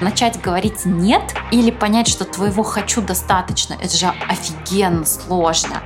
Начать 0.00 0.40
говорить 0.40 0.84
«нет» 0.84 1.34
или 1.50 1.70
понять, 1.70 2.08
что 2.08 2.24
твоего 2.24 2.62
«хочу» 2.62 3.00
достаточно, 3.00 3.74
это 3.74 3.96
же 3.96 4.12
офигенно 4.28 5.04
сложно. 5.04 5.82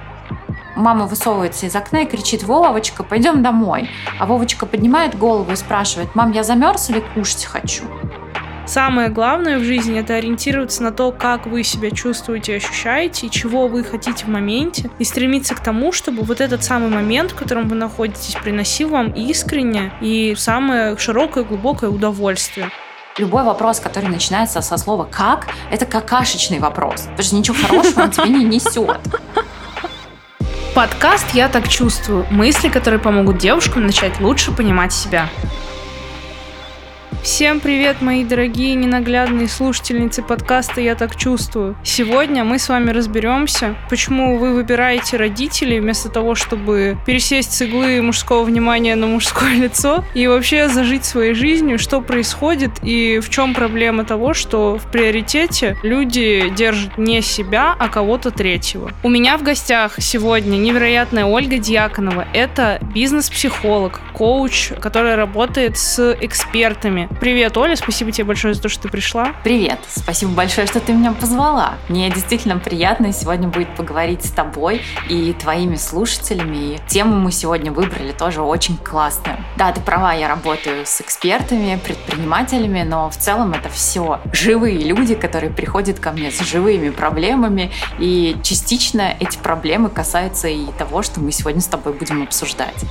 Мама 0.76 1.06
высовывается 1.06 1.66
из 1.66 1.76
окна 1.76 2.02
и 2.02 2.06
кричит 2.06 2.42
«Вовочка, 2.44 3.02
пойдем 3.02 3.42
домой». 3.42 3.90
А 4.18 4.26
Вовочка 4.26 4.64
поднимает 4.64 5.18
голову 5.18 5.52
и 5.52 5.56
спрашивает 5.56 6.14
«Мам, 6.14 6.32
я 6.32 6.42
замерз 6.42 6.90
или 6.90 7.00
кушать 7.14 7.44
хочу?» 7.44 7.84
Самое 8.68 9.08
главное 9.08 9.58
в 9.58 9.64
жизни 9.64 9.98
это 9.98 10.14
ориентироваться 10.14 10.82
на 10.82 10.92
то, 10.92 11.10
как 11.10 11.46
вы 11.46 11.64
себя 11.64 11.90
чувствуете, 11.90 12.56
ощущаете, 12.56 13.26
и 13.26 13.30
чего 13.30 13.66
вы 13.66 13.82
хотите 13.82 14.26
в 14.26 14.28
моменте, 14.28 14.90
и 14.98 15.04
стремиться 15.04 15.54
к 15.54 15.60
тому, 15.60 15.90
чтобы 15.90 16.22
вот 16.22 16.42
этот 16.42 16.62
самый 16.62 16.90
момент, 16.90 17.32
в 17.32 17.34
котором 17.34 17.68
вы 17.68 17.76
находитесь, 17.76 18.34
приносил 18.34 18.90
вам 18.90 19.12
искренне 19.12 19.90
и 20.02 20.34
самое 20.36 20.98
широкое, 20.98 21.44
глубокое 21.44 21.88
удовольствие. 21.88 22.68
Любой 23.18 23.42
вопрос, 23.42 23.80
который 23.80 24.08
начинается 24.08 24.60
со 24.60 24.76
слова 24.76 25.04
«как», 25.04 25.48
это 25.72 25.86
какашечный 25.86 26.60
вопрос, 26.60 27.02
потому 27.02 27.22
что 27.22 27.34
ничего 27.34 27.56
хорошего 27.66 28.02
он 28.02 28.10
тебе 28.12 28.28
не 28.28 28.44
несет. 28.44 28.96
Подкаст 30.72 31.26
«Я 31.34 31.48
так 31.48 31.66
чувствую»– 31.66 32.26
мысли, 32.30 32.68
которые 32.68 33.00
помогут 33.00 33.38
девушкам 33.38 33.86
начать 33.86 34.20
лучше 34.20 34.52
понимать 34.52 34.92
себя. 34.92 35.28
Всем 37.28 37.60
привет, 37.60 38.00
мои 38.00 38.24
дорогие 38.24 38.74
ненаглядные 38.74 39.48
слушательницы 39.48 40.22
подкаста 40.22 40.80
«Я 40.80 40.94
так 40.94 41.14
чувствую». 41.14 41.76
Сегодня 41.84 42.42
мы 42.42 42.58
с 42.58 42.70
вами 42.70 42.90
разберемся, 42.90 43.76
почему 43.90 44.38
вы 44.38 44.54
выбираете 44.54 45.18
родителей 45.18 45.78
вместо 45.78 46.08
того, 46.08 46.34
чтобы 46.34 46.96
пересесть 47.04 47.52
с 47.52 47.60
иглы 47.60 48.00
мужского 48.00 48.44
внимания 48.44 48.96
на 48.96 49.06
мужское 49.06 49.54
лицо 49.56 50.04
и 50.14 50.26
вообще 50.26 50.70
зажить 50.70 51.04
своей 51.04 51.34
жизнью, 51.34 51.78
что 51.78 52.00
происходит 52.00 52.70
и 52.82 53.20
в 53.20 53.28
чем 53.28 53.52
проблема 53.52 54.04
того, 54.04 54.32
что 54.32 54.78
в 54.78 54.90
приоритете 54.90 55.76
люди 55.82 56.48
держат 56.56 56.96
не 56.96 57.20
себя, 57.20 57.76
а 57.78 57.88
кого-то 57.88 58.30
третьего. 58.30 58.90
У 59.02 59.10
меня 59.10 59.36
в 59.36 59.42
гостях 59.42 59.96
сегодня 59.98 60.56
невероятная 60.56 61.26
Ольга 61.26 61.58
Дьяконова. 61.58 62.26
Это 62.32 62.80
бизнес-психолог, 62.94 64.00
коуч, 64.14 64.72
которая 64.80 65.14
работает 65.16 65.76
с 65.76 66.16
экспертами, 66.22 67.06
Привет, 67.20 67.56
Оля, 67.56 67.74
спасибо 67.74 68.12
тебе 68.12 68.26
большое 68.26 68.54
за 68.54 68.62
то, 68.62 68.68
что 68.68 68.82
ты 68.82 68.88
пришла. 68.88 69.34
Привет, 69.42 69.80
спасибо 69.88 70.30
большое, 70.30 70.68
что 70.68 70.78
ты 70.78 70.92
меня 70.92 71.10
позвала. 71.10 71.74
Мне 71.88 72.10
действительно 72.10 72.58
приятно 72.58 73.12
сегодня 73.12 73.48
будет 73.48 73.74
поговорить 73.74 74.24
с 74.24 74.30
тобой 74.30 74.82
и 75.08 75.32
твоими 75.32 75.74
слушателями. 75.74 76.74
И 76.74 76.80
тему 76.86 77.16
мы 77.16 77.32
сегодня 77.32 77.72
выбрали 77.72 78.12
тоже 78.12 78.40
очень 78.40 78.76
классную. 78.76 79.36
Да, 79.56 79.72
ты 79.72 79.80
права, 79.80 80.12
я 80.12 80.28
работаю 80.28 80.86
с 80.86 81.00
экспертами, 81.00 81.80
предпринимателями, 81.84 82.84
но 82.84 83.10
в 83.10 83.16
целом 83.16 83.52
это 83.52 83.68
все 83.68 84.20
живые 84.32 84.78
люди, 84.78 85.16
которые 85.16 85.52
приходят 85.52 85.98
ко 85.98 86.12
мне 86.12 86.30
с 86.30 86.38
живыми 86.40 86.90
проблемами, 86.90 87.72
и 87.98 88.36
частично 88.44 89.16
эти 89.18 89.38
проблемы 89.38 89.88
касаются 89.88 90.46
и 90.46 90.66
того, 90.78 91.02
что 91.02 91.18
мы 91.18 91.32
сегодня 91.32 91.62
с 91.62 91.66
тобой 91.66 91.94
будем 91.94 92.22
обсуждать. 92.22 92.84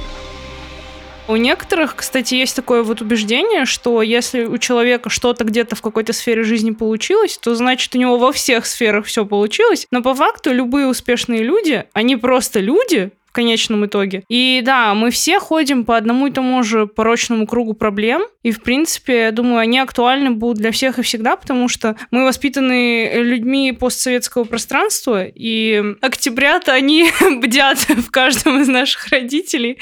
У 1.28 1.36
некоторых, 1.36 1.97
кстати, 1.97 2.36
есть 2.36 2.56
такое 2.56 2.83
вот 2.83 3.02
убеждение, 3.02 3.66
что 3.66 4.02
если 4.02 4.45
у 4.45 4.58
человека 4.58 5.09
что-то 5.09 5.44
где-то 5.44 5.75
в 5.75 5.81
какой-то 5.81 6.14
сфере 6.14 6.44
жизни 6.44 6.72
получилось, 6.72 7.38
то 7.38 7.53
значит 7.53 7.94
у 7.95 7.97
него 7.97 8.17
во 8.17 8.31
всех 8.31 8.66
сферах 8.66 9.06
все 9.06 9.25
получилось. 9.25 9.88
Но 9.92 10.02
по 10.02 10.16
факту 10.16 10.53
любые 10.53 10.88
успешные 10.88 11.44
люди, 11.44 11.83
они 11.92 12.16
просто 12.16 12.61
люди, 12.61 13.11
конечном 13.38 13.85
итоге. 13.85 14.23
И 14.30 14.63
да, 14.66 14.95
мы 14.95 15.11
все 15.11 15.39
ходим 15.39 15.85
по 15.85 15.95
одному 15.95 16.25
и 16.25 16.31
тому 16.31 16.63
же 16.63 16.88
порочному 16.88 17.45
кругу 17.45 17.75
проблем, 17.75 18.23
и, 18.41 18.49
в 18.52 18.63
принципе, 18.63 19.25
я 19.25 19.31
думаю, 19.31 19.59
они 19.59 19.77
актуальны 19.77 20.31
будут 20.31 20.57
для 20.57 20.71
всех 20.71 20.97
и 20.97 21.03
всегда, 21.03 21.35
потому 21.35 21.69
что 21.69 21.95
мы 22.09 22.25
воспитаны 22.25 23.11
людьми 23.13 23.73
постсоветского 23.73 24.45
пространства, 24.45 25.23
и 25.23 25.83
октябрят, 26.02 26.67
они 26.67 27.11
бдят 27.42 27.77
в 27.89 28.09
каждом 28.09 28.59
из 28.61 28.67
наших 28.67 29.08
родителей. 29.09 29.77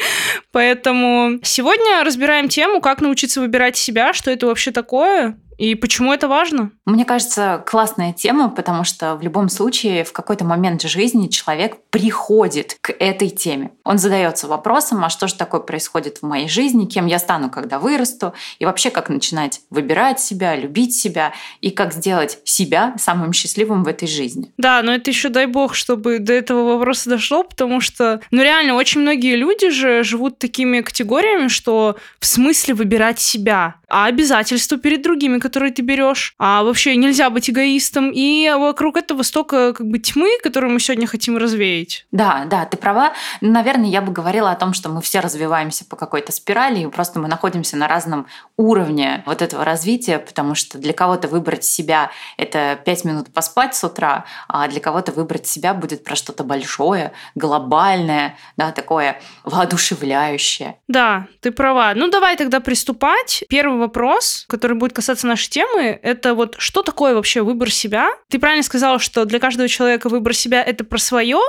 Поэтому 0.51 1.39
сегодня 1.43 2.03
разбираем 2.03 2.49
тему, 2.49 2.81
как 2.81 2.99
научиться 2.99 3.39
выбирать 3.39 3.77
себя, 3.77 4.11
что 4.11 4.31
это 4.31 4.47
вообще 4.47 4.72
такое, 4.72 5.37
и 5.57 5.75
почему 5.75 6.13
это 6.13 6.27
важно? 6.27 6.71
Мне 6.85 7.05
кажется, 7.05 7.63
классная 7.66 8.13
тема, 8.13 8.49
потому 8.49 8.83
что 8.83 9.16
в 9.16 9.21
любом 9.21 9.49
случае 9.49 10.03
в 10.03 10.11
какой-то 10.11 10.45
момент 10.45 10.81
жизни 10.83 11.27
человек 11.27 11.77
приходит 11.89 12.77
к 12.81 12.91
этой 12.91 13.29
теме. 13.29 13.71
Он 13.83 13.97
задается 13.97 14.47
вопросом, 14.47 15.03
а 15.05 15.09
что 15.09 15.27
же 15.27 15.35
такое 15.35 15.61
происходит 15.61 16.19
в 16.19 16.23
моей 16.23 16.49
жизни, 16.49 16.85
кем 16.85 17.05
я 17.05 17.19
стану, 17.19 17.49
когда 17.49 17.79
вырасту, 17.79 18.33
и 18.59 18.66
вообще 18.66 18.89
как 18.89 19.09
начинать 19.09 19.61
выбирать 19.69 20.19
себя, 20.19 20.55
любить 20.55 20.95
себя, 20.95 21.33
и 21.61 21.69
как 21.69 21.93
сделать 21.93 22.39
себя 22.43 22.95
самым 22.97 23.33
счастливым 23.33 23.83
в 23.83 23.87
этой 23.87 24.07
жизни. 24.07 24.51
Да, 24.57 24.81
но 24.81 24.93
это 24.93 25.09
еще 25.09 25.29
дай 25.29 25.45
бог, 25.45 25.75
чтобы 25.75 26.19
до 26.19 26.33
этого 26.33 26.73
вопроса 26.73 27.09
дошло, 27.09 27.43
потому 27.43 27.81
что, 27.81 28.22
ну 28.31 28.41
реально, 28.41 28.75
очень 28.75 29.01
многие 29.01 29.35
люди 29.35 29.69
же 29.69 30.03
живут 30.03 30.39
такими 30.39 30.81
категориями, 30.81 31.47
что 31.47 31.95
в 32.19 32.25
смысле 32.25 32.73
выбирать 32.73 33.19
себя, 33.19 33.75
а 33.95 34.07
обязательства 34.07 34.78
перед 34.78 35.03
другими, 35.03 35.39
которые 35.39 35.72
ты 35.72 35.81
берешь, 35.81 36.33
а 36.38 36.63
вообще 36.63 36.97
нельзя 36.97 37.29
быть 37.29 37.50
эгоистом, 37.50 38.11
и 38.13 38.51
вокруг 38.53 38.97
этого 38.97 39.23
столько 39.23 39.72
как 39.72 39.88
бы 39.88 40.00
тьмы, 40.00 40.38
которую 40.44 40.73
мы 40.73 40.81
сегодня 40.81 41.07
хотим 41.07 41.38
развеять. 41.38 42.05
Да, 42.11 42.44
да, 42.45 42.66
ты 42.66 42.75
права. 42.75 43.13
Наверное, 43.39 43.88
я 43.88 44.01
бы 44.01 44.11
говорила 44.11 44.51
о 44.51 44.55
том, 44.55 44.73
что 44.73 44.89
мы 44.89 45.01
все 45.01 45.22
развиваемся 45.22 45.85
по 45.85 45.95
какой-то 45.95 46.34
спирали, 46.34 46.81
и 46.81 46.88
просто 46.88 47.22
мы 47.22 47.29
находимся 47.29 47.78
на 47.78 47.88
разном 47.88 48.28
уровне 48.57 49.23
вот 49.25 49.41
этого 49.41 49.63
развития, 49.63 50.19
потому 50.19 50.55
что 50.55 50.78
для 50.78 50.91
кого-то 50.91 51.29
выбрать 51.29 51.63
себя— 51.63 52.11
это 52.38 52.78
пять 52.84 53.05
минут 53.05 53.31
поспать 53.34 53.75
с 53.75 53.84
утра, 53.85 54.25
а 54.50 54.67
для 54.67 54.81
кого-то 54.81 55.13
выбрать 55.13 55.47
себя 55.47 55.73
будет 55.73 56.03
про 56.03 56.17
что-то 56.17 56.44
большое, 56.44 57.13
глобальное, 57.34 58.38
да, 58.57 58.73
такое 58.73 59.22
воодушевляющее. 59.45 60.79
Да, 60.89 61.28
ты 61.39 61.51
права. 61.51 61.94
Ну, 61.95 62.09
давай 62.09 62.35
тогда 62.35 62.59
приступать. 62.59 63.45
Первый 63.47 63.84
вопрос, 63.85 64.46
который 64.47 64.78
будет 64.78 64.94
касаться 64.94 65.28
нашей 65.28 65.50
темы, 65.50 66.00
это 66.01 66.34
вот 66.34 66.56
что 66.57 66.84
такое 66.84 67.16
вообще 67.16 67.41
выбор 67.41 67.72
себя? 67.72 68.09
Ты 68.29 68.40
правильно 68.40 68.63
сказала, 68.63 69.00
что 69.00 69.25
для 69.25 69.40
каждого 69.40 69.68
человека 69.68 70.09
выбор 70.09 70.34
себя— 70.34 70.63
это 70.66 70.84
про 70.84 70.97
свое, 70.97 71.40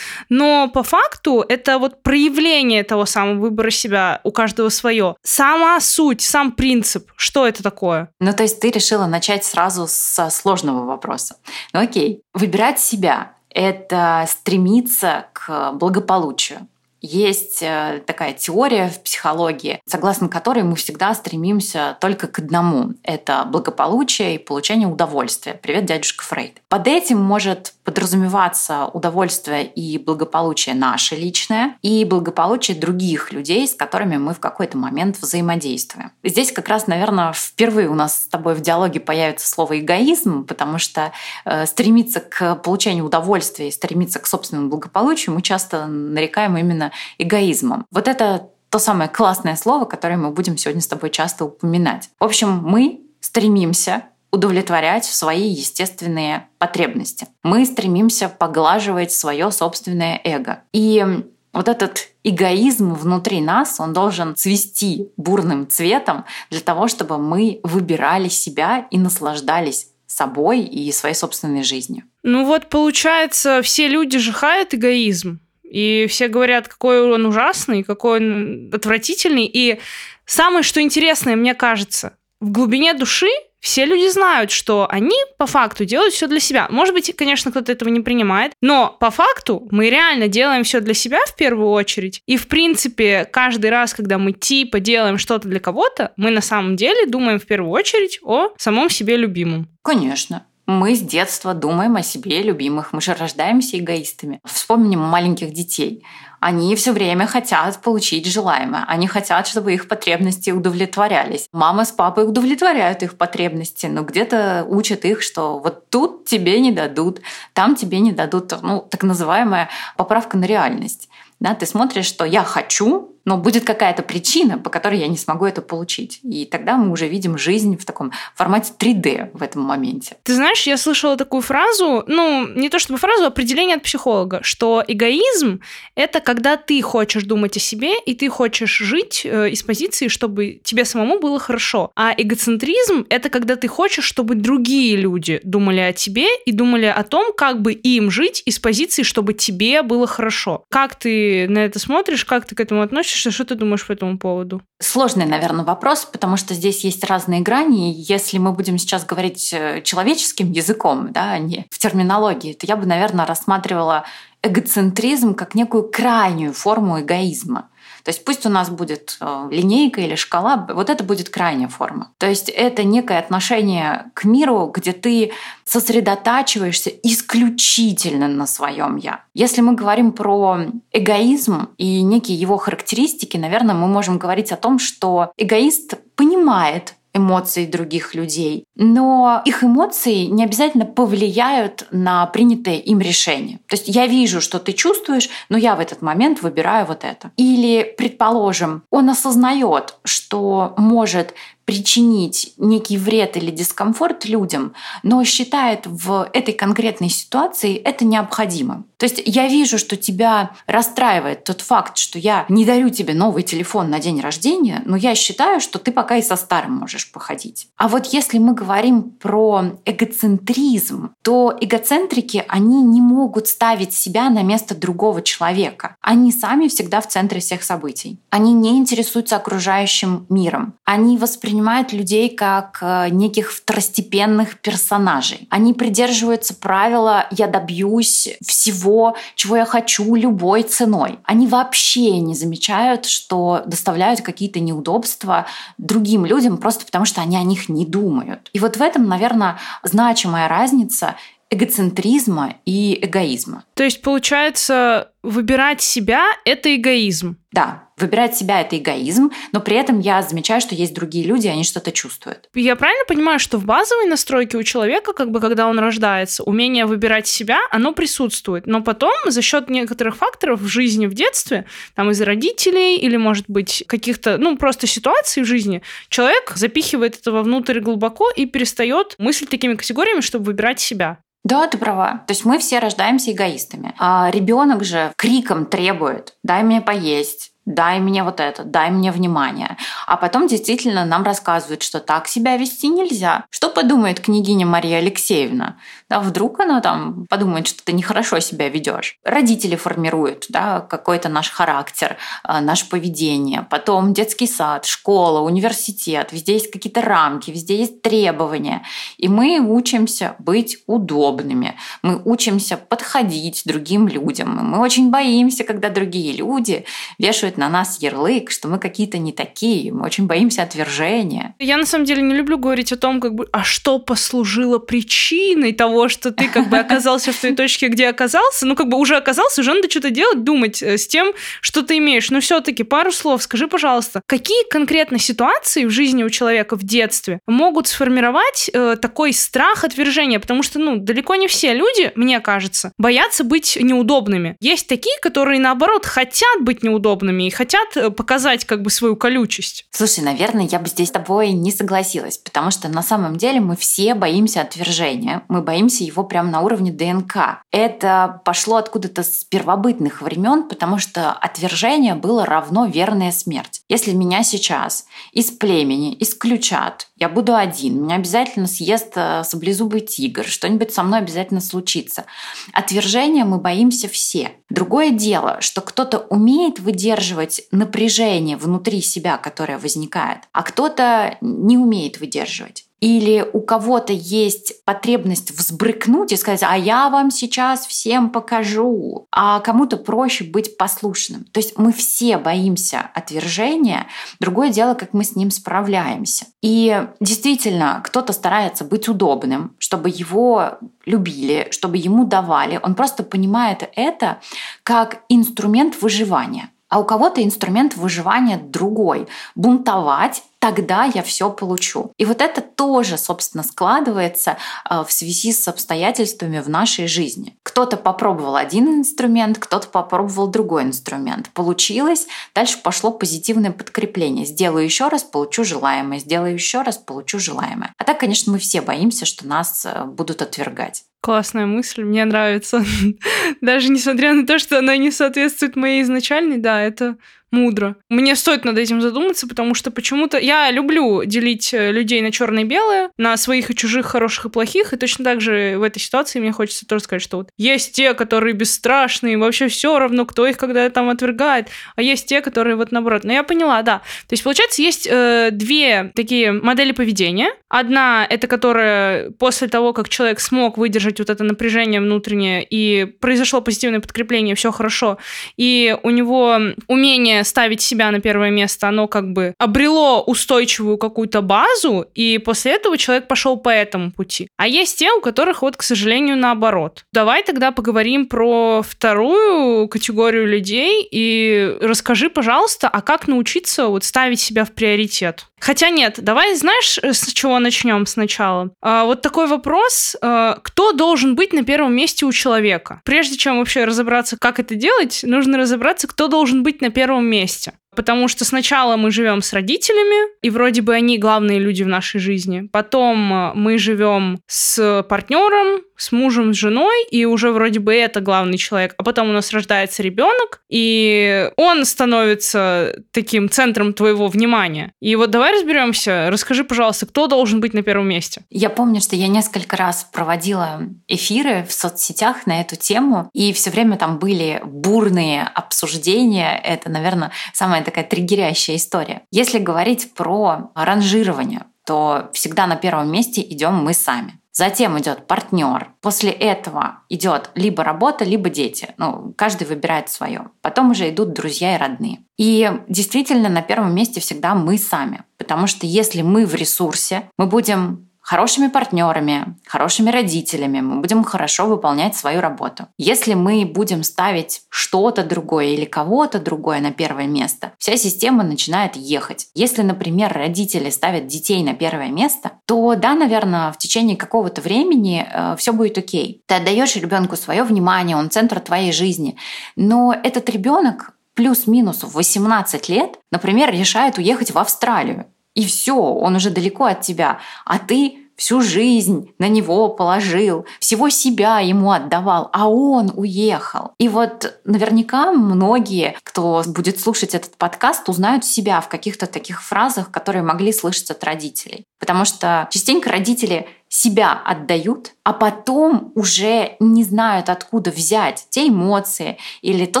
но 0.28 0.68
по 0.68 0.82
факту 0.82 1.44
это 1.48 1.78
вот 1.78 2.02
проявление 2.02 2.82
того 2.84 3.06
самого 3.06 3.34
выбора 3.34 3.70
себя 3.70 4.20
у 4.24 4.32
каждого 4.32 4.68
свое. 4.68 5.16
Сама 5.22 5.80
суть, 5.80 6.22
сам 6.22 6.52
принцип, 6.52 7.10
что 7.16 7.46
это 7.46 7.62
такое? 7.62 8.10
Ну, 8.20 8.32
то 8.32 8.42
есть 8.42 8.60
ты 8.60 8.70
решила 8.70 9.06
начать 9.06 9.44
сразу 9.44 9.86
со 9.88 10.30
сложного 10.30 10.84
вопроса. 10.84 11.36
Ну, 11.72 11.80
окей. 11.80 12.22
Выбирать 12.34 12.80
себя— 12.80 13.32
это 13.50 14.26
стремиться 14.28 15.26
к 15.32 15.72
благополучию 15.72 16.66
есть 17.00 17.62
э, 17.62 18.02
такая 18.06 18.32
теория 18.32 18.88
в 18.88 19.02
психологии, 19.02 19.80
согласно 19.86 20.28
которой 20.28 20.62
мы 20.64 20.76
всегда 20.76 21.14
стремимся 21.14 21.96
только 22.00 22.26
к 22.26 22.38
одному. 22.38 22.94
Это 23.02 23.44
благополучие 23.44 24.34
и 24.34 24.38
получение 24.38 24.88
удовольствия. 24.88 25.54
Привет, 25.54 25.84
дядюшка 25.86 26.24
Фрейд. 26.24 26.60
Под 26.68 26.86
этим 26.88 27.18
может 27.20 27.74
подразумеваться 27.88 28.84
удовольствие 28.84 29.66
и 29.66 29.96
благополучие 29.96 30.74
наше 30.74 31.16
личное, 31.16 31.78
и 31.80 32.04
благополучие 32.04 32.76
других 32.76 33.32
людей, 33.32 33.66
с 33.66 33.74
которыми 33.74 34.18
мы 34.18 34.34
в 34.34 34.40
какой-то 34.40 34.76
момент 34.76 35.16
взаимодействуем. 35.18 36.12
Здесь 36.22 36.52
как 36.52 36.68
раз, 36.68 36.86
наверное, 36.86 37.32
впервые 37.32 37.88
у 37.88 37.94
нас 37.94 38.24
с 38.24 38.28
тобой 38.28 38.54
в 38.54 38.60
диалоге 38.60 39.00
появится 39.00 39.48
слово 39.48 39.80
эгоизм, 39.80 40.44
потому 40.44 40.76
что 40.76 41.12
э, 41.46 41.64
стремиться 41.64 42.20
к 42.20 42.56
получению 42.56 43.06
удовольствия 43.06 43.68
и 43.68 43.72
стремиться 43.72 44.18
к 44.18 44.26
собственному 44.26 44.68
благополучию 44.68 45.34
мы 45.34 45.40
часто 45.40 45.86
нарекаем 45.86 46.58
именно 46.58 46.92
эгоизмом. 47.16 47.86
Вот 47.90 48.06
это 48.06 48.50
то 48.68 48.78
самое 48.78 49.08
классное 49.08 49.56
слово, 49.56 49.86
которое 49.86 50.18
мы 50.18 50.30
будем 50.30 50.58
сегодня 50.58 50.82
с 50.82 50.86
тобой 50.86 51.08
часто 51.08 51.46
упоминать. 51.46 52.10
В 52.20 52.24
общем, 52.24 52.50
мы 52.62 53.00
стремимся 53.20 54.02
удовлетворять 54.30 55.04
свои 55.04 55.48
естественные 55.48 56.48
потребности. 56.58 57.28
Мы 57.42 57.64
стремимся 57.64 58.28
поглаживать 58.28 59.12
свое 59.12 59.50
собственное 59.50 60.20
эго. 60.24 60.62
И 60.72 61.04
вот 61.52 61.68
этот 61.68 62.08
эгоизм 62.24 62.94
внутри 62.94 63.40
нас, 63.40 63.80
он 63.80 63.92
должен 63.92 64.36
цвести 64.36 65.08
бурным 65.16 65.68
цветом 65.68 66.24
для 66.50 66.60
того, 66.60 66.88
чтобы 66.88 67.18
мы 67.18 67.60
выбирали 67.62 68.28
себя 68.28 68.86
и 68.90 68.98
наслаждались 68.98 69.88
собой 70.06 70.62
и 70.62 70.90
своей 70.92 71.14
собственной 71.14 71.62
жизнью. 71.62 72.04
Ну 72.22 72.44
вот 72.44 72.68
получается, 72.68 73.62
все 73.62 73.88
люди 73.88 74.18
же 74.18 74.32
хают 74.32 74.74
эгоизм. 74.74 75.40
И 75.62 76.06
все 76.08 76.28
говорят, 76.28 76.66
какой 76.66 77.02
он 77.02 77.26
ужасный, 77.26 77.82
какой 77.82 78.18
он 78.20 78.70
отвратительный. 78.72 79.44
И 79.44 79.80
самое, 80.24 80.62
что 80.62 80.80
интересное, 80.80 81.36
мне 81.36 81.54
кажется, 81.54 82.16
в 82.40 82.50
глубине 82.50 82.94
души 82.94 83.28
все 83.60 83.84
люди 83.84 84.08
знают, 84.08 84.50
что 84.50 84.86
они 84.90 85.16
по 85.36 85.46
факту 85.46 85.84
делают 85.84 86.14
все 86.14 86.26
для 86.26 86.40
себя. 86.40 86.68
Может 86.70 86.94
быть, 86.94 87.14
конечно, 87.16 87.50
кто-то 87.50 87.72
этого 87.72 87.88
не 87.88 88.00
принимает, 88.00 88.52
но 88.60 88.96
по 89.00 89.10
факту 89.10 89.66
мы 89.70 89.90
реально 89.90 90.28
делаем 90.28 90.64
все 90.64 90.80
для 90.80 90.94
себя 90.94 91.18
в 91.26 91.36
первую 91.36 91.70
очередь. 91.70 92.22
И, 92.26 92.36
в 92.36 92.48
принципе, 92.48 93.24
каждый 93.24 93.70
раз, 93.70 93.94
когда 93.94 94.18
мы 94.18 94.32
типа 94.32 94.80
делаем 94.80 95.18
что-то 95.18 95.48
для 95.48 95.60
кого-то, 95.60 96.12
мы 96.16 96.30
на 96.30 96.40
самом 96.40 96.76
деле 96.76 97.06
думаем 97.06 97.38
в 97.38 97.46
первую 97.46 97.72
очередь 97.72 98.18
о 98.22 98.50
самом 98.56 98.90
себе 98.90 99.16
любимом. 99.16 99.68
Конечно. 99.82 100.44
Мы 100.66 100.94
с 100.94 101.00
детства 101.00 101.54
думаем 101.54 101.96
о 101.96 102.02
себе 102.02 102.42
любимых. 102.42 102.92
Мы 102.92 103.00
же 103.00 103.14
рождаемся 103.14 103.78
эгоистами. 103.78 104.38
Вспомним 104.44 105.00
маленьких 105.00 105.50
детей. 105.54 106.04
Они 106.40 106.74
все 106.76 106.92
время 106.92 107.26
хотят 107.26 107.80
получить 107.82 108.26
желаемое. 108.26 108.84
Они 108.86 109.06
хотят, 109.06 109.46
чтобы 109.46 109.74
их 109.74 109.88
потребности 109.88 110.50
удовлетворялись. 110.50 111.48
Мама 111.52 111.84
с 111.84 111.90
папой 111.90 112.28
удовлетворяют 112.28 113.02
их 113.02 113.16
потребности, 113.16 113.86
но 113.86 114.02
где-то 114.02 114.64
учат 114.68 115.04
их, 115.04 115.22
что 115.22 115.58
вот 115.58 115.88
тут 115.90 116.26
тебе 116.26 116.60
не 116.60 116.72
дадут, 116.72 117.20
там 117.52 117.74
тебе 117.74 118.00
не 118.00 118.12
дадут, 118.12 118.52
ну, 118.62 118.80
так 118.80 119.02
называемая 119.02 119.68
поправка 119.96 120.36
на 120.36 120.44
реальность. 120.44 121.08
Да, 121.40 121.54
ты 121.54 121.66
смотришь, 121.66 122.06
что 122.06 122.24
я 122.24 122.42
хочу, 122.42 123.14
но 123.28 123.36
будет 123.36 123.64
какая-то 123.64 124.02
причина, 124.02 124.58
по 124.58 124.70
которой 124.70 124.98
я 124.98 125.06
не 125.06 125.18
смогу 125.18 125.44
это 125.44 125.60
получить. 125.60 126.20
И 126.22 126.46
тогда 126.46 126.78
мы 126.78 126.90
уже 126.90 127.08
видим 127.08 127.36
жизнь 127.36 127.76
в 127.76 127.84
таком 127.84 128.10
формате 128.34 128.72
3D 128.78 129.32
в 129.34 129.42
этом 129.42 129.60
моменте. 129.60 130.16
Ты 130.22 130.34
знаешь, 130.34 130.66
я 130.66 130.78
слышала 130.78 131.14
такую 131.14 131.42
фразу, 131.42 132.04
ну, 132.06 132.48
не 132.48 132.70
то 132.70 132.78
чтобы 132.78 132.98
фразу, 132.98 133.24
а 133.24 133.26
определение 133.26 133.76
от 133.76 133.82
психолога, 133.82 134.40
что 134.42 134.82
эгоизм— 134.88 135.60
это 135.94 136.20
когда 136.20 136.56
ты 136.56 136.80
хочешь 136.80 137.24
думать 137.24 137.54
о 137.58 137.60
себе, 137.60 137.98
и 137.98 138.14
ты 138.14 138.30
хочешь 138.30 138.78
жить 138.78 139.20
э, 139.24 139.50
из 139.50 139.62
позиции, 139.62 140.08
чтобы 140.08 140.62
тебе 140.64 140.86
самому 140.86 141.20
было 141.20 141.38
хорошо. 141.38 141.90
А 141.96 142.14
эгоцентризм— 142.16 143.04
это 143.10 143.28
когда 143.28 143.56
ты 143.56 143.68
хочешь, 143.68 144.04
чтобы 144.04 144.36
другие 144.36 144.96
люди 144.96 145.42
думали 145.44 145.80
о 145.80 145.92
тебе 145.92 146.28
и 146.46 146.52
думали 146.52 146.86
о 146.86 147.02
том, 147.02 147.34
как 147.36 147.60
бы 147.60 147.74
им 147.74 148.10
жить 148.10 148.42
из 148.46 148.58
позиции, 148.58 149.02
чтобы 149.02 149.34
тебе 149.34 149.82
было 149.82 150.06
хорошо. 150.06 150.64
Как 150.70 150.94
ты 150.98 151.46
на 151.50 151.58
это 151.58 151.78
смотришь, 151.78 152.24
как 152.24 152.46
ты 152.46 152.54
к 152.54 152.60
этому 152.60 152.80
относишься? 152.80 153.17
Что, 153.18 153.32
что 153.32 153.44
ты 153.44 153.54
думаешь 153.56 153.84
по 153.84 153.92
этому 153.92 154.16
поводу? 154.16 154.62
Сложный, 154.80 155.26
наверное, 155.26 155.64
вопрос, 155.64 156.04
потому 156.04 156.36
что 156.36 156.54
здесь 156.54 156.84
есть 156.84 157.02
разные 157.02 157.40
грани. 157.40 157.92
Если 157.96 158.38
мы 158.38 158.52
будем 158.52 158.78
сейчас 158.78 159.04
говорить 159.04 159.52
э, 159.52 159.82
человеческим 159.82 160.52
языком, 160.52 161.12
да, 161.12 161.32
а 161.32 161.38
не 161.38 161.66
в 161.68 161.78
терминологии, 161.78 162.52
то 162.52 162.64
я 162.64 162.76
бы, 162.76 162.86
наверное, 162.86 163.26
рассматривала 163.26 164.04
эгоцентризм 164.42 165.34
как 165.34 165.56
некую 165.56 165.90
крайнюю 165.90 166.52
форму 166.52 167.00
эгоизма. 167.00 167.70
То 168.04 168.10
есть 168.10 168.24
пусть 168.24 168.46
у 168.46 168.48
нас 168.48 168.70
будет 168.70 169.16
э, 169.20 169.48
линейка 169.50 170.00
или 170.00 170.14
шкала, 170.14 170.66
вот 170.68 170.90
это 170.90 171.04
будет 171.04 171.28
крайняя 171.28 171.68
форма. 171.68 172.12
То 172.18 172.26
есть 172.26 172.48
это 172.48 172.84
некое 172.84 173.18
отношение 173.18 174.10
к 174.14 174.24
миру, 174.24 174.70
где 174.74 174.92
ты 174.92 175.32
сосредотачиваешься 175.64 176.90
исключительно 176.90 178.28
на 178.28 178.46
своем 178.46 178.96
я. 178.96 179.20
Если 179.34 179.60
мы 179.60 179.74
говорим 179.74 180.12
про 180.12 180.58
эгоизм 180.92 181.68
и 181.76 182.02
некие 182.02 182.38
его 182.38 182.56
характеристики, 182.56 183.36
наверное, 183.36 183.74
мы 183.74 183.86
можем 183.86 184.18
говорить 184.18 184.52
о 184.52 184.56
том, 184.56 184.78
что 184.78 185.32
эгоист 185.36 185.94
понимает 186.16 186.94
эмоций 187.14 187.66
других 187.66 188.14
людей. 188.14 188.64
Но 188.76 189.42
их 189.44 189.64
эмоции 189.64 190.26
не 190.26 190.44
обязательно 190.44 190.84
повлияют 190.84 191.86
на 191.90 192.26
принятое 192.26 192.76
им 192.76 193.00
решение. 193.00 193.58
То 193.66 193.76
есть 193.76 193.88
я 193.88 194.06
вижу, 194.06 194.40
что 194.40 194.58
ты 194.58 194.72
чувствуешь, 194.72 195.28
но 195.48 195.58
я 195.58 195.74
в 195.74 195.80
этот 195.80 196.02
момент 196.02 196.42
выбираю 196.42 196.86
вот 196.86 197.04
это. 197.04 197.32
Или, 197.36 197.94
предположим, 197.96 198.82
он 198.90 199.10
осознает, 199.10 199.94
что 200.04 200.74
может 200.76 201.34
причинить 201.68 202.54
некий 202.56 202.96
вред 202.96 203.36
или 203.36 203.50
дискомфорт 203.50 204.24
людям, 204.24 204.72
но 205.02 205.22
считает 205.22 205.86
в 205.86 206.26
этой 206.32 206.54
конкретной 206.54 207.10
ситуации 207.10 207.76
это 207.76 208.06
необходимым. 208.06 208.86
То 208.96 209.04
есть 209.04 209.22
я 209.26 209.48
вижу, 209.48 209.76
что 209.76 209.96
тебя 209.96 210.52
расстраивает 210.66 211.44
тот 211.44 211.60
факт, 211.60 211.98
что 211.98 212.18
я 212.18 212.46
не 212.48 212.64
дарю 212.64 212.88
тебе 212.88 213.12
новый 213.12 213.42
телефон 213.42 213.90
на 213.90 214.00
день 214.00 214.20
рождения, 214.22 214.82
но 214.86 214.96
я 214.96 215.14
считаю, 215.14 215.60
что 215.60 215.78
ты 215.78 215.92
пока 215.92 216.16
и 216.16 216.22
со 216.22 216.36
старым 216.36 216.72
можешь 216.72 217.12
походить. 217.12 217.68
А 217.76 217.86
вот 217.86 218.06
если 218.06 218.38
мы 218.38 218.54
говорим 218.54 219.02
про 219.02 219.78
эгоцентризм, 219.84 221.10
то 221.22 221.54
эгоцентрики, 221.60 222.46
они 222.48 222.82
не 222.82 223.02
могут 223.02 223.46
ставить 223.46 223.92
себя 223.92 224.30
на 224.30 224.42
место 224.42 224.74
другого 224.74 225.20
человека. 225.20 225.96
Они 226.00 226.32
сами 226.32 226.68
всегда 226.68 227.02
в 227.02 227.08
центре 227.08 227.40
всех 227.40 227.62
событий. 227.62 228.18
Они 228.30 228.54
не 228.54 228.78
интересуются 228.78 229.36
окружающим 229.36 230.24
миром. 230.30 230.72
Они 230.86 231.18
воспринимают 231.18 231.57
воспринимают 231.58 231.92
людей 231.92 232.34
как 232.34 232.78
э, 232.80 233.08
неких 233.10 233.52
второстепенных 233.52 234.60
персонажей. 234.60 235.48
Они 235.50 235.74
придерживаются 235.74 236.54
правила 236.54 237.26
«я 237.30 237.48
добьюсь 237.48 238.36
всего, 238.46 239.16
чего 239.34 239.56
я 239.56 239.64
хочу, 239.64 240.14
любой 240.14 240.62
ценой». 240.62 241.18
Они 241.24 241.46
вообще 241.46 242.20
не 242.20 242.34
замечают, 242.34 243.06
что 243.06 243.62
доставляют 243.66 244.20
какие-то 244.20 244.60
неудобства 244.60 245.46
другим 245.78 246.24
людям 246.24 246.58
просто 246.58 246.86
потому, 246.86 247.04
что 247.04 247.22
они 247.22 247.36
о 247.36 247.42
них 247.42 247.68
не 247.68 247.84
думают. 247.84 248.50
И 248.52 248.60
вот 248.60 248.76
в 248.76 248.82
этом, 248.82 249.08
наверное, 249.08 249.58
значимая 249.82 250.48
разница 250.48 251.16
эгоцентризма 251.50 252.56
и 252.66 252.98
эгоизма. 253.02 253.64
То 253.74 253.82
есть, 253.82 254.02
получается, 254.02 255.10
выбирать 255.22 255.80
себя— 255.80 256.26
это 256.44 256.74
эгоизм. 256.76 257.36
Да, 257.52 257.87
выбирать 258.00 258.36
себя— 258.36 258.60
это 258.62 258.78
эгоизм, 258.78 259.30
но 259.52 259.60
при 259.60 259.76
этом 259.76 260.00
я 260.00 260.22
замечаю, 260.22 260.60
что 260.60 260.74
есть 260.74 260.94
другие 260.94 261.26
люди, 261.26 261.46
они 261.48 261.64
что-то 261.64 261.92
чувствуют. 261.92 262.48
Я 262.54 262.76
правильно 262.76 263.04
понимаю, 263.06 263.38
что 263.38 263.58
в 263.58 263.64
базовой 263.64 264.06
настройке 264.06 264.56
у 264.56 264.62
человека, 264.62 265.12
как 265.12 265.30
бы 265.30 265.40
когда 265.40 265.66
он 265.66 265.78
рождается, 265.78 266.42
умение 266.42 266.86
выбирать 266.86 267.26
себя, 267.26 267.58
оно 267.70 267.92
присутствует, 267.92 268.66
но 268.66 268.82
потом 268.82 269.12
за 269.26 269.42
счет 269.42 269.70
некоторых 269.70 270.16
факторов 270.16 270.60
в 270.60 270.66
жизни, 270.66 271.06
в 271.06 271.14
детстве, 271.14 271.64
там 271.94 272.10
из 272.10 272.20
родителей 272.20 272.96
или, 272.96 273.16
может 273.16 273.44
быть, 273.48 273.84
каких-то, 273.86 274.38
ну, 274.38 274.56
просто 274.56 274.86
ситуаций 274.86 275.42
в 275.42 275.46
жизни, 275.46 275.82
человек 276.08 276.52
запихивает 276.54 277.18
это 277.18 277.32
вовнутрь 277.32 277.80
глубоко 277.80 278.30
и 278.30 278.46
перестает 278.46 279.14
мыслить 279.18 279.50
такими 279.50 279.74
категориями, 279.74 280.20
чтобы 280.20 280.46
выбирать 280.46 280.80
себя. 280.80 281.18
Да, 281.44 281.66
ты 281.66 281.78
права. 281.78 282.24
То 282.26 282.32
есть 282.32 282.44
мы 282.44 282.58
все 282.58 282.78
рождаемся 282.78 283.32
эгоистами. 283.32 283.94
А 283.98 284.30
ребенок 284.30 284.84
же 284.84 285.12
криком 285.16 285.66
требует: 285.66 286.34
дай 286.42 286.62
мне 286.62 286.80
поесть, 286.80 287.52
дай 287.68 288.00
мне 288.00 288.24
вот 288.24 288.40
это, 288.40 288.64
дай 288.64 288.90
мне 288.90 289.12
внимание. 289.12 289.76
А 290.06 290.16
потом 290.16 290.48
действительно 290.48 291.04
нам 291.04 291.22
рассказывают, 291.22 291.82
что 291.82 292.00
так 292.00 292.26
себя 292.26 292.56
вести 292.56 292.88
нельзя. 292.88 293.44
Что 293.50 293.68
подумает 293.68 294.20
княгиня 294.20 294.64
Мария 294.64 294.98
Алексеевна? 294.98 295.76
Да, 296.08 296.20
вдруг 296.20 296.60
она 296.60 296.80
там 296.80 297.26
подумает, 297.28 297.66
что 297.66 297.84
ты 297.84 297.92
нехорошо 297.92 298.40
себя 298.40 298.70
ведешь. 298.70 299.18
Родители 299.22 299.76
формируют 299.76 300.46
да, 300.48 300.80
какой-то 300.80 301.28
наш 301.28 301.50
характер, 301.50 302.16
а, 302.42 302.62
наше 302.62 302.88
поведение. 302.88 303.66
Потом 303.68 304.14
детский 304.14 304.46
сад, 304.46 304.86
школа, 304.86 305.40
университет. 305.40 306.32
Везде 306.32 306.54
есть 306.54 306.70
какие-то 306.70 307.02
рамки, 307.02 307.50
везде 307.50 307.76
есть 307.76 308.00
требования. 308.00 308.82
И 309.18 309.28
мы 309.28 309.60
учимся 309.60 310.36
быть 310.38 310.78
удобными. 310.86 311.76
Мы 312.00 312.22
учимся 312.24 312.78
подходить 312.78 313.62
другим 313.66 314.08
людям. 314.08 314.56
Мы 314.56 314.78
очень 314.78 315.10
боимся, 315.10 315.64
когда 315.64 315.90
другие 315.90 316.32
люди 316.32 316.86
вешают 317.18 317.57
на 317.58 317.68
нас 317.68 317.98
ярлык, 318.00 318.50
что 318.50 318.68
мы 318.68 318.78
какие-то 318.78 319.18
не 319.18 319.32
такие, 319.32 319.92
мы 319.92 320.06
очень 320.06 320.26
боимся 320.26 320.62
отвержения. 320.62 321.54
Я 321.58 321.76
на 321.76 321.86
самом 321.86 322.04
деле 322.04 322.22
не 322.22 322.34
люблю 322.34 322.56
говорить 322.56 322.92
о 322.92 322.96
том, 322.96 323.20
как 323.20 323.34
бы, 323.34 323.48
а 323.52 323.64
что 323.64 323.98
послужило 323.98 324.78
причиной 324.78 325.72
того, 325.72 326.08
что 326.08 326.30
ты 326.30 326.48
как 326.48 326.68
бы 326.68 326.78
оказался 326.78 327.32
в 327.32 327.36
той 327.36 327.52
точке, 327.54 327.88
где 327.88 328.08
оказался, 328.08 328.64
ну 328.64 328.76
как 328.76 328.88
бы 328.88 328.96
уже 328.96 329.16
оказался, 329.16 329.60
уже 329.60 329.74
надо 329.74 329.90
что-то 329.90 330.10
делать, 330.10 330.44
думать 330.44 330.82
э, 330.82 330.96
с 330.96 331.08
тем, 331.08 331.32
что 331.60 331.82
ты 331.82 331.98
имеешь. 331.98 332.30
Но 332.30 332.40
все-таки 332.40 332.84
пару 332.84 333.10
слов, 333.10 333.42
скажи, 333.42 333.66
пожалуйста, 333.66 334.22
какие 334.26 334.68
конкретно 334.70 335.18
ситуации 335.18 335.84
в 335.84 335.90
жизни 335.90 336.22
у 336.22 336.30
человека 336.30 336.76
в 336.76 336.84
детстве 336.84 337.40
могут 337.48 337.88
сформировать 337.88 338.70
э, 338.72 338.96
такой 339.02 339.32
страх 339.32 339.82
отвержения? 339.82 340.38
Потому 340.38 340.62
что, 340.62 340.78
ну, 340.78 340.96
далеко 340.96 341.34
не 341.34 341.48
все 341.48 341.74
люди, 341.74 342.12
мне 342.14 342.38
кажется, 342.38 342.92
боятся 342.98 343.42
быть 343.42 343.76
неудобными. 343.80 344.56
Есть 344.60 344.86
такие, 344.86 345.18
которые, 345.20 345.58
наоборот, 345.58 346.06
хотят 346.06 346.60
быть 346.60 346.84
неудобными 346.84 347.47
хотят 347.50 347.96
э, 347.96 348.10
показать 348.10 348.64
как 348.64 348.82
бы 348.82 348.90
свою 348.90 349.16
колючесть. 349.16 349.86
Слушай, 349.90 350.24
наверное, 350.24 350.66
я 350.66 350.78
бы 350.78 350.88
здесь 350.88 351.08
с 351.08 351.12
тобой 351.12 351.52
не 351.52 351.70
согласилась, 351.70 352.38
потому 352.38 352.70
что 352.70 352.88
на 352.88 353.02
самом 353.02 353.36
деле 353.36 353.60
мы 353.60 353.76
все 353.76 354.14
боимся 354.14 354.62
отвержения, 354.62 355.42
мы 355.48 355.62
боимся 355.62 356.04
его 356.04 356.24
прямо 356.24 356.50
на 356.50 356.60
уровне 356.60 356.92
ДНК. 356.92 357.62
Это 357.70 358.40
пошло 358.44 358.76
откуда-то 358.76 359.22
с 359.22 359.44
первобытных 359.44 360.22
времен, 360.22 360.68
потому 360.68 360.98
что 360.98 361.32
отвержение 361.32 362.14
было 362.14 362.44
равно 362.44 362.86
верная 362.86 363.32
смерть. 363.32 363.82
Если 363.88 364.12
меня 364.12 364.42
сейчас 364.42 365.06
из 365.32 365.50
племени 365.50 366.16
исключат, 366.20 367.08
я 367.16 367.28
буду 367.28 367.54
один, 367.54 368.02
меня 368.04 368.16
обязательно 368.16 368.66
съест 368.66 369.12
э, 369.14 369.42
саблезубый 369.44 370.00
тигр, 370.00 370.44
что-нибудь 370.44 370.92
со 370.92 371.02
мной 371.02 371.20
обязательно 371.20 371.60
случится. 371.60 372.24
Отвержения 372.72 373.44
мы 373.44 373.58
боимся 373.58 374.08
все. 374.08 374.52
Другое 374.68 375.10
дело, 375.10 375.60
что 375.60 375.80
кто-то 375.80 376.18
умеет 376.18 376.78
выдерживать 376.78 377.27
напряжение 377.70 378.56
внутри 378.56 379.00
себя, 379.00 379.38
которое 379.38 379.78
возникает, 379.78 380.44
а 380.52 380.62
кто-то 380.62 381.36
не 381.40 381.78
умеет 381.78 382.20
выдерживать. 382.20 382.84
или 383.00 383.48
у 383.52 383.60
кого-то 383.60 384.12
есть 384.12 384.84
потребность 384.84 385.52
взбрыкнуть 385.52 386.32
и 386.32 386.36
сказать, 386.36 386.62
а 386.64 386.76
я 386.76 387.08
вам 387.10 387.30
сейчас 387.30 387.86
всем 387.86 388.30
покажу, 388.30 389.26
а 389.30 389.60
кому-то 389.60 389.96
проще 389.96 390.44
быть 390.44 390.76
послушным. 390.76 391.44
То 391.44 391.60
есть 391.60 391.78
мы 391.78 391.92
все 391.92 392.38
боимся 392.38 393.10
отвержения, 393.14 394.06
другое 394.40 394.70
дело, 394.70 394.94
как 394.94 395.12
мы 395.12 395.24
с 395.24 395.36
ним 395.36 395.50
справляемся. 395.50 396.46
И 396.60 397.06
действительно, 397.20 398.02
кто-то 398.04 398.32
старается 398.32 398.84
быть 398.84 399.08
удобным, 399.08 399.76
чтобы 399.78 400.08
его 400.08 400.78
любили, 401.06 401.68
чтобы 401.70 401.98
ему 401.98 402.24
давали. 402.24 402.80
Он 402.82 402.94
просто 402.94 403.22
понимает 403.22 403.88
это 403.94 404.40
как 404.82 405.22
инструмент 405.28 406.00
выживания. 406.02 406.70
А 406.88 407.00
у 407.00 407.04
кого-то 407.04 407.42
инструмент 407.42 407.96
выживания 407.96 408.56
другой. 408.58 409.28
Бунтовать 409.54 410.42
тогда 410.58 411.04
я 411.04 411.22
все 411.22 411.50
получу. 411.50 412.12
И 412.16 412.24
вот 412.24 412.40
это 412.40 412.60
тоже, 412.60 413.16
собственно, 413.16 413.62
складывается 413.62 414.56
э, 414.88 415.04
в 415.06 415.12
связи 415.12 415.52
с 415.52 415.68
обстоятельствами 415.68 416.60
в 416.60 416.68
нашей 416.68 417.06
жизни. 417.06 417.56
Кто-то 417.62 417.96
попробовал 417.96 418.56
один 418.56 418.88
инструмент, 418.88 419.58
кто-то 419.58 419.88
попробовал 419.88 420.48
другой 420.48 420.84
инструмент. 420.84 421.50
Получилось, 421.50 422.26
дальше 422.54 422.78
пошло 422.82 423.10
позитивное 423.12 423.70
подкрепление. 423.70 424.46
Сделаю 424.46 424.84
еще 424.84 425.08
раз, 425.08 425.22
получу 425.22 425.64
желаемое. 425.64 426.18
Сделаю 426.18 426.54
еще 426.54 426.82
раз, 426.82 426.98
получу 426.98 427.38
желаемое. 427.38 427.92
А 427.96 428.04
так, 428.04 428.18
конечно, 428.18 428.52
мы 428.52 428.58
все 428.58 428.80
боимся, 428.80 429.26
что 429.26 429.46
нас 429.46 429.86
э, 429.86 430.04
будут 430.04 430.42
отвергать. 430.42 431.04
Классная 431.20 431.66
мысль, 431.66 432.04
мне 432.04 432.24
нравится. 432.24 432.84
Даже 433.60 433.90
несмотря 433.90 434.32
на 434.34 434.46
то, 434.46 434.58
что 434.58 434.78
она 434.78 434.96
не 434.96 435.10
соответствует 435.10 435.74
моей 435.74 436.02
изначальной, 436.02 436.58
да, 436.58 436.80
это 436.80 437.16
мудро. 437.50 437.96
Мне 438.08 438.36
стоит 438.36 438.64
над 438.64 438.78
этим 438.78 439.00
задуматься, 439.00 439.48
потому 439.48 439.74
что 439.74 439.90
почему-то 439.90 440.38
я 440.38 440.70
люблю 440.70 441.24
делить 441.24 441.72
э, 441.72 441.92
людей 441.92 442.20
на 442.20 442.30
черное 442.30 442.64
и 442.64 442.66
белое, 442.66 443.10
на 443.16 443.36
своих 443.36 443.70
и 443.70 443.74
чужих, 443.74 444.06
хороших 444.06 444.46
и 444.46 444.50
плохих, 444.50 444.92
и 444.92 444.96
точно 444.96 445.24
так 445.24 445.40
же 445.40 445.76
в 445.78 445.82
этой 445.82 445.98
ситуации 445.98 446.40
мне 446.40 446.52
хочется 446.52 446.86
тоже 446.86 447.04
сказать, 447.04 447.22
что 447.22 447.38
вот 447.38 447.50
есть 447.56 447.92
те, 447.92 448.14
которые 448.14 448.54
бесстрашные, 448.54 449.38
вообще 449.38 449.68
все 449.68 449.98
равно, 449.98 450.26
кто 450.26 450.46
их 450.46 450.58
когда 450.58 450.88
там 450.90 451.08
отвергает, 451.08 451.68
а 451.96 452.02
есть 452.02 452.26
те, 452.26 452.40
которые 452.40 452.76
вот 452.76 452.92
наоборот. 452.92 453.24
Но 453.24 453.32
я 453.32 453.42
поняла, 453.42 453.82
да. 453.82 453.98
То 454.28 454.32
есть, 454.32 454.42
получается, 454.44 454.82
есть 454.82 455.08
э, 455.10 455.50
две 455.52 456.12
такие 456.14 456.52
модели 456.52 456.92
поведения. 456.92 457.50
Одна— 457.68 458.26
это 458.30 458.46
которая 458.46 459.30
после 459.30 459.68
того, 459.68 459.92
как 459.92 460.08
человек 460.08 460.40
смог 460.40 460.78
выдержать 460.78 461.18
вот 461.18 461.30
это 461.30 461.44
напряжение 461.44 462.00
внутреннее, 462.00 462.66
и 462.68 463.04
произошло 463.04 463.60
позитивное 463.60 464.00
подкрепление, 464.00 464.54
все 464.54 464.72
хорошо, 464.72 465.18
и 465.56 465.96
у 466.02 466.10
него 466.10 466.58
умение 466.86 467.37
ставить 467.44 467.80
себя 467.80 468.10
на 468.10 468.20
первое 468.20 468.50
место, 468.50 468.88
оно 468.88 469.08
как 469.08 469.32
бы 469.32 469.54
обрело 469.58 470.22
устойчивую 470.22 470.98
какую-то 470.98 471.42
базу, 471.42 472.06
и 472.14 472.38
после 472.38 472.72
этого 472.72 472.96
человек 472.96 473.28
пошел 473.28 473.56
по 473.56 473.68
этому 473.68 474.12
пути. 474.12 474.48
А 474.56 474.66
есть 474.66 474.98
те, 474.98 475.12
у 475.12 475.20
которых 475.20 475.62
вот, 475.62 475.76
к 475.76 475.82
сожалению, 475.82 476.36
наоборот. 476.36 477.04
Давай 477.12 477.42
тогда 477.42 477.72
поговорим 477.72 478.26
про 478.26 478.82
вторую 478.82 479.88
категорию 479.88 480.46
людей 480.46 481.06
и 481.10 481.76
расскажи, 481.80 482.30
пожалуйста, 482.30 482.88
а 482.88 483.00
как 483.00 483.28
научиться 483.28 483.86
вот 483.86 484.04
ставить 484.04 484.40
себя 484.40 484.64
в 484.64 484.72
приоритет? 484.72 485.47
Хотя 485.60 485.90
нет, 485.90 486.18
давай 486.18 486.54
знаешь, 486.54 486.98
с 486.98 487.32
чего 487.32 487.58
начнем 487.58 488.06
сначала? 488.06 488.70
А, 488.80 489.04
вот 489.04 489.22
такой 489.22 489.46
вопрос. 489.46 490.16
А, 490.20 490.58
кто 490.62 490.92
должен 490.92 491.34
быть 491.34 491.52
на 491.52 491.64
первом 491.64 491.94
месте 491.94 492.26
у 492.26 492.32
человека? 492.32 493.00
Прежде 493.04 493.36
чем 493.36 493.58
вообще 493.58 493.84
разобраться, 493.84 494.36
как 494.40 494.60
это 494.60 494.74
делать, 494.74 495.20
нужно 495.22 495.58
разобраться, 495.58 496.08
кто 496.08 496.28
должен 496.28 496.62
быть 496.62 496.80
на 496.80 496.90
первом 496.90 497.26
месте. 497.26 497.72
Потому 497.94 498.28
что 498.28 498.44
сначала 498.44 498.96
мы 498.96 499.10
живем 499.10 499.42
с 499.42 499.52
родителями, 499.52 500.30
и 500.40 500.50
вроде 500.50 500.82
бы 500.82 500.94
они 500.94 501.18
главные 501.18 501.58
люди 501.58 501.82
в 501.82 501.88
нашей 501.88 502.20
жизни. 502.20 502.68
Потом 502.70 503.32
э, 503.32 503.52
мы 503.54 503.76
живем 503.76 504.38
с 504.46 505.04
партнером, 505.08 505.80
с 505.98 506.12
мужем, 506.12 506.54
с 506.54 506.56
женой, 506.56 507.04
и 507.10 507.24
уже 507.24 507.50
вроде 507.50 507.80
бы 507.80 507.94
это 507.94 508.20
главный 508.20 508.56
человек. 508.56 508.94
А 508.96 509.02
потом 509.02 509.28
у 509.28 509.32
нас 509.32 509.52
рождается 509.52 510.02
ребенок, 510.02 510.62
и 510.68 511.50
он 511.56 511.84
становится 511.84 512.94
таким 513.10 513.50
центром 513.50 513.92
твоего 513.92 514.28
внимания. 514.28 514.92
И 515.00 515.16
вот 515.16 515.30
давай 515.30 515.52
разберемся. 515.52 516.28
Расскажи, 516.30 516.64
пожалуйста, 516.64 517.06
кто 517.06 517.26
должен 517.26 517.60
быть 517.60 517.74
на 517.74 517.82
первом 517.82 518.08
месте? 518.08 518.42
Я 518.50 518.70
помню, 518.70 519.00
что 519.00 519.16
я 519.16 519.28
несколько 519.28 519.76
раз 519.76 520.08
проводила 520.10 520.82
эфиры 521.08 521.66
в 521.68 521.72
соцсетях 521.72 522.46
на 522.46 522.60
эту 522.60 522.76
тему, 522.76 523.28
и 523.34 523.52
все 523.52 523.70
время 523.70 523.96
там 523.96 524.18
были 524.18 524.60
бурные 524.64 525.42
обсуждения. 525.42 526.58
Это, 526.62 526.88
наверное, 526.90 527.32
самая 527.52 527.82
такая 527.82 528.04
триггерящая 528.04 528.76
история. 528.76 529.22
Если 529.30 529.58
говорить 529.58 530.14
про 530.14 530.70
ранжирование, 530.74 531.64
то 531.84 532.28
всегда 532.34 532.66
на 532.66 532.76
первом 532.76 533.10
месте 533.10 533.40
идем 533.40 533.74
мы 533.74 533.94
сами. 533.94 534.37
Затем 534.58 534.98
идет 534.98 535.28
партнер. 535.28 535.92
После 536.00 536.32
этого 536.32 537.04
идет 537.08 537.50
либо 537.54 537.84
работа, 537.84 538.24
либо 538.24 538.50
дети. 538.50 538.88
Ну, 538.96 539.32
каждый 539.36 539.68
выбирает 539.68 540.08
свое. 540.08 540.50
Потом 540.62 540.90
уже 540.90 541.08
идут 541.10 541.32
друзья 541.32 541.76
и 541.76 541.78
родные. 541.78 542.24
И 542.36 542.68
действительно 542.88 543.48
на 543.48 543.62
первом 543.62 543.94
месте 543.94 544.20
всегда 544.20 544.56
мы 544.56 544.76
сами. 544.76 545.22
Потому 545.36 545.68
что 545.68 545.86
если 545.86 546.22
мы 546.22 546.44
в 546.44 546.56
ресурсе, 546.56 547.30
мы 547.38 547.46
будем 547.46 548.07
хорошими 548.28 548.68
партнерами, 548.68 549.56
хорошими 549.66 550.10
родителями, 550.10 550.82
мы 550.82 551.00
будем 551.00 551.24
хорошо 551.24 551.64
выполнять 551.64 552.14
свою 552.14 552.42
работу. 552.42 552.88
Если 552.98 553.32
мы 553.32 553.64
будем 553.64 554.02
ставить 554.02 554.60
что-то 554.68 555.24
другое 555.24 555.68
или 555.68 555.86
кого-то 555.86 556.38
другое 556.38 556.80
на 556.80 556.90
первое 556.90 557.26
место, 557.26 557.72
вся 557.78 557.96
система 557.96 558.44
начинает 558.44 558.96
ехать. 558.96 559.46
Если, 559.54 559.80
например, 559.80 560.30
родители 560.30 560.90
ставят 560.90 561.26
детей 561.26 561.62
на 561.64 561.72
первое 561.72 562.10
место, 562.10 562.52
то 562.66 562.94
да, 562.96 563.14
наверное, 563.14 563.72
в 563.72 563.78
течение 563.78 564.18
какого-то 564.18 564.60
времени 564.60 565.26
э, 565.26 565.56
все 565.56 565.72
будет 565.72 565.96
окей. 565.96 566.42
Ты 566.46 566.56
отдаешь 566.56 566.96
ребенку 566.96 567.34
свое 567.34 567.62
внимание, 567.62 568.14
он 568.14 568.28
центр 568.28 568.60
твоей 568.60 568.92
жизни. 568.92 569.38
Но 569.74 570.14
этот 570.22 570.50
ребенок 570.50 571.12
плюс-минус 571.32 572.02
в 572.02 572.12
18 572.12 572.90
лет, 572.90 573.18
например, 573.32 573.72
решает 573.72 574.18
уехать 574.18 574.50
в 574.50 574.58
Австралию 574.58 575.24
и 575.58 575.66
все, 575.66 575.96
он 575.96 576.36
уже 576.36 576.50
далеко 576.50 576.84
от 576.84 577.00
тебя, 577.00 577.40
а 577.64 577.80
ты 577.80 578.28
всю 578.36 578.60
жизнь 578.60 579.34
на 579.40 579.48
него 579.48 579.88
положил, 579.88 580.64
всего 580.78 581.10
себя 581.10 581.58
ему 581.58 581.90
отдавал, 581.90 582.48
а 582.52 582.68
он 582.68 583.12
уехал. 583.16 583.90
И 583.98 584.08
вот 584.08 584.60
наверняка 584.64 585.32
многие, 585.32 586.16
кто 586.22 586.62
будет 586.64 587.00
слушать 587.00 587.34
этот 587.34 587.56
подкаст, 587.56 588.08
узнают 588.08 588.44
себя 588.44 588.80
в 588.80 588.88
каких-то 588.88 589.26
таких 589.26 589.60
фразах, 589.60 590.12
которые 590.12 590.44
могли 590.44 590.72
слышать 590.72 591.10
от 591.10 591.24
родителей. 591.24 591.84
Потому 591.98 592.24
что 592.24 592.68
частенько 592.70 593.10
родители 593.10 593.66
себя 593.88 594.32
отдают, 594.44 595.12
а 595.24 595.32
потом 595.32 596.12
уже 596.14 596.76
не 596.78 597.04
знают, 597.04 597.48
откуда 597.48 597.90
взять 597.90 598.46
те 598.50 598.68
эмоции 598.68 599.38
или 599.62 599.86
то 599.86 600.00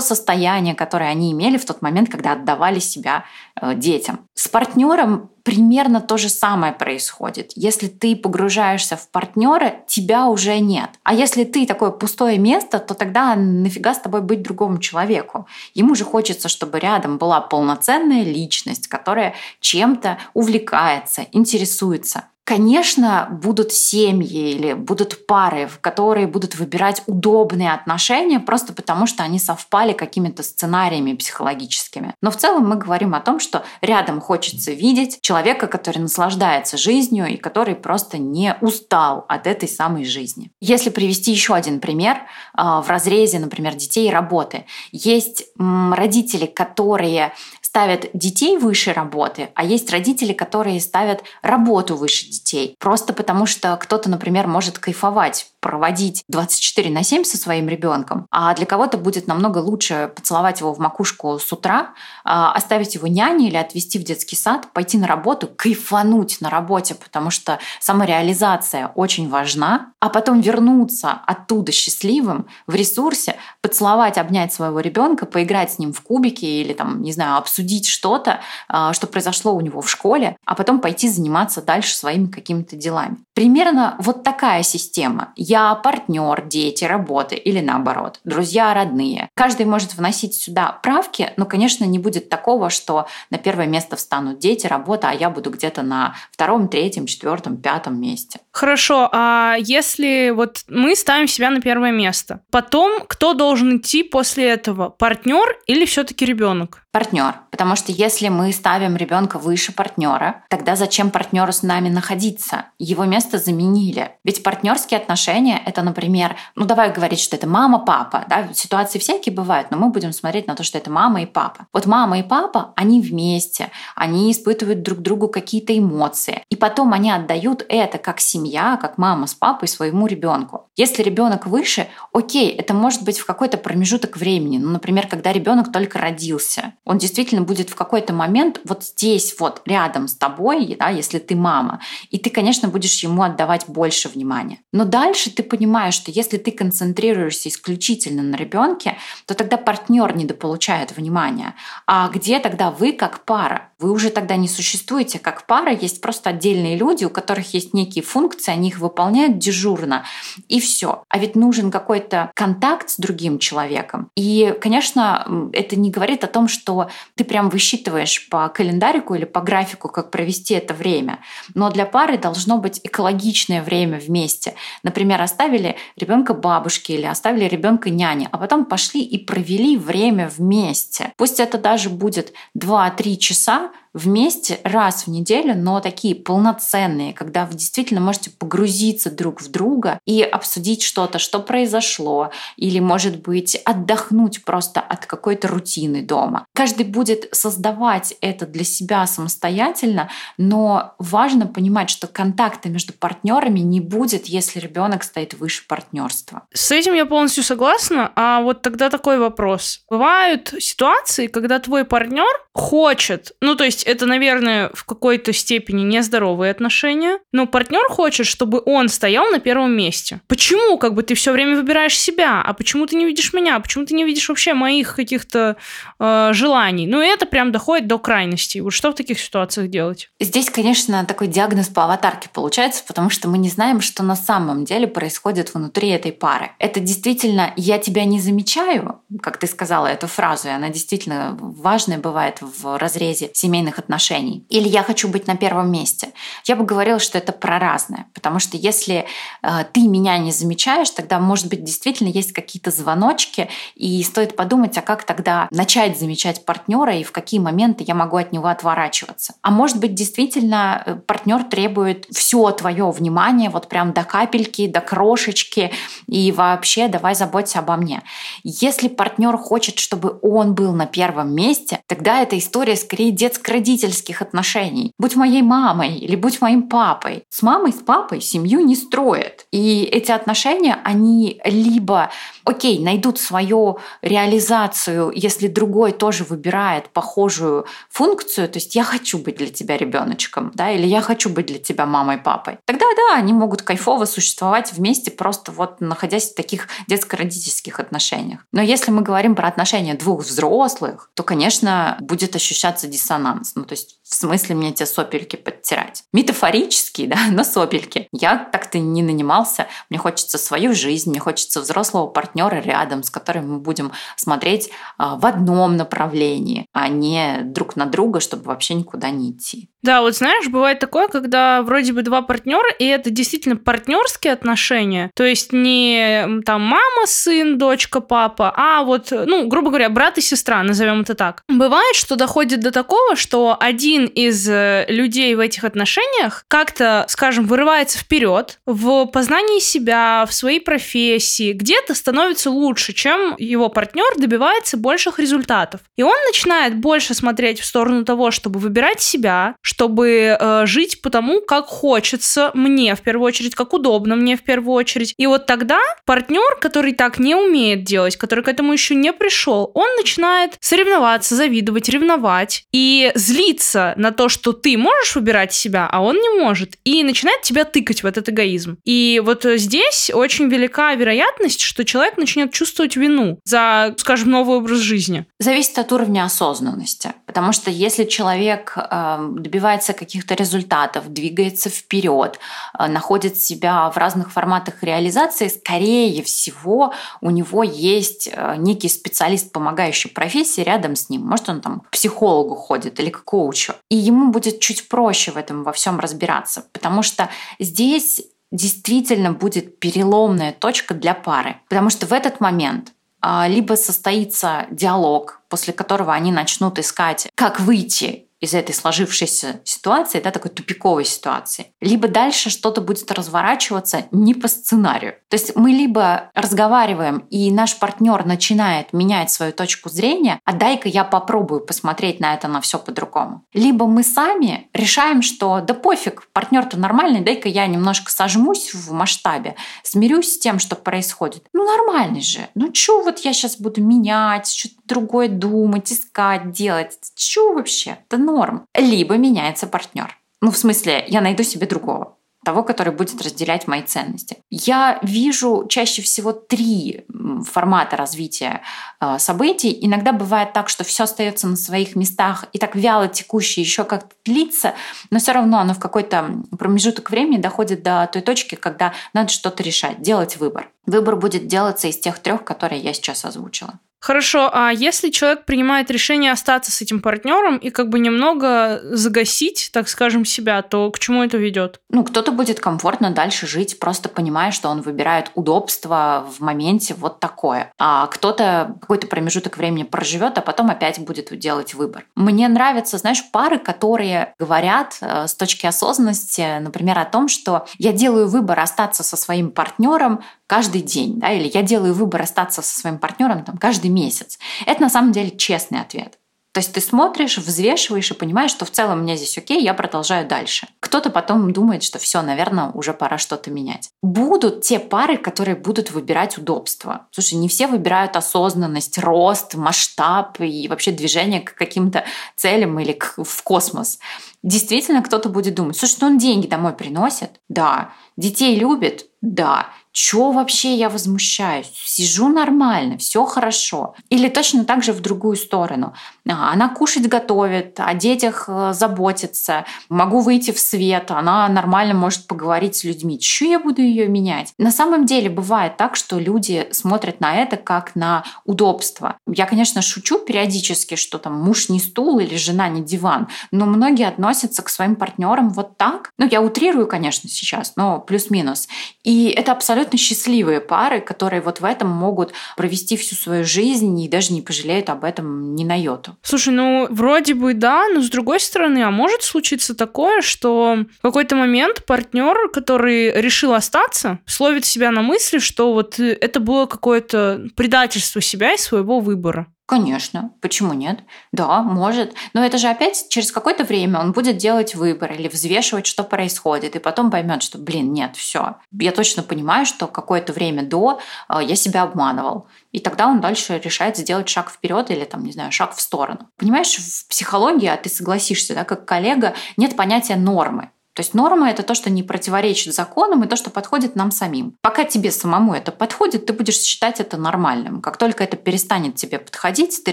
состояние, 0.00 0.74
которое 0.74 1.10
они 1.10 1.32
имели 1.32 1.56
в 1.56 1.64
тот 1.64 1.80
момент, 1.82 2.10
когда 2.10 2.32
отдавали 2.32 2.78
себя 2.78 3.24
э, 3.60 3.74
детям. 3.74 4.20
С 4.34 4.48
партнером 4.48 5.30
примерно 5.42 6.02
то 6.02 6.18
же 6.18 6.28
самое 6.28 6.74
происходит. 6.74 7.52
Если 7.54 7.86
ты 7.88 8.14
погружаешься 8.14 8.96
в 8.96 9.08
партнера, 9.08 9.76
тебя 9.86 10.26
уже 10.26 10.58
нет. 10.58 10.90
А 11.04 11.14
если 11.14 11.44
ты 11.44 11.66
такое 11.66 11.90
пустое 11.90 12.36
место, 12.36 12.78
то 12.78 12.92
тогда 12.92 13.34
нафига 13.34 13.94
с 13.94 14.00
тобой 14.00 14.20
быть 14.20 14.42
другому 14.42 14.78
человеку? 14.78 15.46
Ему 15.72 15.94
же 15.94 16.04
хочется, 16.04 16.50
чтобы 16.50 16.78
рядом 16.78 17.16
была 17.16 17.40
полноценная 17.40 18.24
личность, 18.24 18.88
которая 18.88 19.34
чем-то 19.60 20.18
увлекается, 20.34 21.26
интересуется. 21.32 22.24
Конечно, 22.48 23.28
будут 23.42 23.74
семьи 23.74 24.52
или 24.52 24.72
будут 24.72 25.26
пары, 25.26 25.66
в 25.66 25.80
которые 25.80 26.26
будут 26.26 26.54
выбирать 26.54 27.02
удобные 27.06 27.74
отношения 27.74 28.40
просто 28.40 28.72
потому, 28.72 29.06
что 29.06 29.22
они 29.22 29.38
совпали 29.38 29.92
какими-то 29.92 30.42
сценариями 30.42 31.12
психологическими. 31.12 32.14
Но 32.22 32.30
в 32.30 32.38
целом 32.38 32.66
мы 32.66 32.76
говорим 32.76 33.14
о 33.14 33.20
том, 33.20 33.38
что 33.38 33.64
рядом 33.82 34.22
хочется 34.22 34.72
видеть 34.72 35.18
человека, 35.20 35.66
который 35.66 35.98
наслаждается 35.98 36.78
жизнью 36.78 37.26
и 37.26 37.36
который 37.36 37.74
просто 37.74 38.16
не 38.16 38.56
устал 38.62 39.26
от 39.28 39.46
этой 39.46 39.68
самой 39.68 40.06
жизни. 40.06 40.50
Если 40.58 40.88
привести 40.88 41.32
еще 41.32 41.54
один 41.54 41.80
пример 41.80 42.16
а, 42.54 42.80
в 42.80 42.88
разрезе, 42.88 43.40
например, 43.40 43.74
детей 43.74 44.08
и 44.08 44.10
работы. 44.10 44.64
Есть 44.90 45.48
родители, 45.58 46.46
которые 46.46 47.34
ставят 47.60 48.08
детей 48.14 48.56
выше 48.56 48.94
работы, 48.94 49.50
а 49.54 49.62
есть 49.62 49.90
родители, 49.90 50.32
которые 50.32 50.80
ставят 50.80 51.22
работу 51.42 51.94
выше 51.94 52.24
детей. 52.24 52.37
Просто 52.78 53.12
потому 53.12 53.46
что 53.46 53.76
кто-то, 53.76 54.10
например, 54.10 54.46
может 54.46 54.78
кайфовать 54.78 55.46
проводить 55.60 56.22
24 56.28 56.90
на 56.90 57.02
7 57.02 57.24
со 57.24 57.36
своим 57.36 57.68
ребенком, 57.68 58.26
а 58.30 58.54
для 58.54 58.64
кого-то 58.64 58.96
будет 58.96 59.26
намного 59.26 59.58
лучше 59.58 60.10
поцеловать 60.14 60.60
его 60.60 60.72
в 60.72 60.78
макушку 60.78 61.38
с 61.38 61.52
утра, 61.52 61.94
а, 62.24 62.52
оставить 62.52 62.94
его 62.94 63.08
няне 63.08 63.48
или 63.48 63.56
отвезти 63.56 63.98
в 63.98 64.04
детский 64.04 64.36
сад, 64.36 64.68
пойти 64.72 64.98
на 64.98 65.06
работу, 65.06 65.48
кайфануть 65.48 66.40
на 66.40 66.48
работе, 66.48 66.94
потому 66.94 67.30
что 67.30 67.58
самореализация 67.80 68.92
очень 68.94 69.28
важна, 69.28 69.92
а 70.00 70.08
потом 70.10 70.40
вернуться 70.40 71.10
оттуда 71.26 71.72
счастливым 71.72 72.46
в 72.66 72.74
ресурсе, 72.74 73.36
поцеловать, 73.60 74.16
обнять 74.16 74.52
своего 74.52 74.78
ребенка, 74.80 75.26
поиграть 75.26 75.72
с 75.72 75.78
ним 75.78 75.92
в 75.92 76.00
кубики 76.02 76.44
или 76.44 76.72
там, 76.72 77.02
не 77.02 77.12
знаю, 77.12 77.36
обсудить 77.36 77.86
что-то, 77.86 78.40
а, 78.68 78.92
что 78.92 79.08
произошло 79.08 79.54
у 79.54 79.60
него 79.60 79.80
в 79.80 79.90
школе, 79.90 80.36
а 80.44 80.54
потом 80.54 80.80
пойти 80.80 81.08
заниматься 81.08 81.62
дальше 81.62 81.94
своими 81.94 82.27
какими-то 82.30 82.76
делами. 82.76 83.18
Примерно 83.38 83.94
вот 84.00 84.24
такая 84.24 84.64
система. 84.64 85.32
Я 85.36 85.76
партнер, 85.76 86.42
дети, 86.44 86.82
работы 86.82 87.36
или 87.36 87.60
наоборот, 87.60 88.18
друзья, 88.24 88.74
родные. 88.74 89.28
Каждый 89.36 89.64
может 89.64 89.94
вносить 89.94 90.34
сюда 90.34 90.72
правки, 90.82 91.32
но, 91.36 91.46
конечно, 91.46 91.84
не 91.84 92.00
будет 92.00 92.28
такого, 92.28 92.68
что 92.68 93.06
на 93.30 93.38
первое 93.38 93.68
место 93.68 93.94
встанут 93.94 94.40
дети, 94.40 94.66
работа, 94.66 95.10
а 95.10 95.14
я 95.14 95.30
буду 95.30 95.50
где-то 95.50 95.82
на 95.82 96.16
втором, 96.32 96.66
третьем, 96.66 97.06
четвертом, 97.06 97.58
пятом 97.58 98.00
месте. 98.00 98.40
Хорошо, 98.50 99.08
а 99.12 99.54
если 99.60 100.30
вот 100.30 100.64
мы 100.66 100.96
ставим 100.96 101.28
себя 101.28 101.50
на 101.50 101.60
первое 101.60 101.92
место, 101.92 102.40
потом 102.50 103.02
кто 103.06 103.34
должен 103.34 103.76
идти 103.76 104.02
после 104.02 104.48
этого? 104.48 104.88
Партнер 104.88 105.60
или 105.68 105.84
все-таки 105.84 106.24
ребенок? 106.24 106.82
Партнер. 106.90 107.34
Потому 107.52 107.76
что 107.76 107.92
если 107.92 108.28
мы 108.28 108.52
ставим 108.52 108.96
ребенка 108.96 109.38
выше 109.38 109.72
партнера, 109.72 110.42
тогда 110.48 110.74
зачем 110.74 111.10
партнеру 111.10 111.52
с 111.52 111.62
нами 111.62 111.88
находиться? 111.88 112.64
Его 112.78 113.04
место 113.04 113.27
заменили. 113.36 114.12
Ведь 114.24 114.42
партнерские 114.42 114.98
отношения 114.98 115.60
это, 115.66 115.82
например, 115.82 116.36
ну 116.54 116.64
давай 116.64 116.90
говорить, 116.90 117.20
что 117.20 117.36
это 117.36 117.46
мама, 117.46 117.80
папа. 117.80 118.24
Да? 118.30 118.48
Ситуации 118.54 118.98
всякие 118.98 119.34
бывают, 119.34 119.70
но 119.70 119.76
мы 119.76 119.90
будем 119.90 120.14
смотреть 120.14 120.46
на 120.46 120.54
то, 120.54 120.62
что 120.62 120.78
это 120.78 120.90
мама 120.90 121.20
и 121.20 121.26
папа. 121.26 121.66
Вот 121.74 121.84
мама 121.84 122.18
и 122.20 122.22
папа, 122.22 122.72
они 122.76 123.02
вместе, 123.02 123.68
они 123.94 124.32
испытывают 124.32 124.80
друг 124.82 125.00
другу 125.00 125.28
какие-то 125.28 125.76
эмоции. 125.76 126.42
И 126.48 126.56
потом 126.56 126.94
они 126.94 127.10
отдают 127.10 127.66
это 127.68 127.98
как 127.98 128.20
семья, 128.20 128.78
как 128.80 128.96
мама 128.96 129.26
с 129.26 129.34
папой 129.34 129.68
своему 129.68 130.06
ребенку. 130.06 130.68
Если 130.76 131.02
ребенок 131.02 131.46
выше, 131.46 131.88
окей, 132.14 132.50
это 132.50 132.72
может 132.72 133.02
быть 133.02 133.18
в 133.18 133.26
какой-то 133.26 133.58
промежуток 133.58 134.16
времени. 134.16 134.56
Ну, 134.56 134.70
например, 134.70 135.06
когда 135.06 135.30
ребенок 135.30 135.70
только 135.70 135.98
родился 135.98 136.72
он 136.84 136.98
действительно 136.98 137.42
будет 137.42 137.70
в 137.70 137.74
какой-то 137.74 138.12
момент 138.12 138.60
вот 138.64 138.84
здесь 138.84 139.34
вот 139.38 139.62
рядом 139.66 140.08
с 140.08 140.14
тобой, 140.14 140.76
да, 140.78 140.88
если 140.88 141.18
ты 141.18 141.36
мама, 141.36 141.80
и 142.10 142.18
ты, 142.18 142.30
конечно, 142.30 142.68
будешь 142.68 143.02
ему 143.02 143.17
отдавать 143.22 143.66
больше 143.68 144.08
внимания. 144.08 144.58
Но 144.72 144.84
дальше 144.84 145.30
ты 145.30 145.42
понимаешь, 145.42 145.94
что 145.94 146.10
если 146.10 146.36
ты 146.38 146.50
концентрируешься 146.50 147.48
исключительно 147.48 148.22
на 148.22 148.36
ребенке, 148.36 148.96
то 149.26 149.34
тогда 149.34 149.56
партнер 149.56 150.16
недополучает 150.16 150.96
внимания. 150.96 151.54
А 151.86 152.08
где 152.08 152.38
тогда 152.38 152.70
вы 152.70 152.92
как 152.92 153.24
пара? 153.24 153.70
Вы 153.78 153.92
уже 153.92 154.10
тогда 154.10 154.36
не 154.36 154.48
существуете 154.48 155.18
как 155.18 155.46
пара, 155.46 155.72
есть 155.72 156.00
просто 156.00 156.30
отдельные 156.30 156.76
люди, 156.76 157.04
у 157.04 157.10
которых 157.10 157.54
есть 157.54 157.74
некие 157.74 158.02
функции, 158.02 158.50
они 158.50 158.68
их 158.68 158.78
выполняют 158.78 159.38
дежурно, 159.38 160.04
и 160.48 160.60
все. 160.60 161.04
А 161.08 161.18
ведь 161.18 161.36
нужен 161.36 161.70
какой-то 161.70 162.32
контакт 162.34 162.90
с 162.90 162.96
другим 162.96 163.38
человеком. 163.38 164.10
И, 164.16 164.56
конечно, 164.60 165.50
это 165.52 165.76
не 165.76 165.90
говорит 165.90 166.24
о 166.24 166.26
том, 166.26 166.48
что 166.48 166.90
ты 167.14 167.24
прям 167.24 167.50
высчитываешь 167.50 168.28
по 168.28 168.48
календарику 168.48 169.14
или 169.14 169.24
по 169.24 169.40
графику, 169.40 169.88
как 169.88 170.10
провести 170.10 170.54
это 170.54 170.74
время. 170.74 171.20
Но 171.54 171.70
для 171.70 171.86
пары 171.86 172.18
должно 172.18 172.58
быть 172.58 172.80
экологичное 173.08 173.62
время 173.62 173.98
вместе. 173.98 174.54
Например, 174.82 175.20
оставили 175.22 175.76
ребенка 175.96 176.34
бабушки 176.34 176.92
или 176.92 177.06
оставили 177.06 177.44
ребенка 177.44 177.90
няне, 177.90 178.28
а 178.30 178.38
потом 178.38 178.64
пошли 178.64 179.02
и 179.02 179.18
провели 179.18 179.76
время 179.76 180.30
вместе. 180.36 181.12
Пусть 181.16 181.40
это 181.40 181.58
даже 181.58 181.88
будет 181.88 182.32
2-3 182.58 183.16
часа, 183.16 183.70
вместе 183.92 184.60
раз 184.64 185.06
в 185.06 185.10
неделю, 185.10 185.54
но 185.56 185.80
такие 185.80 186.14
полноценные, 186.14 187.12
когда 187.12 187.46
вы 187.46 187.54
действительно 187.54 188.00
можете 188.00 188.30
погрузиться 188.30 189.10
друг 189.10 189.40
в 189.40 189.50
друга 189.50 189.98
и 190.06 190.22
обсудить 190.22 190.82
что-то, 190.82 191.18
что 191.18 191.40
произошло, 191.40 192.30
или, 192.56 192.78
может 192.78 193.20
быть, 193.20 193.56
отдохнуть 193.64 194.44
просто 194.44 194.80
от 194.80 195.06
какой-то 195.06 195.48
рутины 195.48 196.02
дома. 196.02 196.46
Каждый 196.54 196.86
будет 196.86 197.28
создавать 197.32 198.14
это 198.20 198.46
для 198.46 198.64
себя 198.64 199.06
самостоятельно, 199.06 200.10
но 200.36 200.94
важно 200.98 201.46
понимать, 201.46 201.90
что 201.90 202.06
контакта 202.06 202.68
между 202.68 202.92
партнерами 202.92 203.60
не 203.60 203.80
будет, 203.80 204.26
если 204.26 204.60
ребенок 204.60 205.04
стоит 205.04 205.34
выше 205.34 205.66
партнерства. 205.66 206.42
С 206.52 206.70
этим 206.70 206.94
я 206.94 207.06
полностью 207.06 207.42
согласна. 207.42 208.12
А 208.16 208.40
вот 208.40 208.62
тогда 208.62 208.90
такой 208.90 209.18
вопрос. 209.18 209.80
Бывают 209.88 210.54
ситуации, 210.58 211.26
когда 211.26 211.58
твой 211.58 211.84
партнер 211.84 212.26
хочет, 212.52 213.32
ну 213.40 213.54
то 213.54 213.64
есть 213.64 213.84
это, 213.88 214.04
наверное, 214.04 214.70
в 214.74 214.84
какой-то 214.84 215.32
степени 215.32 215.82
нездоровые 215.82 216.50
отношения, 216.50 217.20
но 217.32 217.46
партнер 217.46 217.88
хочет, 217.88 218.26
чтобы 218.26 218.62
он 218.66 218.90
стоял 218.90 219.30
на 219.30 219.38
первом 219.38 219.72
месте. 219.72 220.20
Почему, 220.28 220.76
как 220.76 220.92
бы, 220.92 221.02
ты 221.02 221.14
все 221.14 221.32
время 221.32 221.56
выбираешь 221.56 221.98
себя, 221.98 222.42
а 222.42 222.52
почему 222.52 222.86
ты 222.86 222.96
не 222.96 223.06
видишь 223.06 223.32
меня, 223.32 223.58
почему 223.60 223.86
ты 223.86 223.94
не 223.94 224.04
видишь 224.04 224.28
вообще 224.28 224.52
моих 224.52 224.94
каких-то 224.94 225.56
э, 225.98 226.30
желаний? 226.34 226.86
Ну, 226.86 227.00
это 227.00 227.24
прям 227.24 227.50
доходит 227.50 227.86
до 227.86 227.98
крайности. 227.98 228.58
Вот 228.58 228.74
что 228.74 228.90
в 228.90 228.94
таких 228.94 229.18
ситуациях 229.18 229.70
делать? 229.70 230.10
Здесь, 230.20 230.50
конечно, 230.50 231.06
такой 231.06 231.28
диагноз 231.28 231.68
по 231.68 231.84
аватарке 231.84 232.28
получается, 232.30 232.84
потому 232.86 233.08
что 233.08 233.28
мы 233.28 233.38
не 233.38 233.48
знаем, 233.48 233.80
что 233.80 234.02
на 234.02 234.16
самом 234.16 234.66
деле 234.66 234.86
происходит 234.86 235.54
внутри 235.54 235.88
этой 235.88 236.12
пары. 236.12 236.50
Это 236.58 236.80
действительно 236.80 237.54
«я 237.56 237.78
тебя 237.78 238.04
не 238.04 238.20
замечаю», 238.20 239.00
как 239.22 239.38
ты 239.38 239.46
сказала 239.46 239.86
эту 239.86 240.08
фразу, 240.08 240.48
и 240.48 240.50
она 240.50 240.68
действительно 240.68 241.38
важная 241.40 241.96
бывает 241.96 242.38
в 242.42 242.76
разрезе 242.76 243.30
семейных 243.32 243.67
отношений. 243.76 244.46
Или 244.48 244.68
я 244.68 244.84
хочу 244.84 245.08
быть 245.08 245.26
на 245.26 245.36
первом 245.36 245.72
месте. 245.72 246.12
Я 246.44 246.54
бы 246.54 246.64
говорила, 246.64 247.00
что 247.00 247.18
это 247.18 247.32
про 247.32 247.58
разное. 247.58 248.06
Потому 248.14 248.38
что 248.38 248.56
если 248.56 249.06
э, 249.42 249.64
ты 249.72 249.82
меня 249.82 250.16
не 250.18 250.30
замечаешь, 250.30 250.90
тогда, 250.90 251.18
может 251.18 251.48
быть, 251.48 251.64
действительно 251.64 252.08
есть 252.08 252.32
какие-то 252.32 252.70
звоночки, 252.70 253.48
и 253.74 254.02
стоит 254.02 254.36
подумать, 254.36 254.78
а 254.78 254.82
как 254.82 255.04
тогда 255.04 255.48
начать 255.50 255.98
замечать 255.98 256.44
партнера 256.44 256.94
и 256.94 257.02
в 257.02 257.12
какие 257.12 257.40
моменты 257.40 257.84
я 257.86 257.94
могу 257.94 258.16
от 258.16 258.32
него 258.32 258.46
отворачиваться. 258.46 259.34
А 259.42 259.50
может 259.50 259.78
быть, 259.78 259.94
действительно 259.94 260.82
э, 260.86 260.94
партнер 260.94 261.42
требует 261.42 262.06
все 262.12 262.50
твое 262.52 262.90
внимание, 262.90 263.50
вот 263.50 263.68
прям 263.68 263.92
до 263.92 264.04
капельки, 264.04 264.68
до 264.68 264.80
крошечки, 264.80 265.72
и 266.06 266.30
вообще 266.32 266.88
давай 266.88 267.14
заботься 267.14 267.58
обо 267.58 267.76
мне. 267.76 268.02
Если 268.44 268.88
партнер 268.88 269.36
хочет, 269.36 269.78
чтобы 269.78 270.18
он 270.22 270.54
был 270.54 270.72
на 270.72 270.86
первом 270.86 271.34
месте, 271.34 271.80
тогда 271.86 272.20
эта 272.20 272.38
история 272.38 272.76
скорее 272.76 273.10
детско 273.10 273.52
родительских 273.58 274.22
отношений. 274.22 274.92
Будь 274.98 275.16
моей 275.16 275.42
мамой 275.42 275.96
или 275.96 276.16
будь 276.16 276.40
моим 276.40 276.68
папой. 276.68 277.24
С 277.28 277.42
мамой, 277.42 277.72
с 277.72 277.82
папой 277.82 278.20
семью 278.20 278.60
не 278.60 278.76
строят. 278.76 279.46
И 279.50 279.82
эти 279.82 280.12
отношения, 280.12 280.78
они 280.84 281.40
либо, 281.44 282.10
окей, 282.44 282.78
найдут 282.78 283.18
свою 283.18 283.78
реализацию, 284.02 285.12
если 285.14 285.48
другой 285.48 285.92
тоже 285.92 286.24
выбирает 286.24 286.90
похожую 286.90 287.66
функцию, 287.90 288.48
то 288.48 288.58
есть 288.58 288.76
я 288.76 288.84
хочу 288.84 289.18
быть 289.18 289.36
для 289.38 289.48
тебя 289.48 289.76
ребеночком, 289.76 290.52
да, 290.54 290.70
или 290.70 290.86
я 290.86 291.00
хочу 291.00 291.28
быть 291.28 291.46
для 291.46 291.58
тебя 291.58 291.86
мамой, 291.86 292.18
папой. 292.18 292.58
Тогда 292.64 292.86
да, 292.96 293.16
они 293.18 293.32
могут 293.32 293.62
кайфово 293.62 294.04
существовать 294.04 294.72
вместе, 294.72 295.10
просто 295.10 295.50
вот 295.52 295.80
находясь 295.80 296.30
в 296.30 296.34
таких 296.34 296.68
детско-родительских 296.86 297.80
отношениях. 297.80 298.40
Но 298.52 298.62
если 298.62 298.92
мы 298.92 299.02
говорим 299.02 299.34
про 299.34 299.48
отношения 299.48 299.94
двух 299.94 300.24
взрослых, 300.24 301.10
то, 301.14 301.22
конечно, 301.22 301.96
будет 302.00 302.36
ощущаться 302.36 302.86
диссонанс. 302.86 303.47
Ну, 303.54 303.64
то 303.64 303.72
есть 303.72 303.98
в 304.02 304.14
смысле 304.14 304.54
мне 304.54 304.72
те 304.72 304.86
сопельки 304.86 305.36
подтирать? 305.36 306.04
Метафорически, 306.12 307.06
да, 307.06 307.18
но 307.30 307.44
сопельки. 307.44 308.08
Я 308.12 308.36
так-то 308.38 308.78
не 308.78 309.02
нанимался. 309.02 309.66
Мне 309.90 309.98
хочется 309.98 310.38
свою 310.38 310.74
жизнь, 310.74 311.10
мне 311.10 311.20
хочется 311.20 311.60
взрослого 311.60 312.06
партнера 312.06 312.56
рядом, 312.60 313.02
с 313.02 313.10
которым 313.10 313.52
мы 313.52 313.58
будем 313.58 313.92
смотреть 314.16 314.70
а, 314.96 315.16
в 315.16 315.26
одном 315.26 315.76
направлении, 315.76 316.66
а 316.72 316.88
не 316.88 317.40
друг 317.42 317.76
на 317.76 317.86
друга, 317.86 318.20
чтобы 318.20 318.44
вообще 318.44 318.74
никуда 318.74 319.10
не 319.10 319.32
идти. 319.32 319.70
Да, 319.82 320.02
вот 320.02 320.16
знаешь, 320.16 320.48
бывает 320.48 320.80
такое, 320.80 321.06
когда 321.06 321.62
вроде 321.62 321.92
бы 321.92 322.02
два 322.02 322.20
партнера, 322.22 322.68
и 322.78 322.84
это 322.84 323.10
действительно 323.10 323.56
партнерские 323.56 324.32
отношения, 324.32 325.10
то 325.14 325.24
есть 325.24 325.52
не 325.52 326.42
там 326.44 326.62
мама, 326.62 327.06
сын, 327.06 327.58
дочка, 327.58 328.00
папа, 328.00 328.52
а 328.56 328.82
вот, 328.82 329.12
ну, 329.12 329.46
грубо 329.46 329.68
говоря, 329.68 329.88
брат 329.88 330.18
и 330.18 330.20
сестра, 330.20 330.62
назовем 330.64 331.02
это 331.02 331.14
так. 331.14 331.42
Бывает, 331.48 331.94
что 331.94 332.16
доходит 332.16 332.60
до 332.60 332.72
такого, 332.72 333.14
что 333.14 333.37
один 333.58 334.06
из 334.06 334.48
э, 334.48 334.86
людей 334.88 335.34
в 335.34 335.40
этих 335.40 335.64
отношениях 335.64 336.44
как-то, 336.48 337.04
скажем, 337.08 337.46
вырывается 337.46 337.98
вперед 337.98 338.58
в 338.66 339.06
познании 339.06 339.60
себя, 339.60 340.24
в 340.28 340.34
своей 340.34 340.60
профессии, 340.60 341.52
где-то 341.52 341.94
становится 341.94 342.50
лучше, 342.50 342.92
чем 342.92 343.34
его 343.38 343.68
партнер 343.68 344.18
добивается 344.18 344.76
больших 344.76 345.18
результатов. 345.18 345.80
И 345.96 346.02
он 346.02 346.16
начинает 346.26 346.76
больше 346.76 347.14
смотреть 347.14 347.60
в 347.60 347.64
сторону 347.64 348.04
того, 348.04 348.30
чтобы 348.30 348.58
выбирать 348.60 349.00
себя, 349.00 349.54
чтобы 349.62 350.36
э, 350.38 350.66
жить 350.66 351.02
по 351.02 351.10
тому, 351.10 351.40
как 351.40 351.66
хочется 351.66 352.50
мне 352.54 352.94
в 352.94 353.00
первую 353.00 353.26
очередь, 353.26 353.54
как 353.54 353.72
удобно 353.72 354.16
мне 354.16 354.36
в 354.36 354.42
первую 354.42 354.74
очередь. 354.74 355.14
И 355.16 355.26
вот 355.26 355.46
тогда 355.46 355.80
партнер, 356.04 356.58
который 356.60 356.92
так 356.92 357.18
не 357.18 357.34
умеет 357.34 357.84
делать, 357.84 358.16
который 358.16 358.44
к 358.44 358.48
этому 358.48 358.72
еще 358.72 358.94
не 358.94 359.12
пришел, 359.12 359.70
он 359.74 359.88
начинает 359.96 360.56
соревноваться, 360.60 361.34
завидовать, 361.34 361.88
ревновать 361.88 362.64
и 362.72 363.12
злится 363.28 363.94
на 363.96 364.10
то, 364.10 364.28
что 364.28 364.52
ты 364.52 364.76
можешь 364.76 365.14
выбирать 365.14 365.52
себя, 365.52 365.88
а 365.90 366.02
он 366.02 366.16
не 366.16 366.40
может, 366.40 366.76
и 366.84 367.04
начинает 367.04 367.42
тебя 367.42 367.64
тыкать 367.64 368.02
в 368.02 368.06
этот 368.06 368.28
эгоизм. 368.28 368.78
И 368.84 369.22
вот 369.24 369.44
здесь 369.44 370.10
очень 370.12 370.48
велика 370.48 370.94
вероятность, 370.94 371.60
что 371.60 371.84
человек 371.84 372.16
начнет 372.16 372.52
чувствовать 372.52 372.96
вину 372.96 373.38
за, 373.44 373.94
скажем, 373.98 374.30
новый 374.30 374.56
образ 374.56 374.78
жизни. 374.78 375.26
Зависит 375.38 375.78
от 375.78 375.92
уровня 375.92 376.24
осознанности. 376.24 377.12
Потому 377.26 377.52
что 377.52 377.70
если 377.70 378.04
человек 378.04 378.72
э, 378.76 379.28
добивается 379.36 379.92
каких-то 379.92 380.34
результатов, 380.34 381.12
двигается 381.12 381.68
вперед, 381.68 382.38
э, 382.78 382.86
находит 382.86 383.38
себя 383.38 383.90
в 383.90 383.96
разных 383.96 384.32
форматах 384.32 384.82
реализации, 384.82 385.48
скорее 385.48 386.22
всего, 386.22 386.94
у 387.20 387.30
него 387.30 387.62
есть 387.62 388.30
э, 388.32 388.54
некий 388.56 388.88
специалист, 388.88 389.52
помогающий 389.52 390.10
профессии 390.10 390.62
рядом 390.62 390.96
с 390.96 391.10
ним. 391.10 391.26
Может, 391.26 391.48
он 391.48 391.60
там 391.60 391.80
к 391.80 391.90
психологу 391.90 392.54
ходит 392.54 392.98
или 392.98 393.10
к 393.10 393.17
коучу. 393.24 393.74
И 393.90 393.96
ему 393.96 394.30
будет 394.30 394.60
чуть 394.60 394.88
проще 394.88 395.32
в 395.32 395.36
этом 395.36 395.64
во 395.64 395.72
всем 395.72 396.00
разбираться. 396.00 396.64
Потому 396.72 397.02
что 397.02 397.28
здесь 397.58 398.22
действительно 398.50 399.32
будет 399.32 399.78
переломная 399.78 400.52
точка 400.52 400.94
для 400.94 401.14
пары. 401.14 401.56
Потому 401.68 401.90
что 401.90 402.06
в 402.06 402.12
этот 402.12 402.40
момент 402.40 402.92
а, 403.20 403.48
либо 403.48 403.74
состоится 403.74 404.66
диалог, 404.70 405.40
после 405.48 405.72
которого 405.72 406.14
они 406.14 406.32
начнут 406.32 406.78
искать, 406.78 407.28
как 407.34 407.60
выйти 407.60 408.27
из 408.40 408.54
этой 408.54 408.74
сложившейся 408.74 409.60
ситуации, 409.64 410.20
да, 410.20 410.30
такой 410.30 410.50
тупиковой 410.50 411.04
ситуации. 411.04 411.72
Либо 411.80 412.08
дальше 412.08 412.50
что-то 412.50 412.80
будет 412.80 413.10
разворачиваться 413.10 414.06
не 414.12 414.34
по 414.34 414.48
сценарию. 414.48 415.14
То 415.28 415.34
есть 415.34 415.56
мы 415.56 415.70
либо 415.70 416.30
разговариваем, 416.34 417.18
и 417.30 417.50
наш 417.50 417.76
партнер 417.78 418.24
начинает 418.24 418.92
менять 418.92 419.30
свою 419.30 419.52
точку 419.52 419.88
зрения, 419.88 420.40
а 420.44 420.52
дай-ка 420.52 420.88
я 420.88 421.04
попробую 421.04 421.64
посмотреть 421.64 422.20
на 422.20 422.34
это 422.34 422.48
на 422.48 422.60
все 422.60 422.78
по-другому. 422.78 423.44
Либо 423.52 423.86
мы 423.86 424.02
сами 424.02 424.68
решаем, 424.72 425.22
что 425.22 425.60
да 425.60 425.74
пофиг, 425.74 426.28
партнер-то 426.32 426.78
нормальный, 426.78 427.20
дай-ка 427.20 427.48
я 427.48 427.66
немножко 427.66 428.10
сожмусь 428.10 428.72
в 428.72 428.92
масштабе, 428.92 429.56
смирюсь 429.82 430.34
с 430.34 430.38
тем, 430.38 430.58
что 430.58 430.76
происходит. 430.76 431.44
Ну 431.52 431.64
нормальный 431.64 432.20
же. 432.20 432.48
Ну 432.54 432.72
что 432.72 433.02
вот 433.02 433.18
я 433.20 433.32
сейчас 433.32 433.56
буду 433.58 433.82
менять, 433.82 434.48
что-то 434.48 434.76
другое 434.84 435.28
думать, 435.28 435.92
искать, 435.92 436.52
делать. 436.52 436.98
Что 437.16 437.52
вообще? 437.52 437.98
Да 438.08 438.16
норм. 438.32 438.66
Либо 438.74 439.16
меняется 439.16 439.66
партнер. 439.66 440.16
Ну, 440.40 440.50
в 440.50 440.56
смысле, 440.56 441.04
я 441.08 441.20
найду 441.20 441.42
себе 441.42 441.66
другого 441.66 442.18
того, 442.44 442.62
который 442.62 442.92
будет 442.94 443.20
разделять 443.20 443.66
мои 443.66 443.82
ценности. 443.82 444.38
Я 444.48 444.98
вижу 445.02 445.66
чаще 445.68 446.02
всего 446.02 446.32
три 446.32 447.04
формата 447.44 447.96
развития 447.96 448.62
э, 449.00 449.18
событий. 449.18 449.76
Иногда 449.82 450.12
бывает 450.12 450.52
так, 450.52 450.68
что 450.68 450.84
все 450.84 451.04
остается 451.04 451.46
на 451.46 451.56
своих 451.56 451.94
местах 451.96 452.46
и 452.52 452.58
так 452.58 452.74
вяло 452.74 453.08
текущее 453.08 453.64
еще 453.64 453.84
как-то 453.84 454.14
длится, 454.24 454.74
но 455.10 455.18
все 455.18 455.32
равно 455.32 455.58
оно 455.58 455.74
в 455.74 455.78
какой-то 455.78 456.42
промежуток 456.58 457.10
времени 457.10 457.38
доходит 457.38 457.82
до 457.82 458.08
той 458.10 458.22
точки, 458.22 458.54
когда 458.54 458.94
надо 459.12 459.28
что-то 459.28 459.62
решать, 459.62 460.00
делать 460.00 460.38
выбор. 460.38 460.70
Выбор 460.86 461.16
будет 461.16 461.48
делаться 461.48 461.88
из 461.88 461.98
тех 461.98 462.18
трех, 462.18 462.44
которые 462.44 462.80
я 462.80 462.94
сейчас 462.94 463.26
озвучила. 463.26 463.78
Хорошо, 464.00 464.48
а 464.52 464.70
если 464.70 465.10
человек 465.10 465.44
принимает 465.44 465.90
решение 465.90 466.30
остаться 466.30 466.70
с 466.70 466.80
этим 466.80 467.00
партнером 467.00 467.56
и 467.56 467.70
как 467.70 467.88
бы 467.88 467.98
немного 467.98 468.80
загасить, 468.84 469.70
так 469.72 469.88
скажем, 469.88 470.24
себя, 470.24 470.62
то 470.62 470.90
к 470.90 470.98
чему 470.98 471.24
это 471.24 471.36
ведет? 471.36 471.80
Ну, 471.90 472.04
кто-то 472.04 472.30
будет 472.30 472.60
комфортно 472.60 473.10
дальше 473.10 473.46
жить, 473.46 473.78
просто 473.78 474.08
понимая, 474.08 474.52
что 474.52 474.68
он 474.68 474.82
выбирает 474.82 475.30
удобство 475.34 476.26
в 476.30 476.40
моменте 476.40 476.94
вот 476.94 477.18
такое. 477.18 477.72
А 477.78 478.06
кто-то 478.06 478.76
какой-то 478.80 479.08
промежуток 479.08 479.56
времени 479.56 479.82
проживет, 479.82 480.38
а 480.38 480.42
потом 480.42 480.70
опять 480.70 481.00
будет 481.00 481.36
делать 481.38 481.74
выбор. 481.74 482.06
Мне 482.14 482.48
нравятся, 482.48 482.98
знаешь, 482.98 483.24
пары, 483.32 483.58
которые 483.58 484.34
говорят 484.38 484.96
э, 485.00 485.26
с 485.26 485.34
точки 485.34 485.66
осознанности, 485.66 486.58
например, 486.60 486.98
о 486.98 487.04
том, 487.04 487.28
что 487.28 487.66
я 487.78 487.92
делаю 487.92 488.28
выбор 488.28 488.60
остаться 488.60 489.02
со 489.02 489.16
своим 489.16 489.50
партнером 489.50 490.22
каждый 490.48 490.82
день, 490.82 491.20
да, 491.20 491.30
или 491.30 491.48
я 491.54 491.62
делаю 491.62 491.94
выбор 491.94 492.22
остаться 492.22 492.62
со 492.62 492.80
своим 492.80 492.98
партнером 492.98 493.44
там 493.44 493.56
каждый 493.56 493.90
месяц. 493.90 494.38
Это 494.66 494.82
на 494.82 494.90
самом 494.90 495.12
деле 495.12 495.30
честный 495.30 495.80
ответ. 495.80 496.18
То 496.52 496.60
есть 496.60 496.72
ты 496.72 496.80
смотришь, 496.80 497.38
взвешиваешь 497.38 498.10
и 498.10 498.14
понимаешь, 498.14 498.50
что 498.50 498.64
в 498.64 498.70
целом 498.70 499.02
мне 499.02 499.16
здесь 499.16 499.36
окей, 499.38 499.62
я 499.62 499.74
продолжаю 499.74 500.26
дальше. 500.26 500.66
Кто-то 500.80 501.10
потом 501.10 501.52
думает, 501.52 501.84
что 501.84 502.00
все, 502.00 502.22
наверное, 502.22 502.70
уже 502.70 502.94
пора 502.94 503.18
что-то 503.18 503.50
менять. 503.50 503.90
Будут 504.02 504.62
те 504.62 504.80
пары, 504.80 505.18
которые 505.18 505.54
будут 505.54 505.90
выбирать 505.92 506.36
удобство. 506.38 507.06
Слушай, 507.12 507.34
не 507.34 507.48
все 507.48 507.68
выбирают 507.68 508.16
осознанность, 508.16 508.98
рост, 508.98 509.54
масштаб 509.54 510.40
и 510.40 510.66
вообще 510.66 510.90
движение 510.90 511.42
к 511.42 511.54
каким-то 511.54 512.04
целям 512.34 512.80
или 512.80 512.92
к, 512.92 513.14
в 513.22 513.42
космос. 513.44 514.00
Действительно, 514.42 515.02
кто-то 515.02 515.28
будет 515.28 515.54
думать, 515.54 515.76
слушай, 515.76 515.92
что 515.92 516.06
он 516.06 516.18
деньги 516.18 516.48
домой 516.48 516.72
приносит? 516.72 517.40
Да. 517.48 517.92
Детей 518.16 518.56
любит? 518.56 519.06
Да. 519.20 519.68
Чё 519.92 520.30
вообще 520.30 520.74
я 520.74 520.88
возмущаюсь? 520.88 521.70
Сижу 521.84 522.28
нормально, 522.28 522.98
все 522.98 523.24
хорошо. 523.24 523.94
Или 524.10 524.28
точно 524.28 524.64
так 524.64 524.82
же 524.82 524.92
в 524.92 525.00
другую 525.00 525.36
сторону. 525.36 525.94
А, 526.28 526.52
она 526.52 526.68
кушать 526.68 527.08
готовит, 527.08 527.80
о 527.80 527.94
детях 527.94 528.44
э, 528.48 528.72
заботится, 528.74 529.64
могу 529.88 530.20
выйти 530.20 530.50
в 530.52 530.58
свет, 530.58 531.10
она 531.10 531.48
нормально 531.48 531.94
может 531.94 532.26
поговорить 532.26 532.76
с 532.76 532.84
людьми. 532.84 533.18
Чё 533.18 533.46
я 533.46 533.58
буду 533.58 533.82
ее 533.82 534.06
менять? 534.08 534.52
На 534.58 534.70
самом 534.70 535.06
деле 535.06 535.30
бывает 535.30 535.76
так, 535.76 535.96
что 535.96 536.18
люди 536.18 536.68
смотрят 536.70 537.20
на 537.20 537.34
это 537.34 537.56
как 537.56 537.96
на 537.96 538.24
удобство. 538.44 539.16
Я, 539.26 539.46
конечно, 539.46 539.82
шучу 539.82 540.18
периодически, 540.18 540.94
что 540.94 541.18
там 541.18 541.34
муж 541.40 541.68
не 541.70 541.80
стул 541.80 542.18
или 542.18 542.36
жена 542.36 542.68
не 542.68 542.82
диван, 542.82 543.28
но 543.50 543.66
многие 543.66 544.06
относятся 544.06 544.62
к 544.62 544.68
своим 544.68 544.96
партнерам 544.96 545.50
вот 545.50 545.76
так. 545.76 546.10
Ну, 546.18 546.28
я 546.30 546.40
утрирую, 546.40 546.86
конечно, 546.86 547.28
сейчас, 547.28 547.72
но 547.76 547.98
плюс-минус. 548.00 548.68
И 549.02 549.28
это 549.28 549.52
абсолютно 549.52 549.87
счастливые 549.96 550.60
пары, 550.60 551.00
которые 551.00 551.40
вот 551.40 551.60
в 551.60 551.64
этом 551.64 551.88
могут 551.88 552.32
провести 552.56 552.96
всю 552.96 553.16
свою 553.16 553.44
жизнь 553.44 553.98
и 554.00 554.08
даже 554.08 554.32
не 554.32 554.42
пожалеют 554.42 554.90
об 554.90 555.04
этом 555.04 555.54
ни 555.54 555.64
на 555.64 555.74
йоту. 555.80 556.16
Слушай, 556.22 556.52
ну 556.52 556.86
вроде 556.90 557.34
бы 557.34 557.54
да, 557.54 557.88
но 557.88 558.02
с 558.02 558.10
другой 558.10 558.40
стороны, 558.40 558.82
а 558.82 558.90
может 558.90 559.22
случиться 559.22 559.74
такое, 559.74 560.20
что 560.20 560.84
в 560.98 561.02
какой-то 561.02 561.36
момент 561.36 561.84
партнер, 561.86 562.48
который 562.52 563.20
решил 563.20 563.54
остаться, 563.54 564.18
словит 564.26 564.64
себя 564.64 564.90
на 564.90 565.02
мысли, 565.02 565.38
что 565.38 565.72
вот 565.72 565.98
это 565.98 566.40
было 566.40 566.66
какое-то 566.66 567.46
предательство 567.56 568.20
себя 568.20 568.54
и 568.54 568.58
своего 568.58 569.00
выбора. 569.00 569.46
Конечно, 569.68 570.30
почему 570.40 570.72
нет? 570.72 571.00
Да, 571.30 571.60
может. 571.60 572.14
Но 572.32 572.42
это 572.42 572.56
же 572.56 572.68
опять 572.68 573.10
через 573.10 573.30
какое-то 573.30 573.64
время 573.64 574.00
он 574.00 574.12
будет 574.12 574.38
делать 574.38 574.74
выбор 574.74 575.12
или 575.12 575.28
взвешивать, 575.28 575.84
что 575.84 576.04
происходит, 576.04 576.74
и 576.74 576.78
потом 576.78 577.10
поймет, 577.10 577.42
что, 577.42 577.58
блин, 577.58 577.92
нет, 577.92 578.16
все. 578.16 578.56
Я 578.72 578.92
точно 578.92 579.22
понимаю, 579.22 579.66
что 579.66 579.86
какое-то 579.86 580.32
время 580.32 580.62
до 580.62 581.00
э, 581.28 581.40
я 581.42 581.54
себя 581.54 581.82
обманывал. 581.82 582.46
И 582.72 582.80
тогда 582.80 583.08
он 583.08 583.20
дальше 583.20 583.60
решает 583.62 583.98
сделать 583.98 584.30
шаг 584.30 584.50
вперед 584.50 584.90
или, 584.90 585.04
там, 585.04 585.22
не 585.22 585.32
знаю, 585.32 585.52
шаг 585.52 585.74
в 585.74 585.82
сторону. 585.82 586.30
Понимаешь, 586.38 586.74
в 586.74 587.06
психологии, 587.06 587.68
а 587.68 587.76
ты 587.76 587.90
согласишься, 587.90 588.54
да, 588.54 588.64
как 588.64 588.86
коллега, 588.86 589.34
нет 589.58 589.76
понятия 589.76 590.16
нормы. 590.16 590.70
То 590.98 591.02
есть 591.02 591.14
норма— 591.14 591.48
это 591.50 591.62
то, 591.62 591.76
что 591.76 591.90
не 591.90 592.02
противоречит 592.02 592.74
законам 592.74 593.22
и 593.22 593.28
то, 593.28 593.36
что 593.36 593.50
подходит 593.50 593.94
нам 593.94 594.10
самим. 594.10 594.56
Пока 594.62 594.82
тебе 594.82 595.12
самому 595.12 595.54
это 595.54 595.70
подходит, 595.70 596.26
ты 596.26 596.32
будешь 596.32 596.58
считать 596.58 596.98
это 596.98 597.16
нормальным. 597.16 597.80
Как 597.80 597.98
только 597.98 598.24
это 598.24 598.36
перестанет 598.36 598.96
тебе 598.96 599.20
подходить, 599.20 599.84
ты 599.84 599.92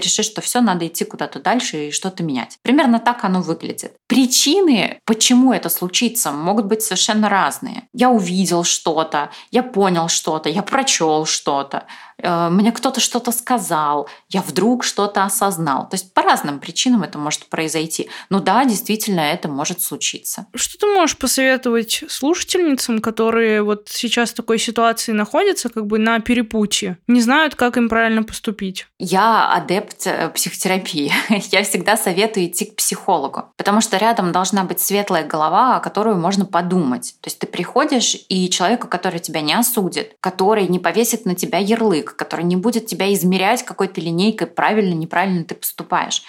решишь, 0.00 0.26
что 0.26 0.40
все, 0.40 0.60
надо 0.60 0.84
идти 0.84 1.04
куда-то 1.04 1.38
дальше 1.38 1.76
и 1.76 1.92
что-то 1.92 2.24
менять. 2.24 2.58
Примерно 2.62 2.98
так 2.98 3.22
оно 3.22 3.40
выглядит. 3.40 3.94
Причины, 4.08 4.98
почему 5.04 5.52
это 5.52 5.68
случится, 5.68 6.32
могут 6.32 6.66
быть 6.66 6.82
совершенно 6.82 7.28
разные. 7.28 7.84
Я 7.92 8.10
увидел 8.10 8.64
что-то, 8.64 9.30
я 9.52 9.62
понял 9.62 10.08
что-то, 10.08 10.48
я 10.48 10.64
прочел 10.64 11.24
что-то. 11.24 11.84
Э, 12.22 12.48
мне 12.50 12.72
кто-то 12.72 13.00
что-то 13.00 13.32
сказал, 13.32 14.08
я 14.28 14.42
вдруг 14.42 14.84
что-то 14.84 15.24
осознал. 15.24 15.88
То 15.88 15.94
есть 15.94 16.12
по 16.12 16.22
разным 16.22 16.58
причинам 16.60 17.02
это 17.02 17.18
может 17.18 17.46
произойти. 17.46 18.08
Ну 18.30 18.40
да, 18.40 18.64
действительно, 18.64 19.20
это 19.20 19.48
может 19.48 19.80
случиться. 19.82 20.46
Что 20.54 20.78
ты 20.78 20.86
можешь 20.86 21.16
посоветовать 21.16 22.04
слушательницам, 22.08 23.00
которые 23.00 23.62
вот 23.62 23.88
сейчас 23.90 24.30
в 24.30 24.34
такой 24.34 24.58
ситуации 24.58 25.12
находятся, 25.12 25.68
как 25.68 25.86
бы 25.86 25.98
на 25.98 26.20
перепутье, 26.20 26.98
не 27.06 27.20
знают, 27.20 27.54
как 27.54 27.76
им 27.76 27.88
правильно 27.88 28.22
поступить? 28.22 28.86
Я 28.98 29.52
адепт 29.52 30.06
э, 30.06 30.30
психотерапии. 30.30 31.12
Я 31.50 31.62
всегда 31.62 31.96
советую 31.96 32.46
идти 32.46 32.66
к 32.66 32.76
психологу, 32.76 33.44
потому 33.56 33.80
что 33.80 33.96
рядом 33.96 34.32
должна 34.32 34.64
быть 34.64 34.80
светлая 34.80 35.24
голова, 35.24 35.76
о 35.76 35.80
которую 35.80 36.16
можно 36.16 36.44
подумать. 36.44 37.14
То 37.20 37.28
есть 37.28 37.38
ты 37.38 37.46
приходишь, 37.46 38.16
и 38.28 38.48
человеку, 38.50 38.88
который 38.88 39.20
тебя 39.20 39.40
не 39.40 39.54
осудит, 39.54 40.16
который 40.20 40.68
не 40.68 40.78
повесит 40.78 41.26
на 41.26 41.34
тебя 41.34 41.58
ярлык, 41.58 42.05
язык, 42.06 42.16
который 42.16 42.44
не 42.44 42.56
будет 42.56 42.86
тебя 42.86 43.12
измерять 43.12 43.64
какой-то 43.64 44.00
линейкой, 44.00 44.46
правильно, 44.46 44.94
неправильно 44.94 45.44
ты 45.44 45.54
поступаешь. 45.54 46.22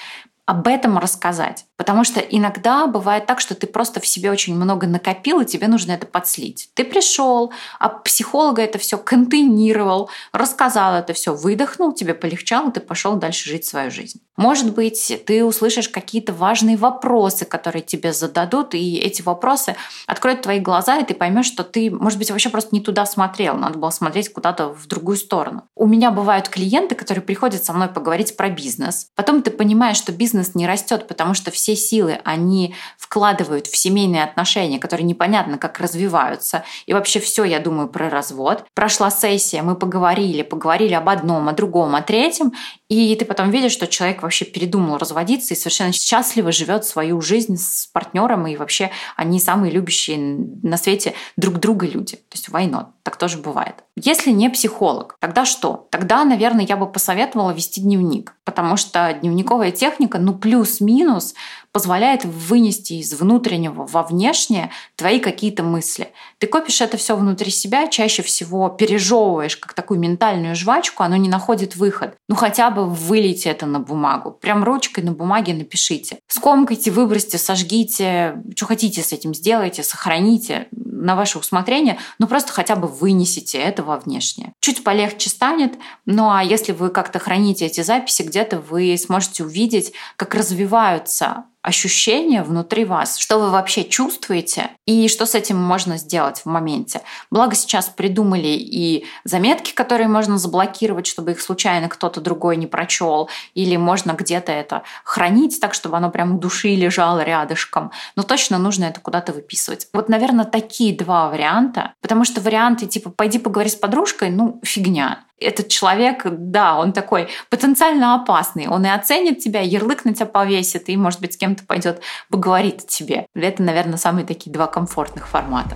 Об 0.46 0.68
этом 0.68 0.98
рассказать. 0.98 1.66
Потому 1.78 2.04
что 2.04 2.20
иногда 2.20 2.88
бывает 2.88 3.28
так, 3.28 3.40
что 3.40 3.54
ты 3.54 3.68
просто 3.68 4.00
в 4.00 4.08
себе 4.08 4.32
очень 4.32 4.56
много 4.56 4.88
накопил, 4.88 5.42
и 5.42 5.46
тебе 5.46 5.68
нужно 5.68 5.92
это 5.92 6.08
подслить. 6.08 6.70
Ты 6.74 6.84
пришел, 6.84 7.54
а 7.80 7.90
психолога 7.90 8.64
это 8.64 8.80
все 8.80 8.98
контейнировал, 8.98 10.10
рассказал 10.32 10.96
это 10.96 11.14
все, 11.14 11.36
выдохнул, 11.36 11.94
тебе 11.94 12.16
полегчало, 12.16 12.72
ты 12.72 12.80
пошел 12.80 13.16
дальше 13.16 13.50
жить 13.50 13.66
свою 13.66 13.92
жизнь. 13.92 14.20
Может 14.38 14.74
быть, 14.74 15.24
ты 15.26 15.44
услышишь 15.44 15.90
какие-то 15.90 16.32
важные 16.32 16.78
вопросы, 16.78 17.46
которые 17.46 17.82
тебе 17.82 18.14
зададут, 18.14 18.76
и 18.76 18.98
эти 18.98 19.24
вопросы 19.24 19.76
откроют 20.06 20.44
твои 20.44 20.60
глаза, 20.60 21.00
и 21.00 21.06
ты 21.06 21.16
поймешь, 21.16 21.48
что 21.48 21.64
ты, 21.64 21.90
может 21.90 22.20
быть, 22.20 22.30
вообще 22.30 22.50
просто 22.50 22.70
не 22.76 22.82
туда 22.82 23.06
смотрел, 23.06 23.56
надо 23.56 23.80
было 23.80 23.90
смотреть 23.90 24.32
куда-то 24.32 24.70
в 24.70 24.88
другую 24.88 25.18
сторону. 25.18 25.64
У 25.76 25.88
меня 25.88 26.12
бывают 26.12 26.50
клиенты, 26.50 26.94
которые 26.94 27.24
приходят 27.24 27.64
со 27.64 27.74
мной 27.74 27.88
поговорить 27.88 28.38
про 28.38 28.50
бизнес. 28.50 29.08
Потом 29.16 29.42
ты 29.42 29.50
понимаешь, 29.50 29.98
что 29.98 30.12
бизнес 30.12 30.54
не 30.54 30.68
растет, 30.68 31.08
потому 31.08 31.34
что 31.34 31.50
все 31.50 31.67
силы 31.76 32.20
они 32.24 32.76
вкладывают 32.98 33.68
в 33.68 33.76
семейные 33.76 34.24
отношения, 34.24 34.80
которые 34.80 35.06
непонятно 35.06 35.58
как 35.58 35.80
развиваются. 35.80 36.64
И 36.86 36.94
вообще 36.94 37.20
все, 37.20 37.44
я 37.44 37.60
думаю, 37.60 37.88
про 37.88 38.10
развод. 38.10 38.66
Прошла 38.74 39.12
сессия, 39.12 39.62
мы 39.62 39.76
поговорили, 39.76 40.42
поговорили 40.42 40.94
об 40.94 41.10
одном, 41.10 41.48
о 41.48 41.54
другом, 41.54 41.96
о 41.96 42.02
третьем, 42.02 42.54
и 42.90 43.16
ты 43.16 43.26
потом 43.26 43.52
видишь, 43.52 43.74
что 43.74 43.88
человек 43.88 44.22
вообще 44.22 44.46
передумал 44.46 44.98
разводиться 44.98 45.54
и 45.54 45.58
совершенно 45.58 45.92
счастливо 45.92 46.52
живет 46.52 46.86
свою 46.86 47.22
жизнь 47.22 47.58
с 47.58 47.88
партнером, 47.88 48.48
и 48.48 48.56
вообще 48.56 48.92
они 49.16 49.40
самые 49.40 49.72
любящие 49.72 50.18
на 50.64 50.78
свете 50.78 51.14
друг 51.36 51.60
друга 51.60 51.86
люди. 51.86 52.16
То 52.16 52.36
есть 52.36 52.50
война. 52.50 52.94
Так 53.08 53.16
тоже 53.16 53.38
бывает. 53.38 53.86
Если 53.96 54.32
не 54.32 54.50
психолог, 54.50 55.16
тогда 55.22 55.46
что? 55.46 55.88
Тогда, 55.92 56.26
наверное, 56.26 56.66
я 56.66 56.76
бы 56.76 56.92
посоветовала 56.92 57.52
вести 57.52 57.80
дневник, 57.80 58.36
потому 58.44 58.76
что 58.76 59.14
дневниковая 59.14 59.72
техника, 59.72 60.18
ну 60.18 60.34
плюс-минус, 60.34 61.34
позволяет 61.72 62.26
вынести 62.26 62.94
из 62.94 63.14
внутреннего 63.14 63.86
во 63.86 64.04
внешнее 64.04 64.72
твои 64.96 65.20
какие-то 65.20 65.64
мысли. 65.64 66.10
Ты 66.40 66.48
копишь 66.48 66.82
это 66.82 66.98
все 66.98 67.16
внутри 67.16 67.52
себя, 67.52 67.88
чаще 67.88 68.24
всего 68.24 68.70
пережевываешь 68.70 69.58
как 69.58 69.74
такую 69.74 70.00
ментальную 70.00 70.56
жвачку, 70.56 71.04
оно 71.04 71.16
не 71.16 71.30
находит 71.30 71.76
выход. 71.76 72.16
Ну 72.28 72.36
хотя 72.36 72.70
бы 72.70 72.86
вылейте 72.86 73.50
это 73.50 73.66
на 73.66 73.80
бумагу. 73.80 74.32
Прям 74.32 74.64
ручкой 74.64 75.04
на 75.04 75.12
бумаге 75.12 75.54
напишите. 75.54 76.20
Скомкайте, 76.28 76.92
выбросьте, 76.92 77.38
сожгите, 77.38 78.42
что 78.56 78.66
хотите 78.66 79.02
с 79.02 79.14
этим 79.14 79.34
сделайте, 79.34 79.84
сохраните 79.84 80.68
на 80.72 81.16
ваше 81.16 81.40
усмотрение, 81.40 82.00
но 82.20 82.28
просто 82.28 82.52
хотя 82.52 82.76
бы 82.76 82.88
вынесите 82.88 83.58
это 83.58 83.84
во 83.84 83.98
внешнее. 83.98 84.54
Чуть 84.60 84.84
полегче 84.84 85.30
станет, 85.30 85.76
ну 86.06 86.30
а 86.30 86.44
если 86.44 86.72
вы 86.72 86.90
как-то 86.90 87.20
храните 87.20 87.66
эти 87.66 87.82
записи, 87.82 88.24
где-то 88.24 88.60
вы 88.60 88.98
сможете 88.98 89.44
увидеть, 89.44 89.94
как 90.16 90.36
развиваются 90.36 91.46
ощущения 91.68 92.44
внутри 92.44 92.86
вас, 92.86 93.18
что 93.18 93.40
вы 93.40 93.52
вообще 93.52 93.84
чувствуете 93.84 94.70
и 94.86 95.10
что 95.10 95.26
с 95.26 95.36
этим 95.36 95.58
можно 95.58 95.98
сделать 95.98 96.40
в 96.40 96.46
моменте. 96.46 97.02
Благо 97.30 97.56
сейчас 97.56 97.90
придумали 97.90 98.48
и 98.48 99.06
заметки, 99.26 99.74
которые 99.74 100.08
можно 100.08 100.38
заблокировать, 100.38 101.08
чтобы 101.08 101.32
их 101.32 101.42
случайно 101.42 101.90
кто-то 101.90 102.22
другой 102.22 102.56
не 102.56 102.68
прочел, 102.68 103.30
или 103.54 103.76
можно 103.76 104.14
где-то 104.14 104.54
это 104.54 104.84
хранить 105.04 105.60
так, 105.60 105.74
чтобы 105.74 105.98
оно 105.98 106.10
прям 106.10 106.40
души 106.40 106.70
лежало 106.70 107.22
рядышком. 107.22 107.92
Но 108.16 108.24
точно 108.24 108.58
нужно 108.58 108.86
это 108.86 109.02
куда-то 109.02 109.34
выписывать. 109.34 109.88
Вот, 109.92 110.08
наверное, 110.08 110.46
такие 110.46 110.96
два 110.96 111.28
варианта, 111.28 111.92
потому 112.02 112.24
что 112.24 112.40
варианты 112.40 112.86
типа 112.86 113.10
«пойди 113.10 113.40
поговори 113.40 113.70
с 113.70 113.76
подружкой», 113.76 114.30
ну, 114.30 114.62
фигня 114.64 115.27
этот 115.40 115.70
человек, 115.70 116.24
да, 116.26 116.78
он 116.78 116.94
такой 116.94 117.30
потенциально 117.50 118.16
опасный. 118.16 118.68
Он 118.68 118.86
и 118.86 118.90
оценит 118.90 119.40
тебя, 119.40 119.62
ярлык 119.62 120.06
на 120.06 120.14
тебя 120.14 120.26
повесит, 120.26 120.90
и, 120.90 120.98
может 120.98 121.22
быть, 121.22 121.34
с 121.34 121.38
кем-то 121.38 121.66
пойдет 121.66 122.02
поговорит 122.30 122.84
о 122.84 122.88
тебе. 122.88 123.28
Это, 123.34 123.62
наверное, 123.62 123.98
самые 123.98 124.26
такие 124.26 124.52
два 124.52 124.68
комфортных 124.68 125.28
формата. 125.28 125.76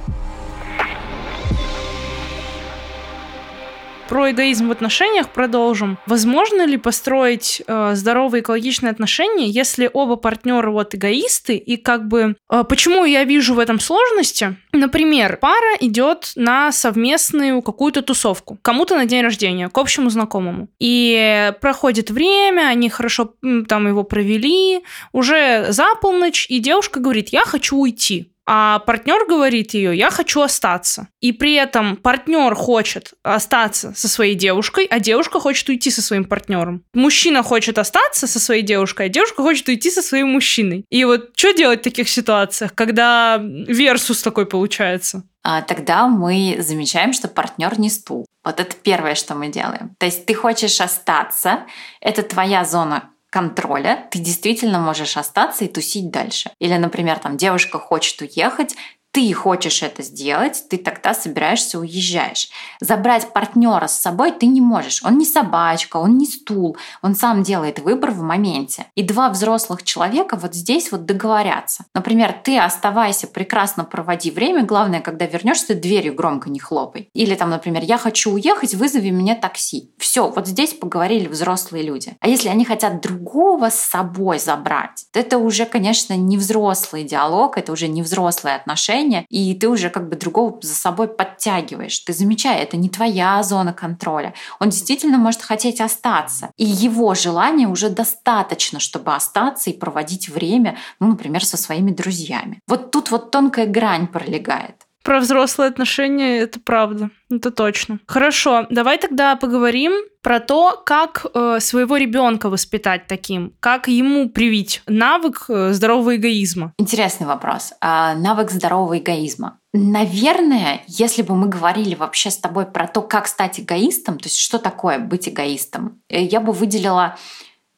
Про 4.12 4.32
эгоизм 4.32 4.68
в 4.68 4.72
отношениях 4.72 5.30
продолжим. 5.30 5.98
Возможно 6.06 6.66
ли 6.66 6.76
построить 6.76 7.62
э, 7.66 7.92
здоровые 7.96 8.42
экологичные 8.42 8.92
отношения, 8.92 9.48
если 9.48 9.90
оба 9.94 10.18
партнера 10.18 10.70
вот 10.70 10.94
эгоисты 10.94 11.56
и 11.56 11.78
как 11.78 12.10
бы 12.10 12.36
э, 12.52 12.64
почему 12.68 13.06
я 13.06 13.24
вижу 13.24 13.54
в 13.54 13.60
этом 13.60 13.80
сложности? 13.80 14.58
Например, 14.74 15.38
пара 15.38 15.78
идет 15.80 16.34
на 16.36 16.74
совместную 16.74 17.62
какую-то 17.62 18.02
тусовку, 18.02 18.60
кому-то 18.62 18.98
на 18.98 19.06
день 19.06 19.22
рождения, 19.22 19.70
к 19.70 19.78
общему 19.78 20.10
знакомому, 20.10 20.68
и 20.78 21.54
проходит 21.62 22.12
время, 22.12 22.68
они 22.68 22.90
хорошо 22.90 23.36
там 23.70 23.88
его 23.88 24.04
провели, 24.04 24.84
уже 25.14 25.68
за 25.70 25.86
полночь, 26.02 26.48
и 26.50 26.60
девушка 26.60 27.00
говорит, 27.00 27.30
я 27.30 27.46
хочу 27.46 27.78
уйти 27.78 28.28
а 28.46 28.80
партнер 28.80 29.26
говорит 29.28 29.74
ее, 29.74 29.96
я 29.96 30.10
хочу 30.10 30.42
остаться. 30.42 31.08
И 31.20 31.32
при 31.32 31.54
этом 31.54 31.96
партнер 31.96 32.56
хочет 32.56 33.14
остаться 33.24 33.94
со 33.96 34.08
своей 34.08 34.36
девушкой, 34.36 34.86
а 34.86 35.00
девушка 35.00 35.40
хочет 35.40 35.70
уйти 35.70 35.92
со 35.92 36.02
своим 36.02 36.26
партнером. 36.26 36.84
Мужчина 36.94 37.44
хочет 37.44 37.78
остаться 37.78 38.28
со 38.28 38.40
своей 38.40 38.64
девушкой, 38.64 39.08
а 39.08 39.10
девушка 39.10 39.42
хочет 39.44 39.68
уйти 39.68 39.90
со 39.92 40.02
своим 40.02 40.30
мужчиной. 40.30 40.86
И 40.90 41.06
вот 41.06 41.32
что 41.36 41.54
делать 41.54 41.82
в 41.82 41.84
таких 41.84 42.10
ситуациях, 42.10 42.74
когда 42.74 43.38
версус 43.42 44.22
такой 44.22 44.46
получается? 44.46 45.24
А 45.44 45.62
тогда 45.62 46.08
мы 46.08 46.58
замечаем, 46.60 47.14
что 47.14 47.28
партнер 47.28 47.80
не 47.80 47.90
стул. 47.90 48.26
Вот 48.44 48.60
это 48.60 48.76
первое, 48.76 49.16
что 49.16 49.34
мы 49.34 49.50
делаем. 49.50 49.96
То 49.98 50.06
есть 50.06 50.26
ты 50.26 50.34
хочешь 50.34 50.82
остаться, 50.82 51.66
это 52.00 52.22
твоя 52.22 52.64
зона 52.64 53.10
контроля 53.32 54.08
ты 54.12 54.20
действительно 54.20 54.80
можешь 54.80 55.18
остаться 55.18 55.66
и 55.66 55.68
тусить 55.68 56.12
дальше. 56.12 56.52
Или, 56.60 56.76
например, 56.76 57.18
там 57.18 57.38
девушка 57.38 57.80
хочет 57.80 58.22
уехать, 58.22 58.76
ты 59.12 59.34
хочешь 59.34 59.84
это 59.84 60.04
сделать, 60.04 60.64
ты 60.70 60.78
тогда 60.78 61.14
собираешься 61.14 61.80
уезжаешь. 61.80 62.50
Забрать 62.80 63.34
партнера 63.34 63.88
с 63.88 64.00
собой 64.00 64.32
ты 64.32 64.46
не 64.46 64.62
можешь. 64.62 65.04
Он 65.04 65.18
не 65.18 65.26
собачка, 65.26 65.98
он 65.98 66.18
не 66.18 66.26
стул, 66.26 66.78
он 67.02 67.16
сам 67.16 67.44
делает 67.44 67.80
выбор 67.80 68.12
в 68.12 68.22
моменте. 68.22 68.86
И 68.96 69.04
два 69.04 69.30
взрослых 69.30 69.84
человека 69.84 70.38
вот 70.38 70.56
здесь 70.56 70.92
вот 70.92 71.06
договорятся. 71.06 71.86
Например, 71.94 72.34
ты 72.44 72.58
оставайся, 72.58 73.28
прекрасно 73.28 73.84
проводи 73.84 74.32
время, 74.32 74.64
главное, 74.64 75.02
когда 75.02 75.26
вернешься, 75.26 75.76
дверью 75.76 76.16
громко 76.16 76.50
не 76.50 76.60
хлопай. 76.60 77.10
Или 77.14 77.36
там, 77.36 77.50
например, 77.50 77.84
я 77.84 77.98
хочу 77.98 78.32
уехать, 78.32 78.76
вызови 78.76 79.12
мне 79.12 79.36
такси. 79.36 79.92
Все, 79.98 80.30
вот 80.30 80.48
здесь 80.48 80.74
поговорили 80.74 81.28
взрослые 81.28 81.84
люди. 81.84 82.16
А 82.22 82.30
если 82.30 82.48
они 82.48 82.64
хотят 82.64 83.02
другого 83.02 83.70
с 83.70 83.76
собой 83.76 84.40
забрать, 84.40 85.06
это 85.14 85.38
уже, 85.38 85.66
конечно, 85.66 86.14
не 86.14 86.38
взрослый 86.38 87.04
диалог, 87.04 87.58
это 87.58 87.74
уже 87.74 87.90
не 87.90 88.02
взрослые 88.02 88.56
отношения, 88.56 89.01
отношения, 89.02 89.26
и 89.30 89.54
ты 89.54 89.68
уже 89.68 89.90
как 89.90 90.10
бы 90.10 90.16
другого 90.16 90.60
за 90.62 90.74
собой 90.74 91.08
подтягиваешь. 91.08 92.00
Ты 92.00 92.14
замечаешь, 92.14 92.62
это 92.64 92.78
не 92.78 92.90
твоя 92.90 93.42
зона 93.44 93.74
контроля. 93.74 94.34
Он 94.60 94.70
действительно 94.70 95.18
может 95.18 95.42
хотеть 95.42 95.82
остаться. 95.82 96.52
И 96.58 96.66
его 96.66 97.14
желания 97.16 97.68
уже 97.68 97.90
достаточно, 97.90 98.80
чтобы 98.80 99.14
остаться 99.14 99.70
и 99.70 99.78
проводить 99.78 100.30
время, 100.30 100.78
ну, 101.00 101.08
например, 101.08 101.44
со 101.46 101.58
своими 101.58 101.92
друзьями. 101.92 102.60
Вот 102.68 102.92
тут 102.92 103.12
вот 103.12 103.32
тонкая 103.32 103.66
грань 103.66 104.08
пролегает. 104.08 104.76
Про 105.04 105.20
взрослые 105.20 105.70
отношения 105.70 106.40
это 106.40 106.60
правда, 106.60 107.10
это 107.30 107.52
точно. 107.52 108.00
Хорошо, 108.06 108.68
давай 108.70 108.98
тогда 108.98 109.36
поговорим 109.36 109.94
про 110.22 110.40
то, 110.40 110.82
как 110.86 111.26
э, 111.34 111.58
своего 111.60 111.98
ребенка 111.98 112.50
воспитать 112.50 113.08
таким, 113.08 113.54
как 113.60 113.88
ему 113.88 114.30
привить 114.30 114.84
навык 114.86 115.46
э, 115.50 115.74
здорового 115.74 116.16
эгоизма. 116.16 116.74
Интересный 116.78 117.26
вопрос. 117.26 117.74
А, 117.82 118.14
навык 118.14 118.52
здорового 118.52 119.00
эгоизма. 119.00 119.58
Наверное, 119.74 120.84
если 120.88 121.24
бы 121.24 121.36
мы 121.36 121.48
говорили 121.48 121.96
вообще 121.96 122.30
с 122.30 122.38
тобой 122.38 122.66
про 122.66 122.88
то, 122.88 123.02
как 123.02 123.28
стать 123.28 123.60
эгоистом, 123.60 124.20
то 124.20 124.28
есть 124.28 124.38
что 124.38 124.60
такое 124.60 125.00
быть 125.00 125.28
эгоистом, 125.28 126.02
э, 126.10 126.22
я 126.22 126.40
бы 126.40 126.54
выделила 126.54 127.18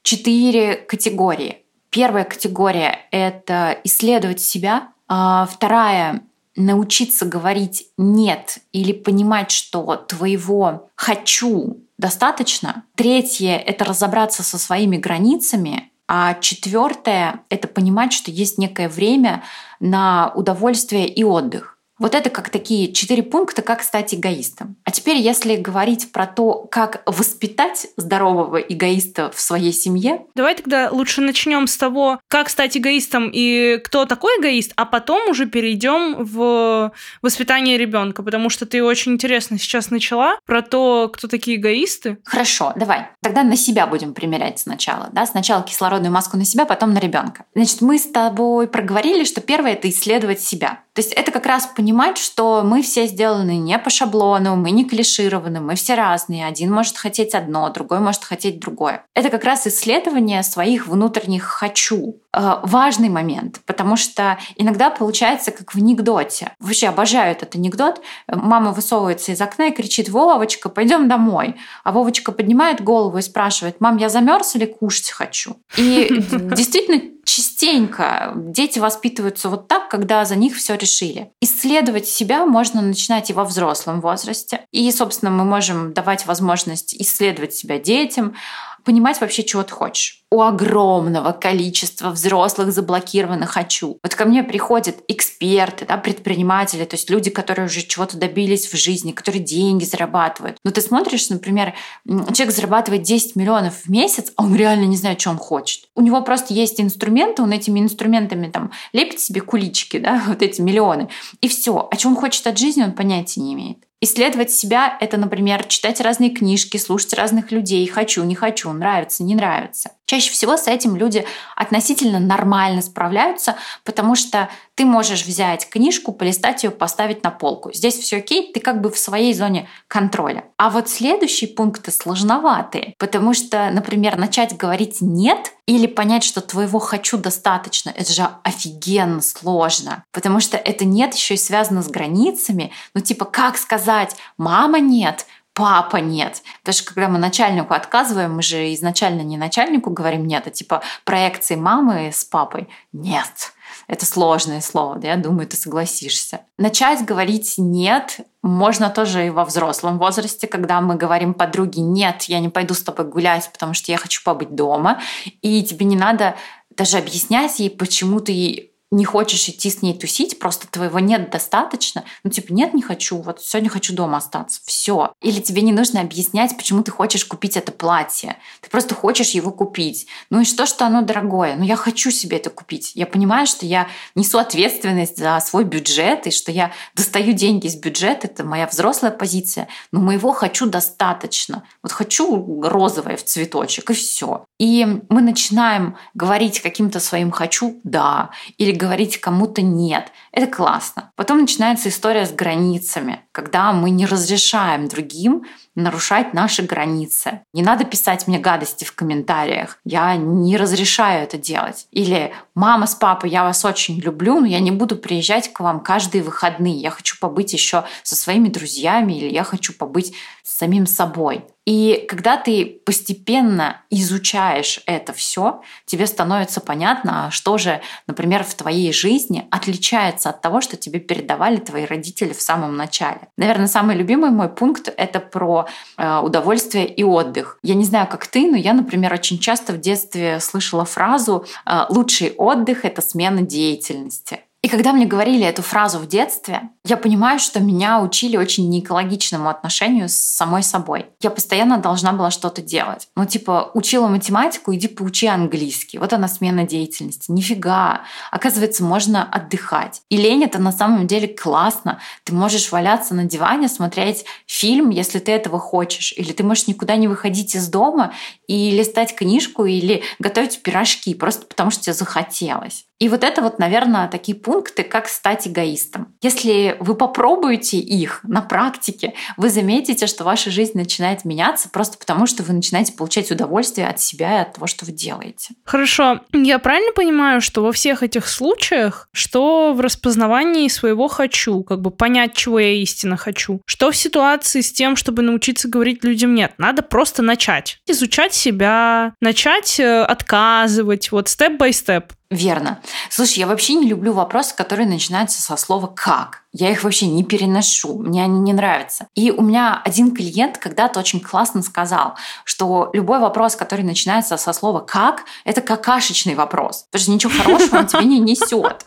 четыре 0.01 0.75
категории. 0.75 1.59
Первая 1.89 2.25
категория— 2.25 2.99
это 3.11 3.77
исследовать 3.83 4.41
себя. 4.41 4.89
А 5.07 5.45
вторая 5.45 6.21
научиться 6.55 7.25
говорить 7.25 7.87
«нет» 7.97 8.59
или 8.71 8.91
понимать, 8.91 9.51
что 9.51 9.95
твоего 9.95 10.89
«хочу» 10.95 11.83
достаточно. 11.97 12.83
Третье— 12.95 13.57
это 13.65 13.85
разобраться 13.85 14.43
со 14.43 14.57
своими 14.57 14.97
границами. 14.97 15.91
А 16.07 16.33
четвертое— 16.35 17.41
это 17.49 17.67
понимать, 17.67 18.13
что 18.13 18.29
есть 18.29 18.57
некое 18.57 18.89
время 18.89 19.43
на 19.79 20.31
удовольствие 20.35 21.07
и 21.07 21.23
отдых. 21.23 21.72
Вот 21.99 22.15
это 22.15 22.29
как 22.29 22.49
такие 22.49 22.91
четыре 22.91 23.23
пункта, 23.23 23.61
как 23.61 23.83
стать 23.83 24.13
эгоистом. 24.13 24.75
А 24.83 24.91
теперь, 24.91 25.17
если 25.17 25.55
говорить 25.55 26.11
про 26.11 26.25
то, 26.25 26.67
как 26.71 27.03
воспитать 27.05 27.87
здорового 27.97 28.57
эгоиста 28.57 29.31
в 29.31 29.39
своей 29.39 29.71
семье. 29.71 30.25
Давай 30.35 30.55
тогда 30.55 30.89
лучше 30.91 31.21
начнем 31.21 31.67
с 31.67 31.77
того, 31.77 32.19
как 32.27 32.49
стать 32.49 32.75
эгоистом 32.77 33.29
и 33.31 33.79
кто 33.83 34.05
такой 34.05 34.39
эгоист, 34.39 34.73
а 34.75 34.85
потом 34.85 35.29
уже 35.29 35.45
перейдем 35.45 36.23
в 36.23 36.91
воспитание 37.21 37.77
ребенка, 37.77 38.23
потому 38.23 38.49
что 38.49 38.65
ты 38.65 38.83
очень 38.83 39.13
интересно 39.13 39.59
сейчас 39.59 39.91
начала 39.91 40.37
про 40.45 40.61
то, 40.61 41.09
кто 41.13 41.27
такие 41.27 41.57
эгоисты. 41.57 42.17
Хорошо, 42.25 42.73
давай. 42.75 43.07
Тогда 43.21 43.43
на 43.43 43.55
себя 43.55 43.87
будем 43.87 44.13
примерять 44.13 44.59
сначала. 44.59 45.09
Да? 45.11 45.25
Сначала 45.25 45.63
кислородную 45.63 46.11
маску 46.11 46.37
на 46.37 46.45
себя, 46.45 46.65
потом 46.65 46.93
на 46.93 46.99
ребенка. 46.99 47.45
Значит, 47.55 47.81
мы 47.81 47.99
с 47.99 48.03
тобой 48.03 48.67
проговорили, 48.67 49.23
что 49.23 49.41
первое 49.41 49.73
это 49.73 49.89
исследовать 49.89 50.41
себя. 50.41 50.79
То 50.93 51.01
есть 51.01 51.13
это 51.13 51.31
как 51.31 51.45
раз 51.45 51.67
понимать, 51.83 52.17
что 52.17 52.61
мы 52.63 52.81
все 52.81 53.07
сделаны 53.07 53.57
не 53.57 53.77
по 53.77 53.89
шаблону, 53.89 54.55
мы 54.55 54.71
не 54.71 54.85
клишированы, 54.85 55.59
мы 55.59 55.75
все 55.75 55.95
разные. 55.95 56.47
Один 56.47 56.71
может 56.71 56.95
хотеть 56.95 57.35
одно, 57.35 57.69
другой 57.71 57.99
может 57.99 58.23
хотеть 58.23 58.61
другое. 58.61 59.03
Это 59.13 59.29
как 59.29 59.43
раз 59.43 59.67
исследование 59.67 60.43
своих 60.43 60.87
внутренних 60.87 61.43
«хочу». 61.43 62.21
Э, 62.35 62.59
важный 62.63 63.09
момент, 63.09 63.59
потому 63.65 63.97
что 63.97 64.39
иногда 64.55 64.89
получается 64.89 65.51
как 65.51 65.73
в 65.73 65.77
анекдоте. 65.77 66.53
Вообще 66.61 66.87
обожаю 66.87 67.33
этот 67.33 67.55
анекдот. 67.55 68.01
Мама 68.27 68.71
высовывается 68.71 69.33
из 69.33 69.41
окна 69.41 69.67
и 69.67 69.71
кричит 69.71 70.07
«Вовочка, 70.07 70.69
пойдем 70.69 71.09
домой». 71.09 71.57
А 71.83 71.91
Вовочка 71.91 72.31
поднимает 72.31 72.81
голову 72.81 73.17
и 73.17 73.21
спрашивает 73.21 73.81
«Мам, 73.81 73.97
я 73.97 74.07
замерз 74.07 74.55
или 74.55 74.65
кушать 74.65 75.11
хочу?» 75.11 75.57
И 75.77 76.07
действительно 76.55 77.12
частенько 77.25 78.33
дети 78.35 78.79
воспитываются 78.79 79.49
вот 79.49 79.67
так, 79.67 79.89
когда 79.89 80.25
за 80.25 80.35
них 80.35 80.55
все 80.55 80.75
решили. 80.75 81.31
Исследовать 81.41 82.07
себя 82.07 82.45
можно 82.45 82.81
начинать 82.81 83.29
и 83.29 83.33
во 83.33 83.45
взрослом 83.45 84.01
возрасте. 84.01 84.65
И, 84.71 84.91
собственно, 84.91 85.31
мы 85.31 85.45
можем 85.45 85.93
давать 85.93 86.25
возможность 86.25 86.93
исследовать 86.95 87.53
себя 87.53 87.79
детям, 87.79 88.35
понимать 88.83 89.21
вообще, 89.21 89.43
чего 89.43 89.63
ты 89.63 89.73
хочешь. 89.73 90.23
У 90.31 90.41
огромного 90.41 91.31
количества 91.31 92.09
взрослых 92.09 92.71
заблокированных 92.71 93.51
«хочу». 93.51 93.99
Вот 94.01 94.15
ко 94.15 94.25
мне 94.25 94.43
приходят 94.43 94.97
эксперты, 95.07 95.85
да, 95.85 95.97
предприниматели, 95.97 96.85
то 96.85 96.95
есть 96.95 97.09
люди, 97.09 97.29
которые 97.29 97.67
уже 97.67 97.81
чего-то 97.81 98.17
добились 98.17 98.67
в 98.67 98.75
жизни, 98.75 99.11
которые 99.11 99.43
деньги 99.43 99.83
зарабатывают. 99.83 100.57
Но 100.63 100.71
ты 100.71 100.81
смотришь, 100.81 101.29
например, 101.29 101.73
человек 102.05 102.55
зарабатывает 102.55 103.03
10 103.03 103.35
миллионов 103.35 103.85
в 103.85 103.89
месяц, 103.89 104.31
а 104.35 104.43
он 104.43 104.55
реально 104.55 104.85
не 104.85 104.97
знает, 104.97 105.21
что 105.21 105.29
он 105.29 105.37
хочет. 105.37 105.85
У 105.95 106.01
него 106.01 106.21
просто 106.21 106.53
есть 106.53 106.81
инструменты, 106.81 107.43
он 107.43 107.51
этими 107.51 107.79
инструментами 107.79 108.49
там 108.49 108.71
лепит 108.91 109.19
себе 109.19 109.41
кулички, 109.41 109.99
да, 109.99 110.23
вот 110.27 110.41
эти 110.41 110.61
миллионы, 110.61 111.09
и 111.41 111.47
все. 111.47 111.87
А 111.91 111.95
что 111.95 112.09
он 112.09 112.15
хочет 112.15 112.47
от 112.47 112.57
жизни, 112.57 112.83
он 112.83 112.93
понятия 112.93 113.41
не 113.41 113.53
имеет. 113.53 113.77
Исследовать 114.03 114.51
себя— 114.51 114.97
это, 114.99 115.15
например, 115.15 115.63
читать 115.63 116.01
разные 116.01 116.29
книжки, 116.29 116.75
слушать 116.75 117.13
разных 117.13 117.53
людей, 117.53 117.87
хочу, 117.87 118.21
не 118.25 118.35
хочу, 118.35 118.69
нравится, 118.73 119.23
не 119.23 119.33
нравится. 119.33 119.91
Чаще 120.05 120.31
всего 120.31 120.57
с 120.57 120.67
этим 120.67 120.97
люди 120.97 121.25
относительно 121.55 122.19
нормально 122.19 122.81
справляются, 122.81 123.55
потому 123.85 124.15
что 124.15 124.49
ты 124.75 124.83
можешь 124.85 125.25
взять 125.25 125.69
книжку, 125.69 126.11
полистать 126.11 126.65
ее, 126.65 126.71
поставить 126.71 127.23
на 127.23 127.31
полку. 127.31 127.71
Здесь 127.71 127.97
все 127.97 128.17
окей, 128.17 128.51
ты 128.51 128.59
как 128.59 128.81
бы 128.81 128.91
в 128.91 128.97
своей 128.97 129.33
зоне 129.33 129.69
контроля. 129.87 130.43
А 130.57 130.69
вот 130.69 130.89
следующие 130.89 131.49
пункты 131.49 131.91
сложноватые, 131.91 132.95
потому 132.99 133.33
что, 133.33 133.69
например, 133.71 134.17
начать 134.17 134.57
говорить 134.57 134.97
«нет» 134.99 135.53
или 135.65 135.87
понять, 135.87 136.25
что 136.25 136.41
твоего 136.41 136.79
«хочу» 136.79 137.17
достаточно, 137.17 137.89
это 137.91 138.11
же 138.11 138.27
офигенно 138.43 139.21
сложно, 139.21 140.03
потому 140.11 140.41
что 140.41 140.57
это 140.57 140.83
«нет» 140.83 141.13
еще 141.13 141.35
и 141.35 141.37
связано 141.37 141.81
с 141.81 141.87
границами. 141.87 142.71
Ну 142.93 142.99
типа, 142.99 143.23
как 143.23 143.57
сказать 143.57 143.92
«мама 144.37 144.79
нет», 144.79 145.25
папа 145.53 145.97
нет. 145.97 146.41
Потому 146.61 146.73
что 146.73 146.85
когда 146.85 147.07
мы 147.07 147.19
начальнику 147.19 147.73
отказываем, 147.73 148.35
мы 148.35 148.41
же 148.41 148.73
изначально 148.73 149.21
не 149.21 149.37
начальнику 149.37 149.91
говорим 149.91 150.25
нет, 150.25 150.47
а 150.47 150.49
типа 150.49 150.81
проекции 151.05 151.55
мамы 151.55 152.11
с 152.11 152.23
папой 152.25 152.67
нет. 152.91 153.53
Это 153.87 154.05
сложное 154.05 154.61
слово, 154.61 154.97
да, 154.97 155.09
я 155.09 155.17
думаю, 155.17 155.47
ты 155.47 155.57
согласишься. 155.57 156.41
Начать 156.57 157.05
говорить 157.05 157.55
«нет» 157.57 158.19
можно 158.41 158.89
тоже 158.89 159.27
и 159.27 159.29
во 159.29 159.45
взрослом 159.45 159.97
возрасте, 159.97 160.47
когда 160.47 160.79
мы 160.79 160.95
говорим 160.95 161.33
подруге 161.33 161.81
«нет, 161.81 162.23
я 162.23 162.39
не 162.39 162.49
пойду 162.49 162.73
с 162.73 162.83
тобой 162.83 163.05
гулять, 163.05 163.49
потому 163.51 163.73
что 163.73 163.91
я 163.91 163.97
хочу 163.97 164.21
побыть 164.23 164.55
дома», 164.55 165.01
и 165.41 165.63
тебе 165.63 165.85
не 165.85 165.95
надо 165.95 166.35
даже 166.69 166.97
объяснять 166.97 167.59
ей, 167.59 167.69
почему 167.69 168.19
ты 168.19 168.72
не 168.93 169.05
хочешь 169.05 169.49
идти 169.49 169.71
с 169.71 169.81
ней 169.81 169.97
тусить, 169.97 170.37
просто 170.37 170.67
твоего 170.67 170.99
нет 170.99 171.31
достаточно, 171.31 172.03
ну 172.23 172.29
типа 172.29 172.53
нет, 172.53 172.75
не 172.75 172.81
хочу, 172.83 173.17
вот 173.17 173.41
сегодня 173.41 173.69
хочу 173.69 173.93
дома 173.93 174.17
остаться, 174.17 174.61
все. 174.65 175.13
Или 175.19 175.41
тебе 175.41 175.63
не 175.63 175.71
нужно 175.71 176.01
объяснять, 176.01 176.55
почему 176.55 176.83
ты 176.83 176.91
хочешь 176.91 177.25
купить 177.25 177.57
это 177.57 177.71
платье, 177.71 178.37
ты 178.61 178.69
просто 178.69 178.93
хочешь 178.93 179.31
его 179.31 179.51
купить. 179.51 180.05
Ну 180.29 180.41
и 180.41 180.45
что, 180.45 180.67
что 180.67 180.85
оно 180.85 181.01
дорогое? 181.01 181.55
Ну 181.55 181.63
я 181.63 181.75
хочу 181.75 182.11
себе 182.11 182.37
это 182.37 182.51
купить. 182.51 182.91
Я 182.93 183.07
понимаю, 183.07 183.47
что 183.47 183.65
я 183.65 183.87
несу 184.13 184.37
ответственность 184.37 185.17
за 185.17 185.39
свой 185.39 185.63
бюджет 185.63 186.27
и 186.27 186.31
что 186.31 186.51
я 186.51 186.71
достаю 186.93 187.33
деньги 187.33 187.65
из 187.65 187.75
бюджета, 187.75 188.27
это 188.27 188.43
моя 188.43 188.67
взрослая 188.67 189.11
позиция, 189.11 189.67
но 189.91 190.01
моего 190.01 190.33
хочу 190.33 190.67
достаточно. 190.67 191.63
Вот 191.81 191.91
хочу 191.91 192.61
розовое 192.61 193.17
в 193.17 193.23
цветочек 193.23 193.89
и 193.89 193.93
все. 193.95 194.45
И 194.59 194.85
мы 195.09 195.21
начинаем 195.21 195.97
говорить 196.13 196.61
каким-то 196.61 196.99
своим 196.99 197.31
хочу, 197.31 197.81
да, 197.83 198.29
или 198.57 198.82
говорить 198.83 199.17
кому-то 199.17 199.61
нет. 199.61 200.11
Это 200.33 200.47
классно. 200.47 201.11
Потом 201.15 201.39
начинается 201.39 201.87
история 201.87 202.25
с 202.25 202.33
границами, 202.33 203.21
когда 203.31 203.71
мы 203.71 203.91
не 203.91 204.05
разрешаем 204.05 204.89
другим 204.89 205.45
нарушать 205.75 206.33
наши 206.33 206.63
границы. 206.63 207.41
Не 207.53 207.61
надо 207.61 207.85
писать 207.85 208.27
мне 208.27 208.39
гадости 208.39 208.83
в 208.83 208.93
комментариях. 208.93 209.79
Я 209.85 210.17
не 210.17 210.57
разрешаю 210.57 211.23
это 211.23 211.37
делать. 211.37 211.87
Или 211.91 212.33
«Мама 212.55 212.85
с 212.85 212.93
папой, 212.93 213.29
я 213.29 213.43
вас 213.43 213.63
очень 213.63 213.99
люблю, 213.99 214.41
но 214.41 214.47
я 214.47 214.59
не 214.59 214.71
буду 214.71 214.97
приезжать 214.97 215.53
к 215.53 215.61
вам 215.61 215.79
каждые 215.79 216.21
выходные. 216.21 216.75
Я 216.75 216.89
хочу 216.89 217.15
побыть 217.19 217.53
еще 217.53 217.85
со 218.03 218.15
своими 218.15 218.49
друзьями 218.49 219.13
или 219.13 219.33
я 219.33 219.45
хочу 219.45 219.73
побыть 219.73 220.13
с 220.43 220.57
самим 220.57 220.85
собой». 220.87 221.45
И 221.65 222.05
когда 222.09 222.37
ты 222.37 222.81
постепенно 222.85 223.81
изучаешь 223.89 224.81
это 224.85 225.13
все, 225.13 225.61
тебе 225.85 226.07
становится 226.07 226.59
понятно, 226.59 227.29
что 227.31 227.57
же, 227.57 227.81
например, 228.07 228.43
в 228.43 228.53
твоей 228.55 228.91
жизни 228.91 229.47
отличается 229.49 230.29
от 230.29 230.41
того, 230.41 230.61
что 230.61 230.75
тебе 230.75 230.99
передавали 230.99 231.57
твои 231.57 231.85
родители 231.85 232.33
в 232.33 232.41
самом 232.41 232.75
начале. 232.75 233.21
Наверное, 233.37 233.67
самый 233.67 233.95
любимый 233.95 234.31
мой 234.31 234.49
пункт— 234.49 234.93
это 234.97 235.19
про 235.19 235.67
э, 235.97 236.19
удовольствие 236.19 236.87
и 236.87 237.03
отдых. 237.03 237.57
Я 237.63 237.75
не 237.75 237.85
знаю, 237.85 238.07
как 238.07 238.27
ты, 238.27 238.49
но 238.49 238.57
я, 238.57 238.73
например, 238.73 239.13
очень 239.13 239.39
часто 239.39 239.73
в 239.73 239.79
детстве 239.79 240.39
слышала 240.39 240.85
фразу 240.85 241.45
э, 241.65 241.85
«лучший 241.89 242.31
отдых— 242.31 242.79
это 242.85 243.01
смена 243.01 243.41
деятельности». 243.41 244.41
И 244.63 244.69
когда 244.69 244.93
мне 244.93 245.05
говорили 245.05 245.45
эту 245.45 245.61
фразу 245.61 245.99
в 245.99 246.07
детстве, 246.07 246.69
я 246.85 246.95
понимаю, 246.95 247.37
что 247.37 247.59
меня 247.59 247.99
учили 247.99 248.37
очень 248.37 248.69
неэкологичному 248.69 249.49
отношению 249.49 250.07
с 250.07 250.13
самой 250.13 250.63
собой. 250.63 251.07
Я 251.21 251.31
постоянно 251.31 251.79
должна 251.79 252.13
была 252.13 252.31
что-то 252.31 252.61
делать. 252.61 253.09
Ну, 253.17 253.25
типа, 253.25 253.71
учила 253.73 254.07
математику, 254.07 254.73
иди 254.73 254.87
поучи 254.87 255.27
английский. 255.27 255.97
Вот 255.97 256.13
она 256.13 256.29
смена 256.29 256.65
деятельности. 256.65 257.29
Нифига. 257.29 258.03
Оказывается, 258.31 258.85
можно 258.85 259.27
отдыхать. 259.29 260.01
И 260.07 260.15
лень— 260.15 260.43
это 260.45 260.59
на 260.59 260.71
самом 260.71 261.07
деле 261.07 261.27
классно. 261.27 261.99
Ты 262.23 262.33
можешь 262.33 262.71
валяться 262.71 263.13
на 263.13 263.25
диване, 263.25 263.67
смотреть 263.67 264.23
фильм, 264.47 264.91
если 264.91 265.19
ты 265.19 265.33
этого 265.33 265.59
хочешь. 265.59 266.13
Или 266.15 266.31
ты 266.31 266.43
можешь 266.43 266.67
никуда 266.67 266.95
не 266.95 267.09
выходить 267.09 267.53
из 267.53 267.67
дома 267.67 268.13
и 268.47 268.71
листать 268.71 269.13
книжку 269.13 269.65
или 269.65 270.03
готовить 270.19 270.63
пирожки, 270.63 271.13
просто 271.15 271.45
потому 271.47 271.69
что 271.69 271.83
тебе 271.83 271.93
захотелось. 271.93 272.85
И 272.99 273.09
вот 273.09 273.23
это 273.23 273.41
вот, 273.41 273.59
наверное, 273.59 274.07
такие 274.07 274.37
пункты, 274.37 274.83
как 274.83 275.07
стать 275.07 275.47
эгоистом. 275.47 276.15
Если 276.21 276.77
вы 276.79 276.95
попробуете 276.95 277.77
их 277.77 278.21
на 278.23 278.41
практике, 278.41 279.13
вы 279.35 279.49
заметите, 279.49 280.07
что 280.07 280.23
ваша 280.23 280.51
жизнь 280.51 280.77
начинает 280.77 281.25
меняться 281.25 281.69
просто 281.69 281.97
потому, 281.97 282.27
что 282.27 282.43
вы 282.43 282.53
начинаете 282.53 282.93
получать 282.93 283.31
удовольствие 283.31 283.87
от 283.87 283.99
себя 283.99 284.37
и 284.37 284.41
от 284.41 284.53
того, 284.53 284.67
что 284.67 284.85
вы 284.85 284.91
делаете. 284.91 285.55
Хорошо. 285.65 286.21
Я 286.31 286.59
правильно 286.59 286.91
понимаю, 286.93 287.41
что 287.41 287.63
во 287.63 287.71
всех 287.71 288.03
этих 288.03 288.27
случаях, 288.27 289.09
что 289.11 289.73
в 289.73 289.81
распознавании 289.81 290.67
своего 290.67 291.07
«хочу», 291.07 291.63
как 291.63 291.81
бы 291.81 291.91
понять, 291.91 292.33
чего 292.33 292.59
я 292.59 292.73
истинно 292.73 293.17
хочу, 293.17 293.61
что 293.65 293.91
в 293.91 293.95
ситуации 293.95 294.61
с 294.61 294.71
тем, 294.71 294.95
чтобы 294.95 295.23
научиться 295.23 295.67
говорить 295.67 296.03
людям 296.03 296.35
«нет», 296.35 296.53
надо 296.57 296.83
просто 296.83 297.21
начать. 297.21 297.79
Изучать 297.87 298.33
себя, 298.33 299.13
начать 299.19 299.79
э, 299.79 300.03
отказывать, 300.03 301.11
вот 301.11 301.27
степ-бай-степ. 301.27 302.13
Верно. 302.33 302.81
Слушай, 303.09 303.39
я 303.39 303.47
вообще 303.47 303.75
не 303.75 303.87
люблю 303.87 304.11
вопросы, 304.11 304.55
которые 304.55 304.87
начинаются 304.87 305.39
со 305.39 305.55
слова 305.55 305.85
«как». 305.85 306.41
Я 306.51 306.71
их 306.71 306.83
вообще 306.83 307.05
не 307.05 307.23
переношу, 307.23 307.99
мне 307.99 308.23
они 308.23 308.39
не 308.39 308.53
нравятся. 308.53 309.07
И 309.13 309.29
у 309.31 309.41
меня 309.43 309.81
один 309.85 310.15
клиент 310.15 310.57
когда-то 310.57 310.99
очень 310.99 311.19
классно 311.19 311.61
сказал, 311.61 312.15
что 312.43 312.89
любой 312.93 313.19
вопрос, 313.19 313.55
который 313.55 313.83
начинается 313.85 314.37
со 314.37 314.51
слова 314.51 314.79
«как», 314.79 315.25
это 315.45 315.61
какашечный 315.61 316.33
вопрос, 316.33 316.87
потому 316.91 317.03
что 317.03 317.11
ничего 317.11 317.43
хорошего 317.43 317.77
он 317.77 317.87
тебе 317.87 318.05
не 318.05 318.19
несет. 318.19 318.83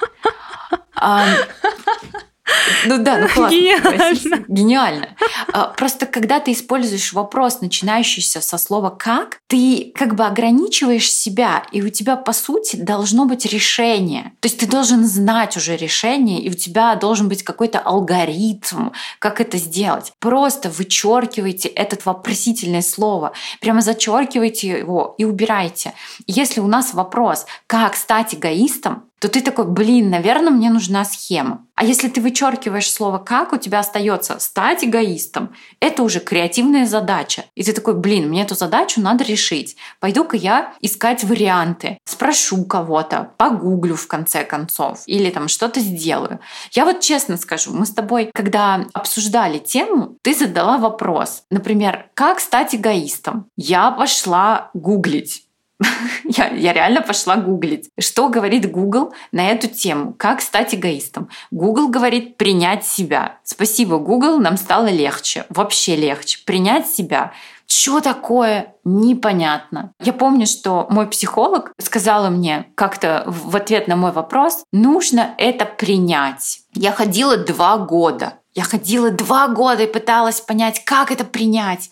Ну 2.87 2.99
да, 2.99 3.19
ну 3.19 3.29
классно. 3.29 3.55
Гениально. 3.55 4.45
Гениально. 4.49 5.09
А, 5.53 5.67
просто 5.69 6.07
когда 6.07 6.41
ты 6.41 6.53
используешь 6.53 7.13
вопрос, 7.13 7.61
начинающийся 7.61 8.41
со 8.41 8.59
слова 8.59 8.91
«как», 8.91 9.39
ты 9.49 9.93
как 9.95 10.15
бы 10.15 10.25
ограничиваешь 10.25 11.11
себя, 11.11 11.65
и 11.73 11.83
у 11.83 11.89
тебя, 11.89 12.17
по 12.17 12.33
сути, 12.33 12.77
должно 12.77 13.25
быть 13.27 13.47
решение. 13.47 14.33
То 14.41 14.47
есть 14.47 14.59
ты 14.59 14.67
должен 14.67 15.07
знать 15.07 15.57
уже 15.57 15.77
решение, 15.77 16.41
и 16.41 16.51
у 16.51 16.55
тебя 16.55 16.95
должен 16.95 17.29
быть 17.29 17.43
какой-то 17.43 17.79
алгоритм, 17.79 18.91
как 19.19 19.41
это 19.41 19.59
сделать. 19.59 20.13
Просто 20.21 20.71
вычеркивайте 20.71 21.69
это 21.69 21.97
вопросительное 22.05 22.83
слово, 22.83 23.33
прямо 23.61 23.81
зачеркивайте 23.81 24.69
его 24.69 25.15
и 25.19 25.25
убирайте. 25.25 25.95
Если 26.27 26.61
у 26.61 26.67
нас 26.67 26.95
вопрос 26.95 27.47
«как 27.67 27.97
стать 27.97 28.35
эгоистом?», 28.35 29.05
то 29.27 29.33
ты 29.33 29.41
такой, 29.41 29.67
блин, 29.67 30.09
наверное, 30.09 30.53
мне 30.53 30.71
нужна 30.71 31.05
схема. 31.05 31.67
А 31.75 31.85
если 31.85 32.09
ты 32.09 32.21
вычеркиваешь 32.21 32.89
слово 32.89 33.19
«как», 33.19 33.53
у 33.53 33.57
тебя 33.57 33.81
остается 33.81 34.39
стать 34.39 34.85
эгоистом. 34.85 35.53
Это 35.81 36.05
уже 36.05 36.21
креативная 36.21 36.87
задача. 36.87 37.45
И 37.57 37.65
ты 37.65 37.73
такой, 37.73 37.95
блин, 37.95 38.29
мне 38.29 38.45
эту 38.45 38.55
задачу 38.55 39.01
надо 39.01 39.25
решить. 39.25 39.77
Пойду-ка 39.99 40.37
я 40.37 40.75
искать 40.81 41.25
варианты. 41.25 41.99
Спрошу 42.05 42.65
кого-то, 42.67 43.33
погуглю 43.37 43.97
в 43.97 44.07
конце 44.07 44.45
концов. 44.45 45.03
Или 45.07 45.31
там 45.31 45.49
что-то 45.49 45.81
сделаю. 45.81 46.39
Я 46.71 46.85
вот 46.85 47.01
честно 47.01 47.37
скажу, 47.37 47.75
мы 47.75 47.85
с 47.85 47.91
тобой, 47.91 48.31
когда 48.33 48.87
обсуждали 48.93 49.59
тему, 49.59 50.17
ты 50.23 50.35
задала 50.35 50.79
вопрос. 50.79 51.43
Например, 51.51 52.07
как 52.15 52.39
стать 52.39 52.77
эгоистом? 52.77 53.47
Я 53.57 53.91
пошла 53.91 54.71
гуглить 54.73 55.46
я, 56.25 56.49
я 56.49 56.73
реально 56.73 57.03
пошла 57.03 57.37
гуглить. 57.37 57.91
Что 57.99 58.29
говорит 58.29 58.71
Google 58.71 59.13
на 59.33 59.49
эту 59.49 59.69
тему? 59.69 60.15
Как 60.17 60.41
стать 60.41 60.75
эгоистом? 60.75 61.29
Google 61.51 61.89
говорит 61.89 62.37
принять 62.37 62.85
себя. 62.87 63.39
Спасибо, 63.45 63.99
Google, 63.99 64.39
нам 64.39 64.57
стало 64.57 64.87
легче. 64.87 65.45
Вообще 65.49 65.97
легче. 65.97 66.39
Принять 66.45 66.89
себя. 66.89 67.33
Что 67.67 68.01
такое? 68.01 68.75
Непонятно. 68.85 69.93
Я 70.01 70.13
помню, 70.13 70.47
что 70.47 70.87
мой 70.89 71.09
психолог 71.09 71.73
сказала 71.79 72.31
мне 72.31 72.67
как-то 72.75 73.25
в 73.27 73.57
ответ 73.57 73.89
на 73.89 73.97
мой 73.97 74.13
вопрос, 74.13 74.65
нужно 74.73 75.35
это 75.37 75.67
принять. 75.67 76.61
Я 76.75 76.93
ходила 76.93 77.37
два 77.37 77.77
года. 77.79 78.35
Я 78.55 78.63
ходила 78.63 79.11
два 79.11 79.49
года 79.49 79.83
и 79.83 79.93
пыталась 79.93 80.41
понять, 80.41 80.85
как 80.85 81.11
это 81.11 81.25
принять 81.25 81.91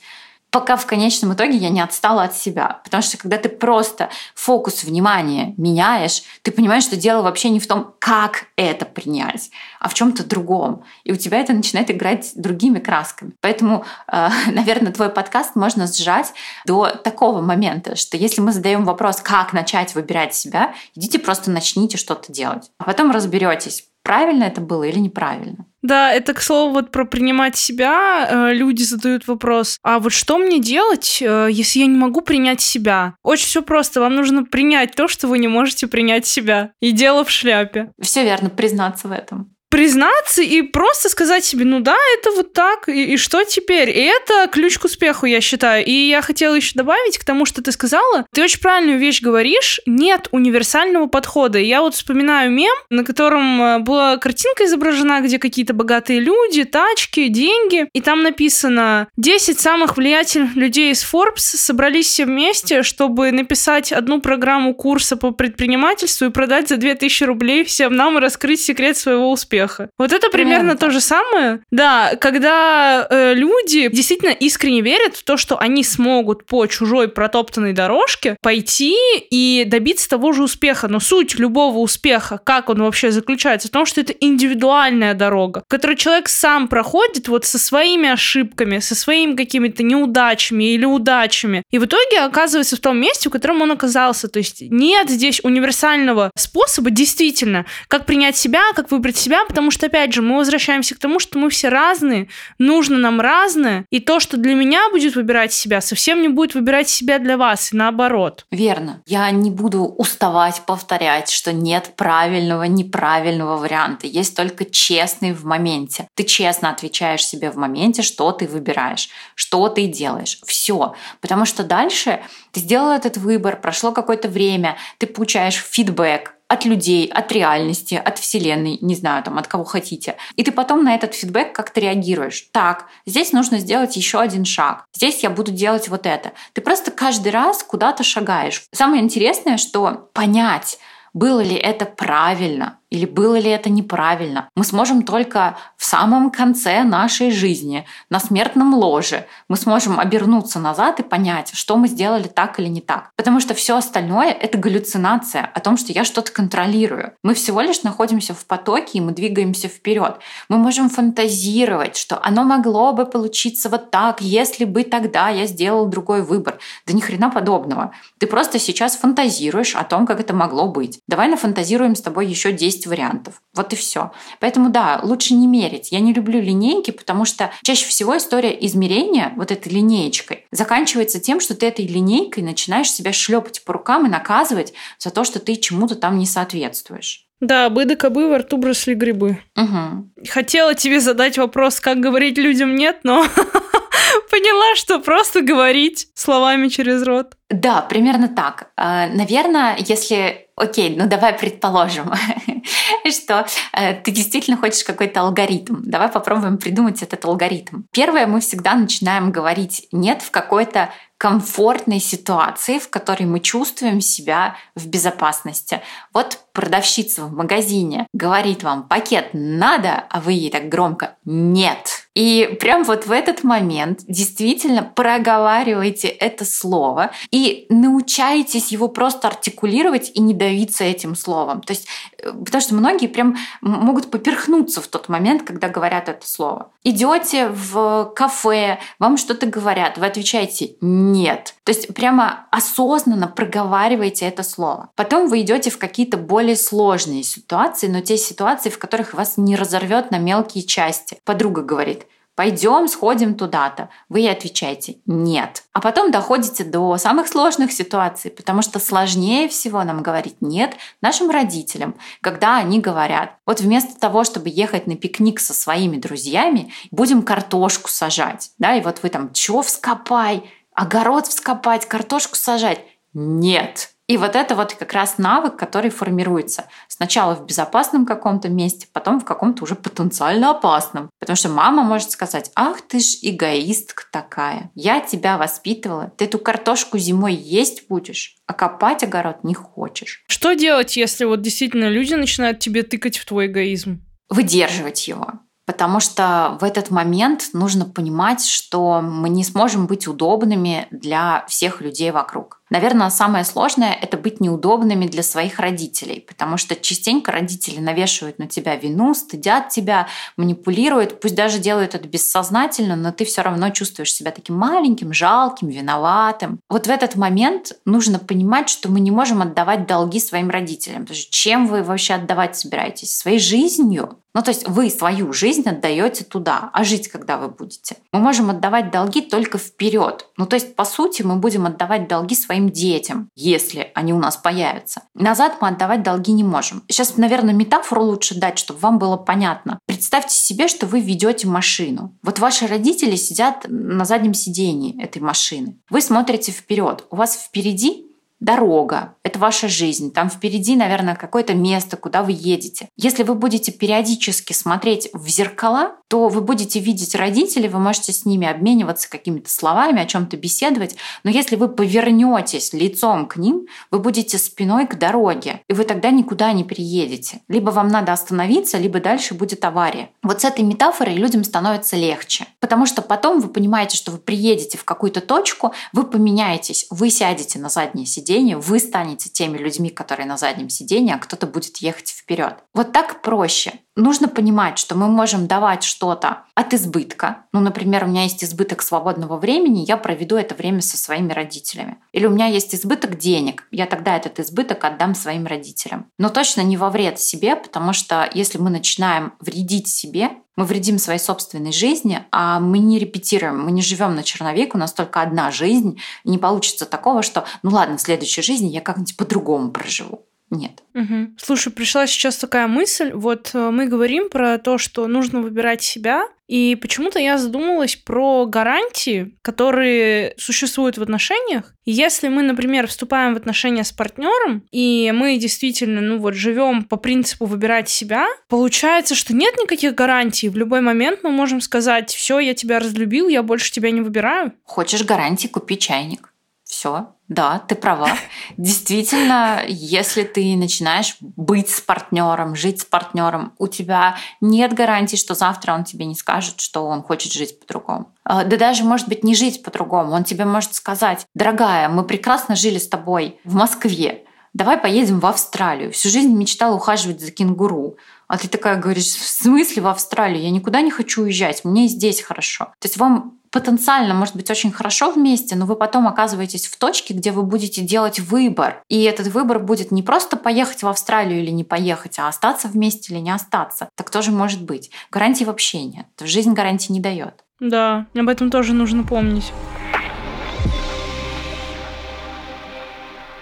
пока 0.54 0.76
в 0.76 0.86
конечном 0.86 1.34
итоге 1.34 1.56
я 1.56 1.68
не 1.68 1.80
отстала 1.80 2.22
от 2.22 2.36
себя. 2.36 2.80
Потому 2.84 3.02
что 3.02 3.18
когда 3.18 3.38
ты 3.38 3.48
просто 3.48 4.08
фокус 4.36 4.84
внимания 4.84 5.52
меняешь, 5.56 6.22
ты 6.42 6.52
понимаешь, 6.52 6.84
что 6.84 6.94
дело 6.94 7.22
вообще 7.22 7.50
не 7.50 7.58
в 7.58 7.66
том, 7.66 7.92
как 7.98 8.44
это 8.54 8.84
принять, 8.84 9.50
а 9.80 9.88
в 9.88 9.94
чем-то 9.94 10.24
другом. 10.24 10.84
И 11.02 11.10
у 11.10 11.16
тебя 11.16 11.40
это 11.40 11.52
начинает 11.54 11.90
играть 11.90 12.34
другими 12.36 12.78
красками. 12.78 13.32
Поэтому, 13.40 13.84
э, 14.06 14.28
наверное, 14.52 14.92
твой 14.92 15.08
подкаст 15.08 15.56
можно 15.56 15.88
сжать 15.88 16.32
до 16.66 16.90
такого 16.90 17.40
момента, 17.40 17.96
что 17.96 18.16
если 18.16 18.40
мы 18.40 18.52
задаем 18.52 18.84
вопрос, 18.84 19.16
как 19.20 19.54
начать 19.54 19.96
выбирать 19.96 20.36
себя, 20.36 20.72
идите 20.94 21.18
просто 21.18 21.50
начните 21.50 21.96
что-то 21.96 22.32
делать. 22.32 22.70
А 22.78 22.84
потом 22.84 23.10
разберетесь, 23.10 23.88
правильно 24.04 24.44
это 24.44 24.60
было 24.60 24.84
или 24.84 25.00
неправильно. 25.00 25.66
Да, 25.84 26.10
это, 26.10 26.32
к 26.32 26.40
слову, 26.40 26.72
вот 26.72 26.90
про 26.90 27.04
принимать 27.04 27.56
себя. 27.58 28.26
Э, 28.30 28.54
люди 28.54 28.82
задают 28.82 29.26
вопрос, 29.28 29.76
а 29.82 29.98
вот 29.98 30.14
что 30.14 30.38
мне 30.38 30.58
делать, 30.58 31.18
э, 31.20 31.48
если 31.50 31.80
я 31.80 31.86
не 31.86 31.98
могу 31.98 32.22
принять 32.22 32.62
себя? 32.62 33.16
Очень 33.22 33.46
все 33.48 33.62
просто. 33.62 34.00
Вам 34.00 34.14
нужно 34.14 34.44
принять 34.44 34.92
то, 34.92 35.08
что 35.08 35.28
вы 35.28 35.38
не 35.38 35.46
можете 35.46 35.86
принять 35.86 36.24
себя. 36.24 36.72
И 36.80 36.90
дело 36.90 37.22
в 37.22 37.30
шляпе. 37.30 37.92
Все 38.00 38.24
верно, 38.24 38.48
признаться 38.48 39.08
в 39.08 39.12
этом 39.12 39.53
признаться 39.74 40.40
и 40.40 40.62
просто 40.62 41.08
сказать 41.08 41.44
себе, 41.44 41.64
ну 41.64 41.80
да, 41.80 41.96
это 42.16 42.30
вот 42.30 42.52
так, 42.52 42.88
и, 42.88 43.14
и 43.14 43.16
что 43.16 43.42
теперь? 43.42 43.90
И 43.90 44.04
это 44.04 44.46
ключ 44.46 44.78
к 44.78 44.84
успеху, 44.84 45.26
я 45.26 45.40
считаю. 45.40 45.84
И 45.84 45.90
я 45.90 46.22
хотела 46.22 46.54
еще 46.54 46.74
добавить 46.76 47.18
к 47.18 47.24
тому, 47.24 47.44
что 47.44 47.60
ты 47.60 47.72
сказала. 47.72 48.24
Ты 48.32 48.44
очень 48.44 48.60
правильную 48.60 49.00
вещь 49.00 49.20
говоришь. 49.20 49.80
Нет 49.84 50.28
универсального 50.30 51.08
подхода. 51.08 51.58
Я 51.58 51.80
вот 51.80 51.96
вспоминаю 51.96 52.52
мем, 52.52 52.72
на 52.88 53.04
котором 53.04 53.60
э, 53.60 53.78
была 53.80 54.16
картинка 54.18 54.64
изображена, 54.66 55.20
где 55.22 55.40
какие-то 55.40 55.74
богатые 55.74 56.20
люди, 56.20 56.62
тачки, 56.62 57.26
деньги. 57.26 57.88
И 57.92 58.00
там 58.00 58.22
написано 58.22 59.08
10 59.16 59.58
самых 59.58 59.96
влиятельных 59.96 60.54
людей 60.54 60.92
из 60.92 61.02
Forbes 61.02 61.56
собрались 61.56 62.06
все 62.06 62.26
вместе, 62.26 62.84
чтобы 62.84 63.32
написать 63.32 63.90
одну 63.90 64.20
программу 64.20 64.72
курса 64.72 65.16
по 65.16 65.32
предпринимательству 65.32 66.26
и 66.26 66.30
продать 66.30 66.68
за 66.68 66.76
2000 66.76 67.24
рублей 67.24 67.64
всем 67.64 67.96
нам 67.96 68.18
и 68.18 68.20
раскрыть 68.20 68.60
секрет 68.60 68.96
своего 68.96 69.32
успеха 69.32 69.63
успеха. 69.74 69.90
Вот 69.98 70.12
это 70.12 70.30
примерно 70.30 70.76
Прям 70.76 70.78
то 70.78 70.90
же 70.90 71.00
самое. 71.00 71.60
Да, 71.70 72.16
когда 72.20 73.06
э, 73.08 73.34
люди 73.34 73.88
действительно 73.88 74.30
искренне 74.30 74.80
верят 74.80 75.16
в 75.16 75.24
то, 75.24 75.36
что 75.36 75.58
они 75.58 75.84
смогут 75.84 76.46
по 76.46 76.66
чужой 76.66 77.08
протоптанной 77.08 77.72
дорожке 77.72 78.36
пойти 78.42 78.96
и 79.30 79.64
добиться 79.66 80.08
того 80.08 80.32
же 80.32 80.42
успеха. 80.42 80.88
Но 80.88 81.00
суть 81.00 81.38
любого 81.38 81.78
успеха, 81.78 82.40
как 82.42 82.68
он 82.68 82.82
вообще 82.82 83.10
заключается, 83.10 83.68
в 83.68 83.70
том, 83.70 83.86
что 83.86 84.00
это 84.00 84.12
индивидуальная 84.12 85.14
дорога, 85.14 85.64
которую 85.68 85.96
человек 85.96 86.28
сам 86.28 86.68
проходит 86.68 87.28
вот 87.28 87.44
со 87.44 87.58
своими 87.58 88.08
ошибками, 88.08 88.78
со 88.78 88.94
своими 88.94 89.34
какими-то 89.34 89.82
неудачами 89.82 90.64
или 90.74 90.84
удачами. 90.84 91.62
И 91.70 91.78
в 91.78 91.84
итоге 91.84 92.20
оказывается 92.20 92.76
в 92.76 92.80
том 92.80 92.98
месте, 92.98 93.28
в 93.28 93.32
котором 93.32 93.62
он 93.62 93.72
оказался. 93.72 94.28
То 94.28 94.38
есть 94.38 94.62
нет 94.62 95.10
здесь 95.10 95.40
универсального 95.42 96.30
способа 96.36 96.90
действительно, 96.90 97.66
как 97.88 98.06
принять 98.06 98.36
себя, 98.36 98.62
как 98.74 98.90
выбрать 98.90 99.16
себя, 99.16 99.44
потому 99.54 99.70
что, 99.70 99.86
опять 99.86 100.12
же, 100.12 100.20
мы 100.20 100.38
возвращаемся 100.38 100.96
к 100.96 100.98
тому, 100.98 101.20
что 101.20 101.38
мы 101.38 101.48
все 101.48 101.68
разные, 101.68 102.26
нужно 102.58 102.98
нам 102.98 103.20
разное, 103.20 103.84
и 103.90 104.00
то, 104.00 104.18
что 104.18 104.36
для 104.36 104.52
меня 104.54 104.90
будет 104.90 105.14
выбирать 105.14 105.52
себя, 105.52 105.80
совсем 105.80 106.22
не 106.22 106.28
будет 106.28 106.56
выбирать 106.56 106.88
себя 106.88 107.20
для 107.20 107.36
вас, 107.36 107.72
и 107.72 107.76
наоборот. 107.76 108.46
Верно. 108.50 109.00
Я 109.06 109.30
не 109.30 109.52
буду 109.52 109.84
уставать 109.84 110.62
повторять, 110.66 111.30
что 111.30 111.52
нет 111.52 111.92
правильного, 111.94 112.64
неправильного 112.64 113.56
варианта. 113.56 114.08
Есть 114.08 114.36
только 114.36 114.64
честный 114.64 115.32
в 115.32 115.44
моменте. 115.44 116.08
Ты 116.16 116.24
честно 116.24 116.70
отвечаешь 116.70 117.24
себе 117.24 117.52
в 117.52 117.56
моменте, 117.56 118.02
что 118.02 118.32
ты 118.32 118.48
выбираешь, 118.48 119.08
что 119.36 119.68
ты 119.68 119.86
делаешь. 119.86 120.40
Все. 120.44 120.96
Потому 121.20 121.44
что 121.44 121.62
дальше 121.62 122.20
ты 122.50 122.58
сделал 122.58 122.90
этот 122.90 123.18
выбор, 123.18 123.60
прошло 123.60 123.92
какое-то 123.92 124.26
время, 124.26 124.76
ты 124.98 125.06
получаешь 125.06 125.54
фидбэк, 125.54 126.34
от 126.54 126.64
людей, 126.64 127.06
от 127.06 127.30
реальности, 127.32 127.94
от 127.94 128.18
вселенной, 128.18 128.78
не 128.80 128.94
знаю, 128.94 129.22
там, 129.22 129.38
от 129.38 129.46
кого 129.46 129.64
хотите. 129.64 130.16
И 130.36 130.44
ты 130.44 130.52
потом 130.52 130.84
на 130.84 130.94
этот 130.94 131.14
фидбэк 131.14 131.52
как-то 131.52 131.80
реагируешь. 131.80 132.46
Так, 132.52 132.86
здесь 133.06 133.32
нужно 133.32 133.58
сделать 133.58 133.96
еще 133.96 134.20
один 134.20 134.44
шаг. 134.44 134.84
Здесь 134.94 135.22
я 135.22 135.30
буду 135.30 135.50
делать 135.50 135.88
вот 135.88 136.06
это. 136.06 136.32
Ты 136.52 136.60
просто 136.60 136.90
каждый 136.90 137.32
раз 137.32 137.62
куда-то 137.62 138.04
шагаешь. 138.04 138.62
Самое 138.72 139.02
интересное, 139.02 139.58
что 139.58 140.08
понять, 140.12 140.78
было 141.12 141.40
ли 141.40 141.54
это 141.54 141.84
правильно, 141.86 142.78
или 142.94 143.06
было 143.06 143.36
ли 143.36 143.50
это 143.50 143.70
неправильно, 143.70 144.48
мы 144.54 144.64
сможем 144.64 145.02
только 145.02 145.56
в 145.76 145.84
самом 145.84 146.30
конце 146.30 146.82
нашей 146.84 147.30
жизни, 147.30 147.86
на 148.08 148.20
смертном 148.20 148.74
ложе. 148.74 149.26
Мы 149.48 149.56
сможем 149.56 149.98
обернуться 149.98 150.60
назад 150.60 151.00
и 151.00 151.02
понять, 151.02 151.50
что 151.54 151.76
мы 151.76 151.88
сделали 151.88 152.28
так 152.28 152.58
или 152.60 152.68
не 152.68 152.80
так. 152.80 153.10
Потому 153.16 153.40
что 153.40 153.54
все 153.54 153.76
остальное— 153.76 154.30
это 154.40 154.58
галлюцинация 154.58 155.50
о 155.54 155.60
том, 155.60 155.76
что 155.76 155.92
я 155.92 156.04
что-то 156.04 156.32
контролирую. 156.32 157.12
Мы 157.22 157.34
всего 157.34 157.60
лишь 157.60 157.82
находимся 157.82 158.34
в 158.34 158.46
потоке, 158.46 158.98
и 158.98 159.00
мы 159.00 159.12
двигаемся 159.12 159.68
вперед. 159.68 160.18
Мы 160.48 160.58
можем 160.58 160.88
фантазировать, 160.88 161.96
что 161.96 162.20
оно 162.22 162.44
могло 162.44 162.92
бы 162.92 163.06
получиться 163.06 163.68
вот 163.68 163.90
так, 163.90 164.20
если 164.20 164.64
бы 164.64 164.84
тогда 164.84 165.28
я 165.28 165.46
сделал 165.46 165.86
другой 165.86 166.22
выбор. 166.22 166.58
Да 166.86 166.92
ни 166.92 167.00
хрена 167.00 167.30
подобного. 167.30 167.92
Ты 168.18 168.26
просто 168.26 168.58
сейчас 168.58 168.96
фантазируешь 168.96 169.74
о 169.74 169.84
том, 169.84 170.06
как 170.06 170.20
это 170.20 170.34
могло 170.34 170.68
быть. 170.68 171.00
Давай 171.08 171.28
нафантазируем 171.28 171.96
с 171.96 172.00
тобой 172.00 172.26
еще 172.26 172.52
10 172.52 172.83
10 172.84 172.86
вариантов. 172.86 173.42
Вот 173.54 173.72
и 173.72 173.76
все. 173.76 174.12
Поэтому 174.40 174.70
да, 174.70 175.00
лучше 175.02 175.34
не 175.34 175.46
мерить. 175.46 175.92
Я 175.92 176.00
не 176.00 176.12
люблю 176.12 176.40
линейки, 176.40 176.90
потому 176.90 177.24
что 177.24 177.50
чаще 177.62 177.86
всего 177.86 178.16
история 178.16 178.56
измерения 178.66 179.32
вот 179.36 179.50
этой 179.50 179.72
линеечкой 179.72 180.46
заканчивается 180.50 181.20
тем, 181.20 181.40
что 181.40 181.54
ты 181.54 181.66
этой 181.66 181.86
линейкой 181.86 182.42
начинаешь 182.42 182.90
себя 182.90 183.12
шлепать 183.12 183.64
по 183.64 183.72
рукам 183.72 184.06
и 184.06 184.10
наказывать 184.10 184.72
за 184.98 185.10
то, 185.10 185.24
что 185.24 185.40
ты 185.40 185.56
чему-то 185.56 185.94
там 185.96 186.18
не 186.18 186.26
соответствуешь. 186.26 187.26
Да, 187.40 187.68
быды 187.68 187.96
кобы 187.96 188.28
во 188.28 188.38
рту 188.38 188.56
бросли 188.56 188.94
грибы. 188.94 189.38
Угу. 189.56 190.28
Хотела 190.30 190.74
тебе 190.74 191.00
задать 191.00 191.36
вопрос, 191.36 191.80
как 191.80 192.00
говорить 192.00 192.38
людям 192.38 192.74
нет, 192.74 193.00
но 193.02 193.24
поняла, 194.30 194.76
что 194.76 194.98
просто 194.98 195.42
говорить 195.42 196.08
словами 196.14 196.68
через 196.68 197.02
рот. 197.02 197.34
Да, 197.50 197.82
примерно 197.82 198.28
так. 198.28 198.70
А, 198.76 199.08
наверное, 199.08 199.76
если 199.78 200.43
Окей, 200.56 200.94
ну 200.96 201.08
давай 201.08 201.32
предположим, 201.32 202.12
что 203.10 203.44
э, 203.72 203.94
ты 203.94 204.12
действительно 204.12 204.56
хочешь 204.56 204.84
какой-то 204.84 205.22
алгоритм. 205.22 205.82
Давай 205.82 206.08
попробуем 206.08 206.58
придумать 206.58 207.02
этот 207.02 207.24
алгоритм. 207.24 207.82
Первое, 207.90 208.28
мы 208.28 208.40
всегда 208.40 208.74
начинаем 208.74 209.32
говорить 209.32 209.88
нет 209.90 210.22
в 210.22 210.30
какой-то 210.30 210.90
комфортной 211.18 211.98
ситуации, 211.98 212.78
в 212.78 212.88
которой 212.88 213.24
мы 213.24 213.40
чувствуем 213.40 214.00
себя 214.00 214.56
в 214.76 214.86
безопасности. 214.86 215.80
Вот 216.12 216.43
продавщица 216.54 217.24
в 217.24 217.34
магазине 217.34 218.06
говорит 218.14 218.62
вам, 218.62 218.84
пакет 218.88 219.30
надо, 219.32 220.04
а 220.08 220.20
вы 220.20 220.32
ей 220.32 220.50
так 220.50 220.68
громко 220.68 221.16
«нет». 221.24 222.04
И 222.14 222.56
прям 222.60 222.84
вот 222.84 223.06
в 223.06 223.12
этот 223.12 223.42
момент 223.42 224.00
действительно 224.06 224.84
проговаривайте 224.84 226.06
это 226.06 226.44
слово 226.44 227.10
и 227.32 227.66
научайтесь 227.70 228.70
его 228.70 228.86
просто 228.86 229.26
артикулировать 229.26 230.12
и 230.14 230.20
не 230.20 230.32
давиться 230.32 230.84
этим 230.84 231.16
словом. 231.16 231.60
То 231.60 231.72
есть, 231.72 231.88
э, 232.18 232.30
потому 232.32 232.60
что 232.60 232.74
многие 232.74 233.08
прям 233.08 233.36
могут 233.60 234.12
поперхнуться 234.12 234.80
в 234.80 234.86
тот 234.86 235.08
момент, 235.08 235.42
когда 235.42 235.68
говорят 235.68 236.08
это 236.08 236.24
слово. 236.24 236.70
Идете 236.84 237.48
в 237.48 238.12
кафе, 238.14 238.78
вам 239.00 239.16
что-то 239.16 239.46
говорят, 239.46 239.98
вы 239.98 240.06
отвечаете 240.06 240.76
«нет». 240.80 241.54
То 241.64 241.72
есть 241.72 241.92
прямо 241.94 242.46
осознанно 242.52 243.26
проговаривайте 243.26 244.26
это 244.26 244.44
слово. 244.44 244.90
Потом 244.94 245.28
вы 245.28 245.40
идете 245.40 245.70
в 245.70 245.78
какие-то 245.78 246.16
более 246.16 246.43
сложные 246.52 247.22
ситуации, 247.22 247.86
но 247.88 248.02
те 248.02 248.18
ситуации, 248.18 248.68
в 248.68 248.78
которых 248.78 249.14
вас 249.14 249.38
не 249.38 249.56
разорвет 249.56 250.10
на 250.10 250.18
мелкие 250.18 250.64
части. 250.64 251.18
Подруга 251.24 251.62
говорит, 251.62 252.06
пойдем, 252.34 252.88
сходим 252.88 253.34
туда-то. 253.34 253.88
Вы 254.08 254.20
ей 254.20 254.32
отвечаете 254.32 254.96
«нет». 255.06 255.64
А 255.72 255.80
потом 255.80 256.10
доходите 256.10 256.64
до 256.64 256.96
самых 256.98 257.28
сложных 257.28 257.72
ситуаций, 257.72 258.30
потому 258.30 258.62
что 258.62 258.78
сложнее 258.78 259.48
всего 259.48 259.82
нам 259.84 260.02
говорить 260.02 260.36
«нет» 260.40 260.74
нашим 261.00 261.30
родителям, 261.30 261.94
когда 262.20 262.58
они 262.58 262.80
говорят, 262.80 263.36
вот 263.46 263.60
вместо 263.60 263.98
того, 263.98 264.24
чтобы 264.24 264.50
ехать 264.50 264.86
на 264.86 264.96
пикник 264.96 265.40
со 265.40 265.54
своими 265.54 265.96
друзьями, 265.96 266.72
будем 266.90 267.22
картошку 267.22 267.88
сажать, 267.88 268.50
да, 268.58 268.74
и 268.76 268.82
вот 268.82 269.00
вы 269.02 269.08
там 269.08 269.32
«чё 269.32 269.62
вскопай», 269.62 270.50
огород 270.74 271.26
вскопать, 271.26 271.86
картошку 271.86 272.36
сажать. 272.36 272.80
Нет, 273.12 273.93
и 274.06 274.18
вот 274.18 274.36
это 274.36 274.54
вот 274.54 274.74
как 274.74 274.92
раз 274.92 275.16
навык, 275.16 275.56
который 275.56 275.90
формируется 275.90 276.64
сначала 276.88 277.34
в 277.34 277.46
безопасном 277.46 278.04
каком-то 278.04 278.50
месте, 278.50 278.86
потом 278.92 279.18
в 279.18 279.24
каком-то 279.24 279.64
уже 279.64 279.76
потенциально 279.76 280.50
опасном. 280.50 281.08
Потому 281.18 281.36
что 281.36 281.48
мама 281.48 281.82
может 281.82 282.10
сказать, 282.10 282.50
ах 282.54 282.82
ты 282.82 283.00
ж 283.00 283.16
эгоистка 283.22 284.04
такая, 284.12 284.70
я 284.74 285.00
тебя 285.00 285.38
воспитывала, 285.38 286.12
ты 286.18 286.26
эту 286.26 286.38
картошку 286.38 286.98
зимой 286.98 287.34
есть 287.34 287.88
будешь, 287.88 288.36
а 288.46 288.52
копать 288.52 289.02
огород 289.02 289.42
не 289.42 289.54
хочешь. 289.54 290.22
Что 290.28 290.52
делать, 290.52 290.96
если 290.96 291.24
вот 291.24 291.40
действительно 291.40 291.88
люди 291.88 292.12
начинают 292.12 292.58
тебе 292.58 292.82
тыкать 292.82 293.16
в 293.16 293.24
твой 293.24 293.46
эгоизм? 293.46 294.04
Выдерживать 294.28 295.08
его. 295.08 295.32
Потому 295.66 295.98
что 296.00 296.58
в 296.60 296.64
этот 296.64 296.90
момент 296.90 297.48
нужно 297.54 297.86
понимать, 297.86 298.44
что 298.44 299.00
мы 299.00 299.30
не 299.30 299.44
сможем 299.44 299.86
быть 299.86 300.06
удобными 300.06 300.86
для 300.90 301.46
всех 301.48 301.80
людей 301.80 302.10
вокруг. 302.10 302.60
Наверное, 302.70 303.10
самое 303.10 303.44
сложное– 303.44 303.92
это 304.02 304.16
быть 304.16 304.40
неудобными 304.40 305.06
для 305.06 305.22
своих 305.22 305.58
родителей, 305.58 306.24
потому 306.26 306.56
что 306.56 306.74
частенько 306.74 307.30
родители 307.30 307.78
навешивают 307.78 308.38
на 308.38 308.46
тебя 308.46 308.76
вину, 308.76 309.14
стыдят 309.14 309.68
тебя, 309.68 310.08
манипулируют, 310.36 311.20
пусть 311.20 311.34
даже 311.34 311.58
делают 311.58 311.94
это 311.94 312.08
бессознательно, 312.08 312.96
но 312.96 313.12
ты 313.12 313.26
все 313.26 313.42
равно 313.42 313.70
чувствуешь 313.70 314.12
себя 314.12 314.30
таким 314.30 314.56
маленьким, 314.56 315.12
жалким, 315.12 315.68
виноватым. 315.68 316.58
Вот 316.70 316.86
в 316.86 316.90
этот 316.90 317.16
момент 317.16 317.72
нужно 317.84 318.18
понимать, 318.18 318.70
что 318.70 318.90
мы 318.90 319.00
не 319.00 319.10
можем 319.10 319.42
отдавать 319.42 319.86
долги 319.86 320.18
своим 320.18 320.48
родителям. 320.48 321.02
Потому 321.02 321.18
что 321.18 321.30
чем 321.30 321.66
вы 321.66 321.82
вообще 321.82 322.14
отдавать 322.14 322.56
собираетесь? 322.56 323.16
Своей 323.16 323.38
жизнью? 323.38 324.18
Ну, 324.34 324.42
то 324.42 324.50
есть 324.50 324.66
вы 324.68 324.90
свою 324.90 325.32
жизнь 325.32 325.68
отдаете 325.68 326.24
туда, 326.24 326.70
а 326.72 326.82
жить 326.82 327.06
когда 327.08 327.38
вы 327.38 327.48
будете? 327.48 327.98
Мы 328.12 328.18
можем 328.18 328.50
отдавать 328.50 328.90
долги 328.90 329.20
только 329.20 329.58
вперед. 329.58 330.26
Ну, 330.36 330.46
то 330.46 330.54
есть, 330.54 330.74
по 330.74 330.84
сути, 330.84 331.22
мы 331.22 331.36
будем 331.36 331.66
отдавать 331.66 332.08
долги 332.08 332.34
своим 332.34 332.53
своим 332.54 332.70
детям, 332.70 333.30
если 333.34 333.90
они 333.94 334.12
у 334.12 334.18
нас 334.18 334.36
появятся. 334.36 335.02
Назад 335.14 335.56
мы 335.60 335.68
отдавать 335.68 336.04
долги 336.04 336.30
не 336.30 336.44
можем. 336.44 336.84
Сейчас, 336.88 337.16
наверное, 337.16 337.52
метафору 337.52 338.04
лучше 338.04 338.38
дать, 338.38 338.58
чтобы 338.58 338.78
вам 338.78 338.98
было 338.98 339.16
понятно. 339.16 339.80
Представьте 339.86 340.36
себе, 340.36 340.68
что 340.68 340.86
вы 340.86 341.00
ведете 341.00 341.48
машину. 341.48 342.16
Вот 342.22 342.38
ваши 342.38 342.68
родители 342.68 343.16
сидят 343.16 343.66
на 343.68 344.04
заднем 344.04 344.34
сидении 344.34 345.02
этой 345.02 345.20
машины. 345.20 345.80
Вы 345.90 346.00
смотрите 346.00 346.52
вперед. 346.52 347.04
У 347.10 347.16
вас 347.16 347.34
впереди 347.34 348.06
дорога, 348.40 349.14
это 349.22 349.38
ваша 349.38 349.68
жизнь, 349.68 350.12
там 350.12 350.28
впереди, 350.28 350.76
наверное, 350.76 351.16
какое-то 351.16 351.54
место, 351.54 351.96
куда 351.96 352.22
вы 352.22 352.32
едете. 352.32 352.88
Если 352.96 353.22
вы 353.22 353.34
будете 353.34 353.72
периодически 353.72 354.52
смотреть 354.52 355.08
в 355.12 355.26
зеркала, 355.28 355.96
то 356.14 356.28
вы 356.28 356.42
будете 356.42 356.78
видеть 356.78 357.16
родителей, 357.16 357.66
вы 357.66 357.80
можете 357.80 358.12
с 358.12 358.24
ними 358.24 358.46
обмениваться 358.46 359.10
какими-то 359.10 359.50
словами, 359.50 360.00
о 360.00 360.06
чем-то 360.06 360.36
беседовать, 360.36 360.94
но 361.24 361.30
если 361.30 361.56
вы 361.56 361.66
повернетесь 361.66 362.72
лицом 362.72 363.26
к 363.26 363.34
ним, 363.34 363.66
вы 363.90 363.98
будете 363.98 364.38
спиной 364.38 364.86
к 364.86 364.96
дороге, 364.96 365.62
и 365.68 365.72
вы 365.72 365.82
тогда 365.82 366.10
никуда 366.10 366.52
не 366.52 366.62
приедете. 366.62 367.40
Либо 367.48 367.70
вам 367.70 367.88
надо 367.88 368.12
остановиться, 368.12 368.78
либо 368.78 369.00
дальше 369.00 369.34
будет 369.34 369.64
авария. 369.64 370.10
Вот 370.22 370.42
с 370.42 370.44
этой 370.44 370.64
метафорой 370.64 371.16
людям 371.16 371.42
становится 371.42 371.96
легче, 371.96 372.46
потому 372.60 372.86
что 372.86 373.02
потом 373.02 373.40
вы 373.40 373.48
понимаете, 373.48 373.96
что 373.96 374.12
вы 374.12 374.18
приедете 374.18 374.78
в 374.78 374.84
какую-то 374.84 375.20
точку, 375.20 375.72
вы 375.92 376.04
поменяетесь, 376.04 376.86
вы 376.90 377.10
сядете 377.10 377.58
на 377.58 377.70
заднее 377.70 378.06
сиденье, 378.06 378.56
вы 378.56 378.78
станете 378.78 379.30
теми 379.30 379.58
людьми, 379.58 379.90
которые 379.90 380.28
на 380.28 380.36
заднем 380.36 380.68
сиденье, 380.68 381.16
а 381.16 381.18
кто-то 381.18 381.48
будет 381.48 381.78
ехать 381.78 382.10
вперед. 382.10 382.54
Вот 382.72 382.92
так 382.92 383.20
проще. 383.20 383.80
Нужно 383.96 384.26
понимать, 384.26 384.78
что 384.78 384.96
мы 384.96 385.06
можем 385.06 385.46
давать 385.46 385.84
что-то 386.04 386.44
от 386.54 386.74
избытка. 386.74 387.46
Ну, 387.52 387.60
например, 387.60 388.04
у 388.04 388.06
меня 388.06 388.24
есть 388.24 388.44
избыток 388.44 388.82
свободного 388.82 389.38
времени, 389.38 389.84
я 389.88 389.96
проведу 389.96 390.36
это 390.36 390.54
время 390.54 390.80
со 390.80 390.96
своими 390.96 391.32
родителями. 391.32 391.96
Или 392.12 392.26
у 392.26 392.30
меня 392.30 392.46
есть 392.46 392.74
избыток 392.74 393.18
денег, 393.18 393.66
я 393.70 393.86
тогда 393.86 394.16
этот 394.16 394.38
избыток 394.38 394.84
отдам 394.84 395.14
своим 395.14 395.46
родителям. 395.46 396.06
Но 396.18 396.28
точно 396.28 396.60
не 396.60 396.76
во 396.76 396.90
вред 396.90 397.18
себе, 397.18 397.56
потому 397.56 397.92
что 397.92 398.28
если 398.34 398.58
мы 398.58 398.70
начинаем 398.70 399.32
вредить 399.40 399.88
себе, 399.88 400.30
мы 400.56 400.66
вредим 400.66 400.98
своей 400.98 401.18
собственной 401.18 401.72
жизни, 401.72 402.24
а 402.30 402.60
мы 402.60 402.78
не 402.78 402.98
репетируем, 402.98 403.64
мы 403.64 403.72
не 403.72 403.82
живем 403.82 404.14
на 404.14 404.22
черновик, 404.22 404.74
у 404.74 404.78
нас 404.78 404.92
только 404.92 405.22
одна 405.22 405.50
жизнь, 405.50 405.98
и 406.24 406.30
не 406.30 406.38
получится 406.38 406.86
такого, 406.86 407.22
что, 407.22 407.44
ну 407.62 407.70
ладно, 407.70 407.96
в 407.96 408.02
следующей 408.02 408.42
жизни 408.42 408.68
я 408.68 408.80
как-нибудь 408.80 409.16
по-другому 409.16 409.70
проживу 409.70 410.26
нет. 410.54 410.82
Угу. 410.94 411.34
Слушай, 411.38 411.72
пришла 411.72 412.06
сейчас 412.06 412.36
такая 412.36 412.66
мысль. 412.66 413.12
Вот 413.12 413.50
э, 413.54 413.70
мы 413.70 413.86
говорим 413.86 414.28
про 414.28 414.58
то, 414.58 414.78
что 414.78 415.06
нужно 415.06 415.40
выбирать 415.40 415.82
себя, 415.82 416.28
и 416.46 416.76
почему-то 416.80 417.18
я 417.18 417.38
задумалась 417.38 417.96
про 417.96 418.44
гарантии, 418.46 419.34
которые 419.42 420.34
существуют 420.36 420.98
в 420.98 421.02
отношениях. 421.02 421.72
И 421.84 421.92
если 421.92 422.28
мы, 422.28 422.42
например, 422.42 422.86
вступаем 422.86 423.34
в 423.34 423.36
отношения 423.36 423.82
с 423.82 423.92
партнером, 423.92 424.62
и 424.70 425.12
мы 425.14 425.38
действительно, 425.38 426.00
ну 426.00 426.18
вот, 426.18 426.34
живем 426.34 426.84
по 426.84 426.96
принципу 426.96 427.46
выбирать 427.46 427.88
себя, 427.88 428.26
получается, 428.48 429.14
что 429.14 429.34
нет 429.34 429.56
никаких 429.56 429.94
гарантий. 429.94 430.50
В 430.50 430.56
любой 430.56 430.82
момент 430.82 431.20
мы 431.22 431.30
можем 431.30 431.60
сказать: 431.60 432.10
все, 432.12 432.38
я 432.38 432.54
тебя 432.54 432.78
разлюбил, 432.78 433.28
я 433.28 433.42
больше 433.42 433.72
тебя 433.72 433.90
не 433.90 434.02
выбираю. 434.02 434.52
Хочешь 434.64 435.04
гарантии, 435.04 435.48
купи 435.48 435.78
чайник. 435.78 436.33
Все, 436.74 437.06
да, 437.28 437.60
ты 437.60 437.76
права. 437.76 438.10
Действительно, 438.56 439.62
если 439.68 440.24
ты 440.24 440.56
начинаешь 440.56 441.16
быть 441.20 441.70
с 441.70 441.80
партнером, 441.80 442.56
жить 442.56 442.80
с 442.80 442.84
партнером, 442.84 443.52
у 443.58 443.68
тебя 443.68 444.16
нет 444.40 444.72
гарантии, 444.72 445.14
что 445.14 445.34
завтра 445.34 445.72
он 445.72 445.84
тебе 445.84 446.04
не 446.04 446.16
скажет, 446.16 446.60
что 446.60 446.84
он 446.84 447.04
хочет 447.04 447.32
жить 447.32 447.60
по-другому. 447.60 448.12
А, 448.24 448.42
да 448.42 448.56
даже, 448.56 448.82
может 448.82 449.06
быть, 449.06 449.22
не 449.22 449.36
жить 449.36 449.62
по-другому. 449.62 450.14
Он 450.14 450.24
тебе 450.24 450.46
может 450.46 450.74
сказать, 450.74 451.26
дорогая, 451.32 451.88
мы 451.88 452.02
прекрасно 452.02 452.56
жили 452.56 452.78
с 452.78 452.88
тобой 452.88 453.38
в 453.44 453.54
Москве, 453.54 454.24
давай 454.52 454.76
поедем 454.76 455.20
в 455.20 455.26
Австралию. 455.26 455.92
Всю 455.92 456.08
жизнь 456.08 456.34
мечтала 456.34 456.74
ухаживать 456.74 457.20
за 457.20 457.30
кенгуру. 457.30 457.98
А 458.26 458.36
ты 458.36 458.48
такая 458.48 458.80
говоришь, 458.80 459.14
в 459.14 459.28
смысле 459.28 459.82
в 459.82 459.86
Австралию? 459.86 460.42
Я 460.42 460.50
никуда 460.50 460.80
не 460.80 460.90
хочу 460.90 461.22
уезжать, 461.22 461.64
мне 461.64 461.86
здесь 461.86 462.20
хорошо. 462.20 462.64
То 462.80 462.88
есть 462.88 462.96
вам 462.96 463.38
потенциально 463.54 464.14
может 464.14 464.34
быть 464.34 464.50
очень 464.50 464.72
хорошо 464.72 465.12
вместе, 465.12 465.54
но 465.54 465.64
вы 465.64 465.76
потом 465.76 466.08
оказываетесь 466.08 466.66
в 466.66 466.76
точке, 466.76 467.14
где 467.14 467.30
вы 467.30 467.44
будете 467.44 467.82
делать 467.82 468.18
выбор. 468.18 468.82
И 468.88 469.04
этот 469.04 469.28
выбор 469.28 469.60
будет 469.60 469.92
не 469.92 470.02
просто 470.02 470.36
поехать 470.36 470.82
в 470.82 470.88
Австралию 470.88 471.40
или 471.40 471.52
не 471.52 471.62
поехать, 471.62 472.18
а 472.18 472.26
остаться 472.26 472.66
вместе 472.66 473.14
или 473.14 473.20
не 473.20 473.30
остаться. 473.30 473.88
Так 473.94 474.10
тоже 474.10 474.32
может 474.32 474.60
быть. 474.60 474.90
Гарантии 475.12 475.44
вообще 475.44 475.84
нет. 475.84 476.06
Жизнь 476.20 476.52
гарантии 476.52 476.90
не 476.90 476.98
дает. 476.98 477.44
Да, 477.60 478.06
об 478.12 478.28
этом 478.28 478.50
тоже 478.50 478.72
нужно 478.72 479.04
помнить. 479.04 479.52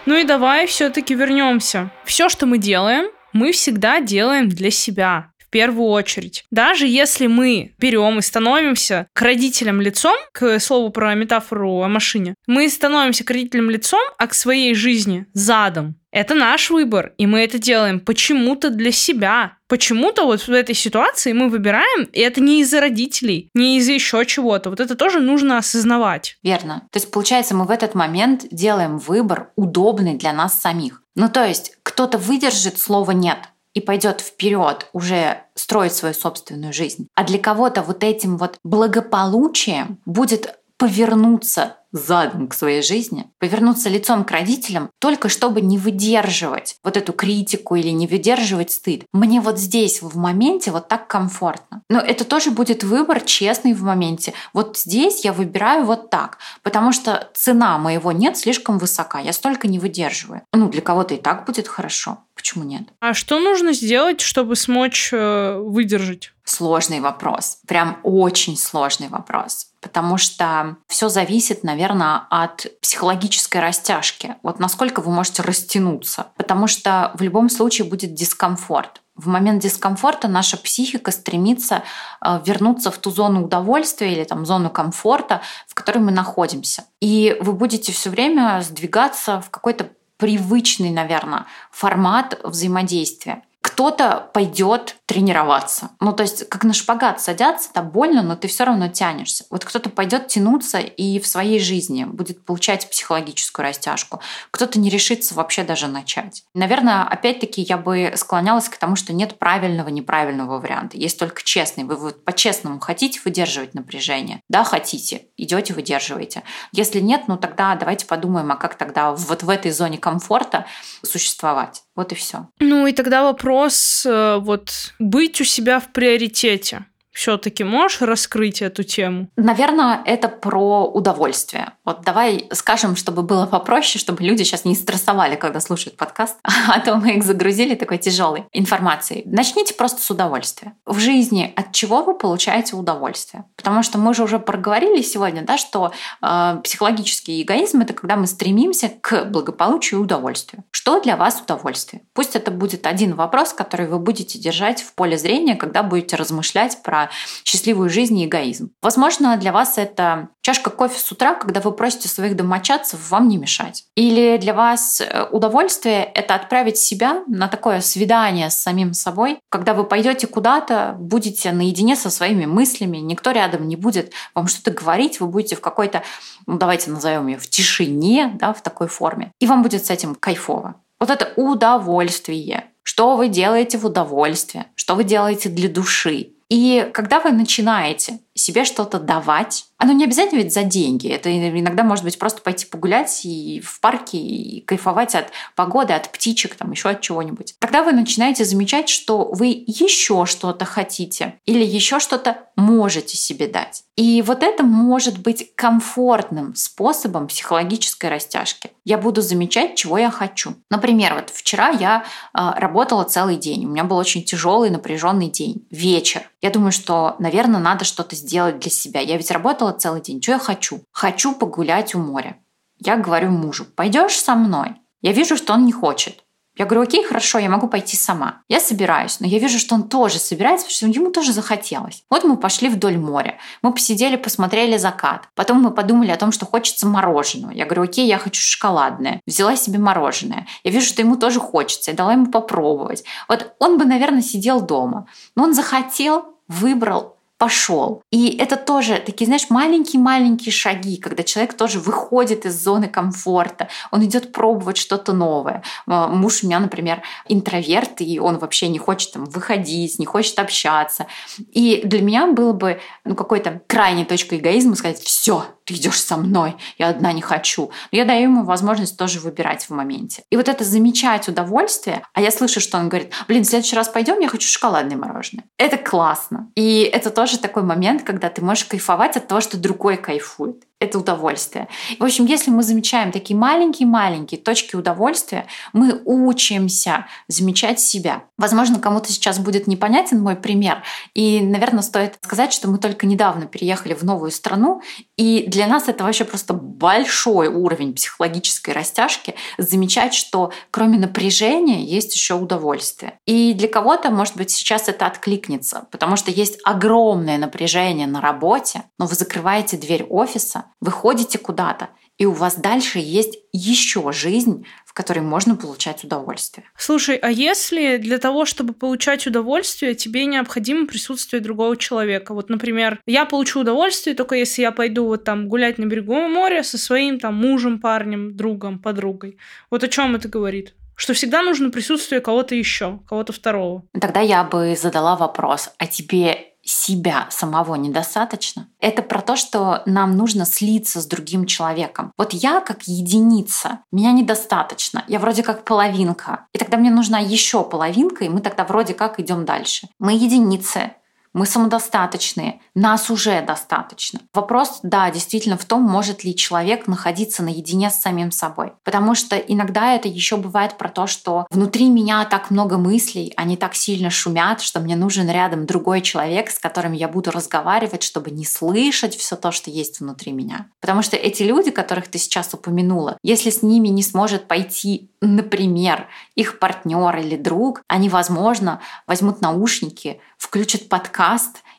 Ну 0.04 0.16
и 0.16 0.24
давай 0.24 0.66
все-таки 0.66 1.14
вернемся. 1.14 1.90
Все, 2.04 2.28
что 2.28 2.44
мы 2.44 2.58
делаем, 2.58 3.06
мы 3.32 3.52
всегда 3.52 4.00
делаем 4.00 4.50
для 4.50 4.70
себя 4.70 5.31
первую 5.52 5.88
очередь. 5.88 6.44
Даже 6.50 6.88
если 6.88 7.28
мы 7.28 7.74
берем 7.78 8.18
и 8.18 8.22
становимся 8.22 9.06
к 9.12 9.22
родителям 9.22 9.80
лицом, 9.80 10.16
к 10.32 10.58
слову 10.58 10.90
про 10.90 11.14
метафору 11.14 11.82
о 11.82 11.88
машине, 11.88 12.34
мы 12.48 12.68
становимся 12.68 13.22
к 13.22 13.30
родителям 13.30 13.70
лицом, 13.70 14.02
а 14.18 14.26
к 14.26 14.34
своей 14.34 14.74
жизни 14.74 15.26
задом. 15.32 15.94
Это 16.12 16.34
наш 16.34 16.68
выбор, 16.68 17.14
и 17.16 17.26
мы 17.26 17.40
это 17.40 17.58
делаем 17.58 17.98
почему-то 17.98 18.68
для 18.68 18.92
себя. 18.92 19.56
Почему-то 19.66 20.26
вот 20.26 20.42
в 20.42 20.50
этой 20.50 20.74
ситуации 20.74 21.32
мы 21.32 21.48
выбираем, 21.48 22.04
и 22.12 22.20
это 22.20 22.42
не 22.42 22.60
из-за 22.60 22.80
родителей, 22.80 23.48
не 23.54 23.78
из-за 23.78 23.92
еще 23.92 24.26
чего-то. 24.26 24.68
Вот 24.68 24.80
это 24.80 24.94
тоже 24.94 25.20
нужно 25.20 25.56
осознавать. 25.56 26.36
Верно. 26.42 26.86
То 26.90 26.98
есть, 26.98 27.10
получается, 27.10 27.54
мы 27.54 27.64
в 27.64 27.70
этот 27.70 27.94
момент 27.94 28.44
делаем 28.50 28.98
выбор 28.98 29.52
удобный 29.56 30.14
для 30.16 30.34
нас 30.34 30.60
самих. 30.60 31.02
Ну, 31.14 31.30
то 31.30 31.46
есть, 31.46 31.76
кто-то 31.82 32.18
выдержит 32.18 32.78
слово 32.78 33.12
«нет», 33.12 33.38
и 33.74 33.80
пойдет 33.80 34.20
вперед 34.20 34.88
уже 34.92 35.44
строить 35.54 35.94
свою 35.94 36.14
собственную 36.14 36.72
жизнь. 36.72 37.08
А 37.14 37.24
для 37.24 37.38
кого-то 37.38 37.82
вот 37.82 38.04
этим 38.04 38.36
вот 38.36 38.58
благополучием 38.64 39.98
будет 40.04 40.58
повернуться 40.76 41.76
задом 41.92 42.48
к 42.48 42.54
своей 42.54 42.82
жизни, 42.82 43.30
повернуться 43.38 43.88
лицом 43.88 44.24
к 44.24 44.30
родителям, 44.30 44.90
только 44.98 45.28
чтобы 45.28 45.60
не 45.60 45.78
выдерживать 45.78 46.76
вот 46.82 46.96
эту 46.96 47.12
критику 47.12 47.76
или 47.76 47.88
не 47.88 48.06
выдерживать 48.06 48.72
стыд. 48.72 49.04
Мне 49.12 49.40
вот 49.40 49.58
здесь, 49.58 50.02
в 50.02 50.16
моменте, 50.16 50.70
вот 50.70 50.88
так 50.88 51.06
комфортно. 51.06 51.82
Но 51.88 52.00
это 52.00 52.24
тоже 52.24 52.50
будет 52.50 52.82
выбор 52.82 53.20
честный 53.20 53.74
в 53.74 53.82
моменте. 53.82 54.32
Вот 54.52 54.78
здесь 54.78 55.24
я 55.24 55.32
выбираю 55.32 55.84
вот 55.84 56.10
так, 56.10 56.38
потому 56.62 56.92
что 56.92 57.30
цена 57.34 57.78
моего 57.78 58.12
нет 58.12 58.36
слишком 58.36 58.78
высока, 58.78 59.20
я 59.20 59.32
столько 59.32 59.68
не 59.68 59.78
выдерживаю. 59.78 60.42
Ну, 60.52 60.68
для 60.68 60.80
кого-то 60.80 61.14
и 61.14 61.18
так 61.18 61.44
будет 61.44 61.68
хорошо. 61.68 62.18
Почему 62.34 62.64
нет? 62.64 62.88
А 63.00 63.14
что 63.14 63.38
нужно 63.38 63.72
сделать, 63.72 64.20
чтобы 64.20 64.56
смочь 64.56 65.10
э, 65.12 65.58
выдержать? 65.58 66.32
Сложный 66.44 67.00
вопрос. 67.00 67.58
Прям 67.68 67.98
очень 68.02 68.56
сложный 68.56 69.08
вопрос. 69.08 69.71
Потому 69.82 70.16
что 70.16 70.76
все 70.86 71.08
зависит, 71.08 71.64
наверное, 71.64 72.22
от 72.30 72.68
психологической 72.80 73.60
растяжки. 73.60 74.36
Вот 74.44 74.60
насколько 74.60 75.00
вы 75.00 75.10
можете 75.10 75.42
растянуться. 75.42 76.28
Потому 76.36 76.68
что 76.68 77.10
в 77.14 77.20
любом 77.20 77.50
случае 77.50 77.88
будет 77.88 78.14
дискомфорт. 78.14 79.02
В 79.16 79.26
момент 79.26 79.60
дискомфорта 79.60 80.28
наша 80.28 80.56
психика 80.56 81.10
стремится 81.10 81.82
э, 82.24 82.40
вернуться 82.46 82.92
в 82.92 82.98
ту 82.98 83.10
зону 83.10 83.44
удовольствия 83.44 84.12
или 84.12 84.24
там 84.24 84.46
зону 84.46 84.70
комфорта, 84.70 85.42
в 85.66 85.74
которой 85.74 85.98
мы 85.98 86.12
находимся. 86.12 86.84
И 87.00 87.36
вы 87.40 87.52
будете 87.52 87.92
все 87.92 88.08
время 88.08 88.62
сдвигаться 88.62 89.40
в 89.40 89.50
какой-то 89.50 89.90
привычный, 90.16 90.90
наверное, 90.90 91.46
формат 91.72 92.40
взаимодействия 92.44 93.42
кто-то 93.72 94.28
пойдет 94.34 94.96
тренироваться. 95.06 95.92
Ну, 95.98 96.12
то 96.12 96.24
есть, 96.24 96.46
как 96.50 96.62
на 96.64 96.74
шпагат 96.74 97.22
садятся, 97.22 97.72
там 97.72 97.88
больно, 97.88 98.20
но 98.22 98.36
ты 98.36 98.46
все 98.46 98.64
равно 98.64 98.88
тянешься. 98.88 99.46
Вот 99.48 99.64
кто-то 99.64 99.88
пойдет 99.88 100.26
тянуться 100.26 100.78
и 100.78 101.18
в 101.18 101.26
своей 101.26 101.58
жизни 101.58 102.04
будет 102.04 102.44
получать 102.44 102.90
психологическую 102.90 103.64
растяжку. 103.64 104.20
Кто-то 104.50 104.78
не 104.78 104.90
решится 104.90 105.34
вообще 105.34 105.64
даже 105.64 105.86
начать. 105.86 106.44
Наверное, 106.54 107.04
опять-таки 107.04 107.62
я 107.62 107.78
бы 107.78 108.12
склонялась 108.16 108.68
к 108.68 108.76
тому, 108.76 108.94
что 108.94 109.14
нет 109.14 109.38
правильного, 109.38 109.88
неправильного 109.88 110.58
варианта. 110.58 110.98
Есть 110.98 111.18
только 111.18 111.42
честный. 111.42 111.84
Вы 111.84 111.96
вот 111.96 112.26
по-честному 112.26 112.78
хотите 112.78 113.22
выдерживать 113.24 113.72
напряжение? 113.72 114.42
Да, 114.50 114.64
хотите. 114.64 115.28
Идете, 115.38 115.72
выдерживаете. 115.72 116.42
Если 116.72 117.00
нет, 117.00 117.22
ну 117.26 117.38
тогда 117.38 117.74
давайте 117.74 118.04
подумаем, 118.04 118.52
а 118.52 118.56
как 118.56 118.74
тогда 118.74 119.12
вот 119.12 119.42
в 119.42 119.48
этой 119.48 119.70
зоне 119.70 119.96
комфорта 119.96 120.66
существовать. 121.02 121.84
Вот 121.94 122.12
и 122.12 122.14
все. 122.14 122.48
Ну 122.58 122.86
и 122.86 122.92
тогда 122.92 123.22
вопрос, 123.22 124.06
э, 124.06 124.38
вот 124.40 124.94
быть 124.98 125.40
у 125.40 125.44
себя 125.44 125.78
в 125.78 125.92
приоритете 125.92 126.86
все-таки 127.12 127.64
можешь 127.64 128.00
раскрыть 128.00 128.62
эту 128.62 128.82
тему? 128.82 129.28
Наверное, 129.36 130.02
это 130.04 130.28
про 130.28 130.86
удовольствие. 130.86 131.72
Вот 131.84 132.02
давай 132.02 132.48
скажем, 132.52 132.96
чтобы 132.96 133.22
было 133.22 133.46
попроще, 133.46 133.98
чтобы 133.98 134.22
люди 134.22 134.42
сейчас 134.42 134.64
не 134.64 134.74
стрессовали, 134.74 135.36
когда 135.36 135.60
слушают 135.60 135.96
подкаст, 135.96 136.36
а 136.68 136.80
то 136.80 136.96
мы 136.96 137.16
их 137.16 137.24
загрузили 137.24 137.74
такой 137.74 137.98
тяжелой 137.98 138.44
информацией. 138.52 139.22
Начните 139.26 139.74
просто 139.74 140.02
с 140.02 140.10
удовольствия. 140.10 140.74
В 140.86 140.98
жизни 140.98 141.52
от 141.56 141.72
чего 141.72 142.02
вы 142.02 142.14
получаете 142.14 142.76
удовольствие? 142.76 143.44
Потому 143.56 143.82
что 143.82 143.98
мы 143.98 144.14
же 144.14 144.24
уже 144.24 144.38
проговорили 144.38 145.02
сегодня, 145.02 145.42
да, 145.42 145.58
что 145.58 145.92
э, 146.22 146.60
психологический 146.64 147.42
эгоизм 147.42 147.80
это 147.80 147.92
когда 147.92 148.16
мы 148.16 148.26
стремимся 148.26 148.90
к 149.00 149.24
благополучию 149.24 150.00
и 150.00 150.02
удовольствию. 150.02 150.64
Что 150.70 151.00
для 151.00 151.16
вас 151.16 151.40
удовольствие? 151.40 152.02
Пусть 152.14 152.36
это 152.36 152.50
будет 152.50 152.86
один 152.86 153.14
вопрос, 153.14 153.52
который 153.52 153.86
вы 153.86 153.98
будете 153.98 154.38
держать 154.38 154.82
в 154.82 154.94
поле 154.94 155.18
зрения, 155.18 155.56
когда 155.56 155.82
будете 155.82 156.16
размышлять 156.16 156.82
про 156.82 157.01
счастливую 157.44 157.90
жизнь 157.90 158.18
и 158.18 158.26
эгоизм. 158.26 158.70
Возможно, 158.82 159.36
для 159.36 159.52
вас 159.52 159.78
это 159.78 160.28
чашка 160.42 160.70
кофе 160.70 160.98
с 160.98 161.10
утра, 161.12 161.34
когда 161.34 161.60
вы 161.60 161.72
просите 161.72 162.08
своих 162.08 162.36
домочадцев 162.36 163.10
вам 163.10 163.28
не 163.28 163.38
мешать. 163.38 163.84
Или 163.94 164.36
для 164.38 164.54
вас 164.54 165.00
э, 165.00 165.26
удовольствие— 165.30 166.04
это 166.14 166.34
отправить 166.34 166.78
себя 166.78 167.22
на 167.26 167.48
такое 167.48 167.80
свидание 167.80 168.50
с 168.50 168.58
самим 168.58 168.92
собой, 168.92 169.38
когда 169.48 169.74
вы 169.74 169.84
пойдете 169.84 170.26
куда-то, 170.26 170.96
будете 170.98 171.52
наедине 171.52 171.96
со 171.96 172.10
своими 172.10 172.46
мыслями, 172.46 172.98
никто 172.98 173.30
рядом 173.30 173.68
не 173.68 173.76
будет 173.76 174.12
вам 174.34 174.48
что-то 174.48 174.70
говорить, 174.70 175.20
вы 175.20 175.28
будете 175.28 175.56
в 175.56 175.60
какой-то, 175.60 176.02
ну 176.46 176.58
давайте 176.58 176.90
назовем 176.90 177.28
ее 177.28 177.38
в 177.38 177.48
тишине, 177.48 178.32
да, 178.34 178.52
в 178.52 178.62
такой 178.62 178.88
форме, 178.88 179.32
и 179.38 179.46
вам 179.46 179.62
будет 179.62 179.86
с 179.86 179.90
этим 179.90 180.14
кайфово. 180.14 180.76
Вот 180.98 181.10
это 181.10 181.32
удовольствие. 181.36 182.66
Что 182.84 183.16
вы 183.16 183.28
делаете 183.28 183.78
в 183.78 183.86
удовольствие? 183.86 184.66
Что 184.74 184.94
вы 184.94 185.04
делаете 185.04 185.48
для 185.48 185.68
души? 185.68 186.31
И 186.52 186.90
когда 186.92 187.18
вы 187.18 187.32
начинаете 187.32 188.18
себе 188.34 188.64
что-то 188.64 188.98
давать, 188.98 189.66
оно 189.82 189.92
не 189.92 190.04
обязательно 190.04 190.38
ведь 190.38 190.54
за 190.54 190.62
деньги. 190.62 191.08
Это 191.08 191.36
иногда 191.36 191.82
может 191.82 192.04
быть 192.04 192.18
просто 192.18 192.40
пойти 192.40 192.66
погулять 192.66 193.24
и 193.24 193.60
в 193.60 193.80
парке 193.80 194.16
и 194.16 194.60
кайфовать 194.60 195.14
от 195.14 195.30
погоды, 195.56 195.92
от 195.92 196.10
птичек, 196.12 196.54
там 196.54 196.70
еще 196.70 196.90
от 196.90 197.00
чего-нибудь. 197.00 197.54
Когда 197.58 197.82
вы 197.82 197.92
начинаете 197.92 198.44
замечать, 198.44 198.88
что 198.88 199.28
вы 199.32 199.64
еще 199.66 200.24
что-то 200.24 200.64
хотите 200.64 201.34
или 201.46 201.64
еще 201.64 201.98
что-то 201.98 202.44
можете 202.56 203.16
себе 203.16 203.48
дать. 203.48 203.84
И 203.96 204.22
вот 204.22 204.42
это 204.42 204.62
может 204.62 205.18
быть 205.18 205.54
комфортным 205.54 206.54
способом 206.54 207.26
психологической 207.26 208.08
растяжки. 208.08 208.70
Я 208.84 208.98
буду 208.98 209.20
замечать, 209.20 209.74
чего 209.74 209.98
я 209.98 210.10
хочу. 210.10 210.54
Например, 210.70 211.14
вот 211.14 211.30
вчера 211.30 211.68
я 211.70 212.04
э, 212.32 212.50
работала 212.56 213.04
целый 213.04 213.36
день. 213.36 213.66
У 213.66 213.68
меня 213.68 213.84
был 213.84 213.96
очень 213.96 214.24
тяжелый, 214.24 214.70
напряженный 214.70 215.28
день. 215.28 215.66
Вечер. 215.70 216.30
Я 216.40 216.50
думаю, 216.50 216.72
что, 216.72 217.16
наверное, 217.18 217.60
надо 217.60 217.84
что-то 217.84 218.16
сделать 218.22 218.58
для 218.58 218.70
себя. 218.70 219.00
Я 219.00 219.16
ведь 219.16 219.30
работала 219.30 219.72
целый 219.72 220.00
день. 220.00 220.22
Что 220.22 220.32
я 220.32 220.38
хочу? 220.38 220.80
Хочу 220.92 221.34
погулять 221.34 221.94
у 221.94 221.98
моря. 221.98 222.38
Я 222.78 222.96
говорю 222.96 223.30
мужу, 223.30 223.64
пойдешь 223.64 224.18
со 224.18 224.34
мной? 224.34 224.76
Я 225.02 225.12
вижу, 225.12 225.36
что 225.36 225.52
он 225.52 225.66
не 225.66 225.72
хочет. 225.72 226.24
Я 226.54 226.66
говорю, 226.66 226.82
окей, 226.82 227.02
хорошо, 227.02 227.38
я 227.38 227.48
могу 227.48 227.66
пойти 227.66 227.96
сама. 227.96 228.42
Я 228.46 228.60
собираюсь, 228.60 229.20
но 229.20 229.26
я 229.26 229.38
вижу, 229.38 229.58
что 229.58 229.74
он 229.74 229.88
тоже 229.88 230.18
собирается, 230.18 230.66
потому 230.66 230.92
что 230.92 231.00
ему 231.00 231.10
тоже 231.10 231.32
захотелось. 231.32 232.04
Вот 232.10 232.24
мы 232.24 232.36
пошли 232.36 232.68
вдоль 232.68 232.98
моря. 232.98 233.38
Мы 233.62 233.72
посидели, 233.72 234.16
посмотрели 234.16 234.76
закат. 234.76 235.28
Потом 235.34 235.62
мы 235.62 235.70
подумали 235.70 236.10
о 236.10 236.16
том, 236.16 236.30
что 236.30 236.44
хочется 236.44 236.86
мороженого. 236.86 237.52
Я 237.52 237.64
говорю, 237.64 237.84
окей, 237.84 238.06
я 238.06 238.18
хочу 238.18 238.42
шоколадное. 238.42 239.22
Взяла 239.26 239.56
себе 239.56 239.78
мороженое. 239.78 240.46
Я 240.62 240.70
вижу, 240.70 240.86
что 240.86 241.00
ему 241.00 241.16
тоже 241.16 241.40
хочется. 241.40 241.90
Я 241.90 241.96
дала 241.96 242.12
ему 242.12 242.26
попробовать. 242.26 243.02
Вот 243.28 243.54
он 243.58 243.78
бы, 243.78 243.86
наверное, 243.86 244.22
сидел 244.22 244.60
дома. 244.60 245.06
Но 245.34 245.44
он 245.44 245.54
захотел, 245.54 246.36
выбрал, 246.48 247.11
пошел. 247.42 248.04
И 248.12 248.36
это 248.36 248.54
тоже 248.54 249.02
такие, 249.04 249.26
знаешь, 249.26 249.50
маленькие-маленькие 249.50 250.52
шаги, 250.52 250.96
когда 250.96 251.24
человек 251.24 251.54
тоже 251.54 251.80
выходит 251.80 252.46
из 252.46 252.54
зоны 252.62 252.86
комфорта, 252.86 253.68
он 253.90 254.04
идет 254.04 254.30
пробовать 254.30 254.76
что-то 254.76 255.12
новое. 255.12 255.64
Муж 255.86 256.44
у 256.44 256.46
меня, 256.46 256.60
например, 256.60 257.02
интроверт, 257.26 258.00
и 258.00 258.20
он 258.20 258.38
вообще 258.38 258.68
не 258.68 258.78
хочет 258.78 259.14
там 259.14 259.24
выходить, 259.24 259.98
не 259.98 260.06
хочет 260.06 260.38
общаться. 260.38 261.08
И 261.50 261.82
для 261.84 262.00
меня 262.00 262.28
было 262.28 262.52
бы 262.52 262.80
ну, 263.04 263.16
какой-то 263.16 263.60
крайней 263.66 264.04
точкой 264.04 264.38
эгоизма 264.38 264.76
сказать, 264.76 265.00
все, 265.00 265.46
ты 265.64 265.74
идешь 265.74 266.00
со 266.00 266.16
мной, 266.16 266.56
я 266.78 266.88
одна 266.88 267.12
не 267.12 267.22
хочу. 267.22 267.70
Но 267.90 267.98
я 267.98 268.04
даю 268.04 268.22
ему 268.22 268.44
возможность 268.44 268.96
тоже 268.96 269.20
выбирать 269.20 269.64
в 269.64 269.70
моменте. 269.70 270.24
И 270.30 270.36
вот 270.36 270.48
это 270.48 270.64
замечать 270.64 271.28
удовольствие, 271.28 272.02
а 272.12 272.20
я 272.20 272.30
слышу, 272.30 272.60
что 272.60 272.78
он 272.78 272.88
говорит, 272.88 273.12
блин, 273.28 273.44
в 273.44 273.46
следующий 273.46 273.76
раз 273.76 273.88
пойдем, 273.88 274.20
я 274.20 274.28
хочу 274.28 274.48
шоколадное 274.48 274.96
мороженое. 274.96 275.44
Это 275.58 275.76
классно. 275.76 276.50
И 276.54 276.82
это 276.82 277.10
тоже 277.10 277.38
такой 277.38 277.62
момент, 277.62 278.02
когда 278.02 278.28
ты 278.28 278.42
можешь 278.42 278.64
кайфовать 278.64 279.16
от 279.16 279.28
того, 279.28 279.40
что 279.40 279.56
другой 279.56 279.96
кайфует 279.96 280.64
это 280.82 280.98
удовольствие. 280.98 281.68
В 281.98 282.04
общем, 282.04 282.26
если 282.26 282.50
мы 282.50 282.62
замечаем 282.62 283.12
такие 283.12 283.36
маленькие-маленькие 283.38 284.40
точки 284.40 284.74
удовольствия, 284.76 285.46
мы 285.72 286.00
учимся 286.04 287.06
замечать 287.28 287.80
себя. 287.80 288.24
Возможно, 288.36 288.80
кому-то 288.80 289.12
сейчас 289.12 289.38
будет 289.38 289.66
непонятен 289.66 290.20
мой 290.20 290.34
пример. 290.34 290.82
И, 291.14 291.40
наверное, 291.40 291.82
стоит 291.82 292.16
сказать, 292.22 292.52
что 292.52 292.68
мы 292.68 292.78
только 292.78 293.06
недавно 293.06 293.46
переехали 293.46 293.94
в 293.94 294.02
новую 294.02 294.32
страну, 294.32 294.82
и 295.16 295.44
для 295.46 295.66
нас 295.66 295.88
это 295.88 296.02
вообще 296.02 296.24
просто 296.24 296.52
большой 296.52 297.46
уровень 297.46 297.94
психологической 297.94 298.74
растяжки 298.74 299.34
замечать, 299.58 300.14
что 300.14 300.52
кроме 300.70 300.98
напряжения 300.98 301.84
есть 301.84 302.14
еще 302.14 302.34
удовольствие. 302.34 303.18
И 303.26 303.54
для 303.54 303.68
кого-то, 303.68 304.10
может 304.10 304.36
быть, 304.36 304.50
сейчас 304.50 304.88
это 304.88 305.06
откликнется, 305.06 305.86
потому 305.92 306.16
что 306.16 306.30
есть 306.30 306.58
огромное 306.64 307.38
напряжение 307.38 308.06
на 308.06 308.20
работе, 308.20 308.84
но 308.98 309.06
вы 309.06 309.14
закрываете 309.14 309.76
дверь 309.76 310.04
офиса, 310.04 310.64
выходите 310.80 311.38
куда-то, 311.38 311.90
и 312.18 312.26
у 312.26 312.32
вас 312.32 312.56
дальше 312.56 312.98
есть 312.98 313.38
еще 313.52 314.12
жизнь, 314.12 314.66
в 314.86 314.92
которой 314.92 315.20
можно 315.20 315.56
получать 315.56 316.04
удовольствие. 316.04 316.66
Слушай, 316.76 317.16
а 317.16 317.30
если 317.30 317.96
для 317.96 318.18
того, 318.18 318.44
чтобы 318.44 318.74
получать 318.74 319.26
удовольствие, 319.26 319.94
тебе 319.94 320.26
необходимо 320.26 320.86
присутствие 320.86 321.40
другого 321.40 321.76
человека? 321.76 322.34
Вот, 322.34 322.48
например, 322.48 323.00
я 323.06 323.24
получу 323.24 323.60
удовольствие 323.60 324.14
только 324.14 324.36
если 324.36 324.62
я 324.62 324.70
пойду 324.70 325.06
вот 325.06 325.24
там 325.24 325.48
гулять 325.48 325.78
на 325.78 325.86
берегу 325.86 326.14
моря 326.28 326.62
со 326.62 326.78
своим 326.78 327.18
там 327.18 327.34
мужем, 327.34 327.80
парнем, 327.80 328.36
другом, 328.36 328.78
подругой. 328.78 329.38
Вот 329.70 329.82
о 329.82 329.88
чем 329.88 330.14
это 330.14 330.28
говорит? 330.28 330.74
что 330.94 331.14
всегда 331.14 331.42
нужно 331.42 331.70
присутствие 331.70 332.20
кого-то 332.20 332.54
еще, 332.54 333.00
кого-то 333.08 333.32
второго. 333.32 333.82
Тогда 333.98 334.20
я 334.20 334.44
бы 334.44 334.76
задала 334.80 335.16
вопрос, 335.16 335.70
а 335.78 335.86
тебе 335.86 336.51
себя 336.64 337.26
самого 337.30 337.74
недостаточно. 337.74 338.68
Это 338.80 339.02
про 339.02 339.20
то, 339.20 339.36
что 339.36 339.82
нам 339.86 340.16
нужно 340.16 340.44
слиться 340.44 341.00
с 341.00 341.06
другим 341.06 341.46
человеком. 341.46 342.12
Вот 342.16 342.32
я 342.32 342.60
как 342.60 342.84
единица, 342.84 343.80
меня 343.90 344.12
недостаточно. 344.12 345.04
Я 345.08 345.18
вроде 345.18 345.42
как 345.42 345.64
половинка. 345.64 346.46
И 346.52 346.58
тогда 346.58 346.76
мне 346.76 346.90
нужна 346.90 347.18
еще 347.18 347.64
половинка, 347.64 348.24
и 348.24 348.28
мы 348.28 348.40
тогда 348.40 348.64
вроде 348.64 348.94
как 348.94 349.18
идем 349.18 349.44
дальше. 349.44 349.88
Мы 349.98 350.12
единицы, 350.14 350.92
мы 351.32 351.46
самодостаточные, 351.46 352.60
нас 352.74 353.10
уже 353.10 353.42
достаточно. 353.42 354.20
Вопрос, 354.34 354.80
да, 354.82 355.10
действительно 355.10 355.56
в 355.56 355.64
том, 355.64 355.82
может 355.82 356.24
ли 356.24 356.36
человек 356.36 356.86
находиться 356.86 357.42
наедине 357.42 357.90
с 357.90 357.98
самим 357.98 358.30
собой. 358.30 358.72
Потому 358.84 359.14
что 359.14 359.36
иногда 359.36 359.94
это 359.94 360.08
еще 360.08 360.36
бывает 360.36 360.76
про 360.76 360.88
то, 360.88 361.06
что 361.06 361.46
внутри 361.50 361.88
меня 361.88 362.24
так 362.24 362.50
много 362.50 362.76
мыслей, 362.76 363.32
они 363.36 363.56
так 363.56 363.74
сильно 363.74 364.10
шумят, 364.10 364.60
что 364.60 364.80
мне 364.80 364.96
нужен 364.96 365.30
рядом 365.30 365.66
другой 365.66 366.02
человек, 366.02 366.50
с 366.50 366.58
которым 366.58 366.92
я 366.92 367.08
буду 367.08 367.30
разговаривать, 367.30 368.02
чтобы 368.02 368.30
не 368.30 368.44
слышать 368.44 369.16
все 369.16 369.36
то, 369.36 369.52
что 369.52 369.70
есть 369.70 370.00
внутри 370.00 370.32
меня. 370.32 370.66
Потому 370.80 371.02
что 371.02 371.16
эти 371.16 371.42
люди, 371.42 371.70
которых 371.70 372.08
ты 372.08 372.18
сейчас 372.18 372.52
упомянула, 372.52 373.16
если 373.22 373.50
с 373.50 373.62
ними 373.62 373.88
не 373.88 374.02
сможет 374.02 374.48
пойти 374.48 375.08
например, 375.24 376.08
их 376.34 376.58
партнер 376.58 377.16
или 377.16 377.36
друг, 377.36 377.82
они, 377.86 378.08
возможно, 378.08 378.80
возьмут 379.06 379.40
наушники, 379.40 380.20
включат 380.36 380.88
подкаст 380.88 381.21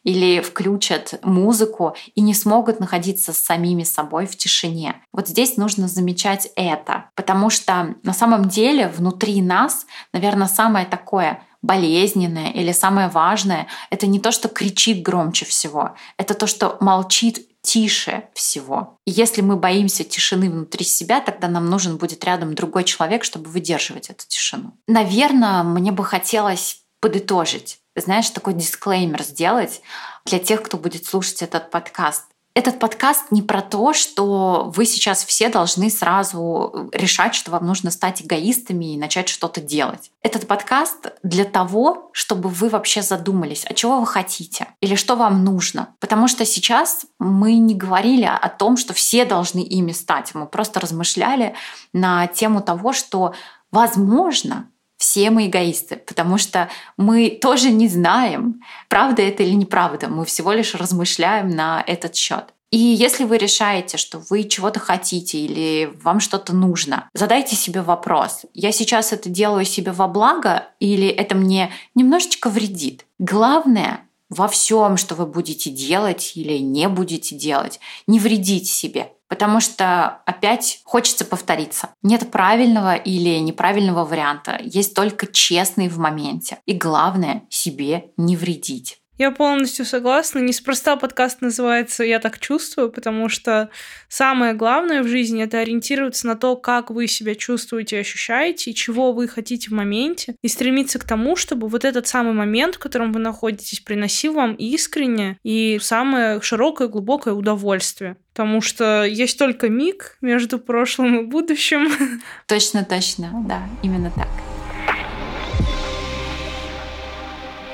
или 0.03 0.41
включат 0.41 1.19
музыку 1.23 1.95
и 2.15 2.21
не 2.21 2.33
смогут 2.33 2.79
находиться 2.79 3.33
с 3.33 3.39
самими 3.39 3.83
собой 3.83 4.25
в 4.25 4.35
тишине. 4.35 4.95
Вот 5.11 5.27
здесь 5.27 5.57
нужно 5.57 5.87
замечать 5.87 6.49
это, 6.55 7.09
потому 7.15 7.49
что 7.49 7.95
на 8.03 8.13
самом 8.13 8.49
деле 8.49 8.87
внутри 8.87 9.41
нас, 9.41 9.85
наверное, 10.11 10.47
самое 10.47 10.85
такое 10.85 11.41
болезненное 11.61 12.51
или 12.51 12.73
самое 12.73 13.07
важное, 13.07 13.67
это 13.89 14.05
не 14.05 14.19
то, 14.19 14.31
что 14.31 14.49
кричит 14.49 15.01
громче 15.01 15.45
всего, 15.45 15.95
это 16.17 16.33
то, 16.33 16.45
что 16.45 16.77
молчит 16.81 17.47
тише 17.61 18.25
всего. 18.33 18.97
И 19.05 19.11
если 19.11 19.41
мы 19.41 19.55
боимся 19.55 20.03
тишины 20.03 20.49
внутри 20.49 20.83
себя, 20.83 21.21
тогда 21.21 21.47
нам 21.47 21.69
нужен 21.69 21.95
будет 21.95 22.23
рядом 22.25 22.53
другой 22.53 22.83
человек, 22.83 23.23
чтобы 23.23 23.49
выдерживать 23.49 24.09
эту 24.09 24.27
тишину. 24.27 24.73
Наверное, 24.87 25.63
мне 25.63 25.93
бы 25.93 26.03
хотелось 26.03 26.81
подытожить, 26.99 27.79
знаешь, 27.95 28.29
такой 28.29 28.53
дисклеймер 28.53 29.23
сделать 29.23 29.81
для 30.25 30.39
тех, 30.39 30.63
кто 30.63 30.77
будет 30.77 31.05
слушать 31.05 31.41
этот 31.41 31.69
подкаст. 31.69 32.25
Этот 32.55 32.77
подкаст 32.77 33.31
не 33.31 33.41
про 33.41 33.63
то, 33.63 33.93
что 33.93 34.71
вы 34.75 34.85
сейчас 34.85 35.25
все 35.25 35.49
должны 35.49 35.89
сразу 35.89 36.87
решать, 36.91 37.33
что 37.33 37.49
вам 37.49 37.65
нужно 37.65 37.89
стать 37.89 38.21
эгоистами 38.21 38.93
и 38.93 38.97
начать 38.97 39.27
что-то 39.27 39.59
делать. 39.59 40.11
Этот 40.21 40.47
подкаст 40.47 41.13
для 41.23 41.45
того, 41.45 42.11
чтобы 42.13 42.49
вы 42.49 42.69
вообще 42.69 43.01
задумались, 43.01 43.65
а 43.67 43.73
чего 43.73 43.99
вы 43.99 44.05
хотите 44.05 44.67
или 44.81 44.93
что 44.93 45.15
вам 45.15 45.43
нужно. 45.43 45.95
Потому 45.99 46.27
что 46.27 46.45
сейчас 46.45 47.07
мы 47.17 47.53
не 47.53 47.73
говорили 47.73 48.25
о 48.25 48.49
том, 48.49 48.77
что 48.77 48.93
все 48.93 49.25
должны 49.25 49.61
ими 49.61 49.91
стать. 49.91 50.35
Мы 50.35 50.45
просто 50.45 50.79
размышляли 50.79 51.55
на 51.91 52.27
тему 52.27 52.61
того, 52.61 52.93
что 52.93 53.33
возможно, 53.71 54.69
все 55.03 55.31
мы 55.31 55.47
эгоисты, 55.47 55.97
потому 55.97 56.37
что 56.37 56.69
мы 56.95 57.29
тоже 57.29 57.71
не 57.71 57.89
знаем, 57.89 58.61
правда 58.87 59.21
это 59.21 59.43
или 59.43 59.53
неправда. 59.53 60.07
Мы 60.07 60.23
всего 60.23 60.53
лишь 60.53 60.75
размышляем 60.75 61.49
на 61.49 61.83
этот 61.85 62.15
счет. 62.15 62.53
И 62.71 62.77
если 62.77 63.25
вы 63.25 63.37
решаете, 63.37 63.97
что 63.97 64.23
вы 64.29 64.45
чего-то 64.45 64.79
хотите 64.79 65.39
или 65.39 65.93
вам 66.01 66.21
что-то 66.21 66.55
нужно, 66.55 67.09
задайте 67.13 67.57
себе 67.57 67.81
вопрос, 67.81 68.45
я 68.53 68.71
сейчас 68.71 69.11
это 69.11 69.27
делаю 69.27 69.65
себе 69.65 69.91
во 69.91 70.07
благо 70.07 70.69
или 70.79 71.09
это 71.09 71.35
мне 71.35 71.69
немножечко 71.95 72.49
вредит? 72.49 73.05
Главное 73.19 74.07
во 74.29 74.47
всем, 74.47 74.95
что 74.95 75.15
вы 75.15 75.25
будете 75.25 75.69
делать 75.69 76.31
или 76.35 76.59
не 76.59 76.87
будете 76.87 77.35
делать, 77.35 77.81
не 78.07 78.19
вредить 78.19 78.69
себе. 78.69 79.11
Потому 79.33 79.61
что 79.61 80.21
опять 80.27 80.81
хочется 80.83 81.25
повториться. 81.25 81.89
Нет 82.03 82.29
правильного 82.29 82.93
или 82.93 83.39
неправильного 83.39 84.05
варианта. 84.05 84.59
Есть 84.61 84.93
только 84.93 85.25
честный 85.25 85.89
в 85.89 85.97
моменте. 85.97 86.59
И 86.67 86.73
главное, 86.73 87.41
себе 87.49 88.11
не 88.15 88.37
вредить. 88.37 88.99
Я 89.17 89.31
полностью 89.31 89.85
согласна. 89.85 90.37
Неспроста 90.37 90.97
подкаст 90.97 91.41
называется 91.41 92.03
«Я 92.03 92.19
так 92.19 92.37
чувствую», 92.37 92.91
потому 92.91 93.27
что 93.27 93.71
самое 94.07 94.53
главное 94.53 95.01
в 95.01 95.07
жизни— 95.07 95.41
это 95.43 95.57
ориентироваться 95.57 96.27
на 96.27 96.35
то, 96.35 96.55
как 96.55 96.91
вы 96.91 97.07
себя 97.07 97.33
чувствуете, 97.33 97.99
ощущаете, 97.99 98.69
и 98.69 98.75
чего 98.75 99.13
вы 99.13 99.27
хотите 99.27 99.69
в 99.69 99.73
моменте, 99.73 100.35
и 100.43 100.47
стремиться 100.47 100.99
к 100.99 101.05
тому, 101.05 101.35
чтобы 101.35 101.69
вот 101.69 101.85
этот 101.85 102.05
самый 102.05 102.33
момент, 102.33 102.75
в 102.75 102.79
котором 102.79 103.11
вы 103.11 103.19
находитесь, 103.19 103.79
приносил 103.79 104.33
вам 104.33 104.53
искренне 104.53 105.37
и 105.43 105.79
самое 105.81 106.39
широкое, 106.41 106.87
глубокое 106.87 107.33
удовольствие. 107.33 108.17
Потому 108.33 108.61
что 108.61 109.03
есть 109.03 109.37
только 109.37 109.69
миг 109.69 110.17
между 110.21 110.57
прошлым 110.57 111.19
и 111.19 111.23
будущим. 111.23 111.87
Точно, 112.47 112.83
точно, 112.83 113.31
да, 113.47 113.61
именно 113.83 114.09
так. 114.09 114.27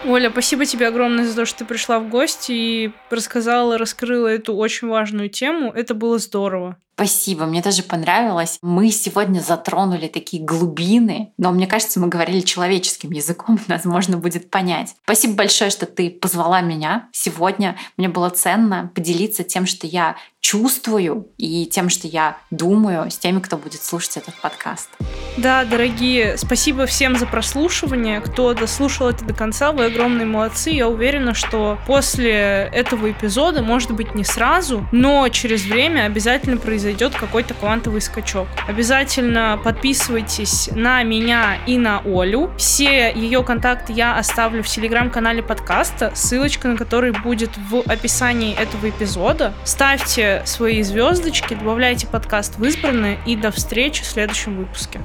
Оля, 0.06 0.30
спасибо 0.30 0.66
тебе 0.66 0.88
огромное 0.88 1.26
за 1.26 1.36
то, 1.36 1.46
что 1.46 1.60
ты 1.60 1.66
пришла 1.66 2.00
в 2.00 2.10
гости 2.10 2.52
и 2.52 2.92
рассказала, 3.10 3.78
раскрыла 3.78 4.28
эту 4.28 4.56
очень 4.56 4.88
важную 4.88 5.30
тему. 5.30 5.72
Это 5.72 5.94
было 5.94 6.18
здорово. 6.18 6.78
Спасибо, 7.00 7.46
мне 7.46 7.62
тоже 7.62 7.82
понравилось. 7.82 8.60
Мы 8.62 8.92
сегодня 8.92 9.40
затронули 9.40 10.10
такие 10.10 10.44
глубины, 10.44 11.32
но 11.38 11.54
мне 11.54 11.66
кажется, 11.66 11.98
мы 12.02 12.10
говорили 12.10 12.42
человеческим 12.42 13.12
языком, 13.12 13.58
нас 13.68 13.86
можно 13.86 14.18
будет 14.18 14.50
понять. 14.52 14.96
Спасибо 15.06 15.36
большое, 15.36 15.72
что 15.72 15.86
ты 15.86 16.10
позвала 16.10 16.60
меня 16.60 17.08
сегодня. 17.14 17.78
Мне 17.96 18.10
было 18.10 18.30
ценно 18.32 18.92
поделиться 18.94 19.46
тем, 19.46 19.66
что 19.66 19.88
я 19.88 20.18
чувствую 20.42 21.28
и 21.38 21.66
тем, 21.68 21.90
что 21.90 22.08
я 22.08 22.38
думаю 22.50 23.10
с 23.10 23.18
теми, 23.18 23.40
кто 23.40 23.56
будет 23.56 23.82
слушать 23.82 24.18
этот 24.18 24.36
подкаст. 24.36 24.90
Да, 25.38 25.64
дорогие, 25.64 26.38
спасибо 26.38 26.86
всем 26.86 27.18
за 27.18 27.26
прослушивание. 27.26 28.20
Кто 28.20 28.54
дослушал 28.54 29.10
это 29.10 29.24
до 29.24 29.34
конца, 29.34 29.72
вы 29.72 29.86
огромные 29.86 30.26
молодцы. 30.26 30.72
Я 30.72 30.90
уверена, 30.90 31.34
что 31.34 31.78
после 31.88 32.70
этого 32.74 33.12
эпизода, 33.12 33.62
может 33.62 33.92
быть, 33.92 34.16
не 34.16 34.24
сразу, 34.24 34.86
но 34.92 35.28
через 35.30 35.64
время 35.64 36.06
обязательно 36.06 36.58
произойдет 36.58 36.89
какой-то 37.16 37.54
квантовый 37.54 38.02
скачок. 38.02 38.48
Обязательно 38.68 39.60
подписывайтесь 39.64 40.70
на 40.74 41.04
меня 41.04 41.58
и 41.66 41.78
на 41.78 42.02
Олю. 42.06 42.52
Все 42.58 43.12
ее 43.12 43.44
контакты 43.44 43.94
я 43.94 44.18
оставлю 44.18 44.64
в 44.64 44.68
телеграм-канале 44.68 45.44
подкаста, 45.44 46.12
ссылочка 46.16 46.68
на 46.68 46.78
который 46.78 47.12
будет 47.12 47.52
в 47.70 47.82
описании 47.90 48.56
этого 48.56 48.90
эпизода. 48.90 49.54
Ставьте 49.64 50.44
свои 50.46 50.82
звездочки, 50.84 51.54
добавляйте 51.54 52.08
подкаст 52.08 52.58
в 52.58 52.66
избранное 52.66 53.18
и 53.26 53.36
до 53.36 53.52
встречи 53.52 54.04
в 54.04 54.06
следующем 54.06 54.58
выпуске. 54.58 55.02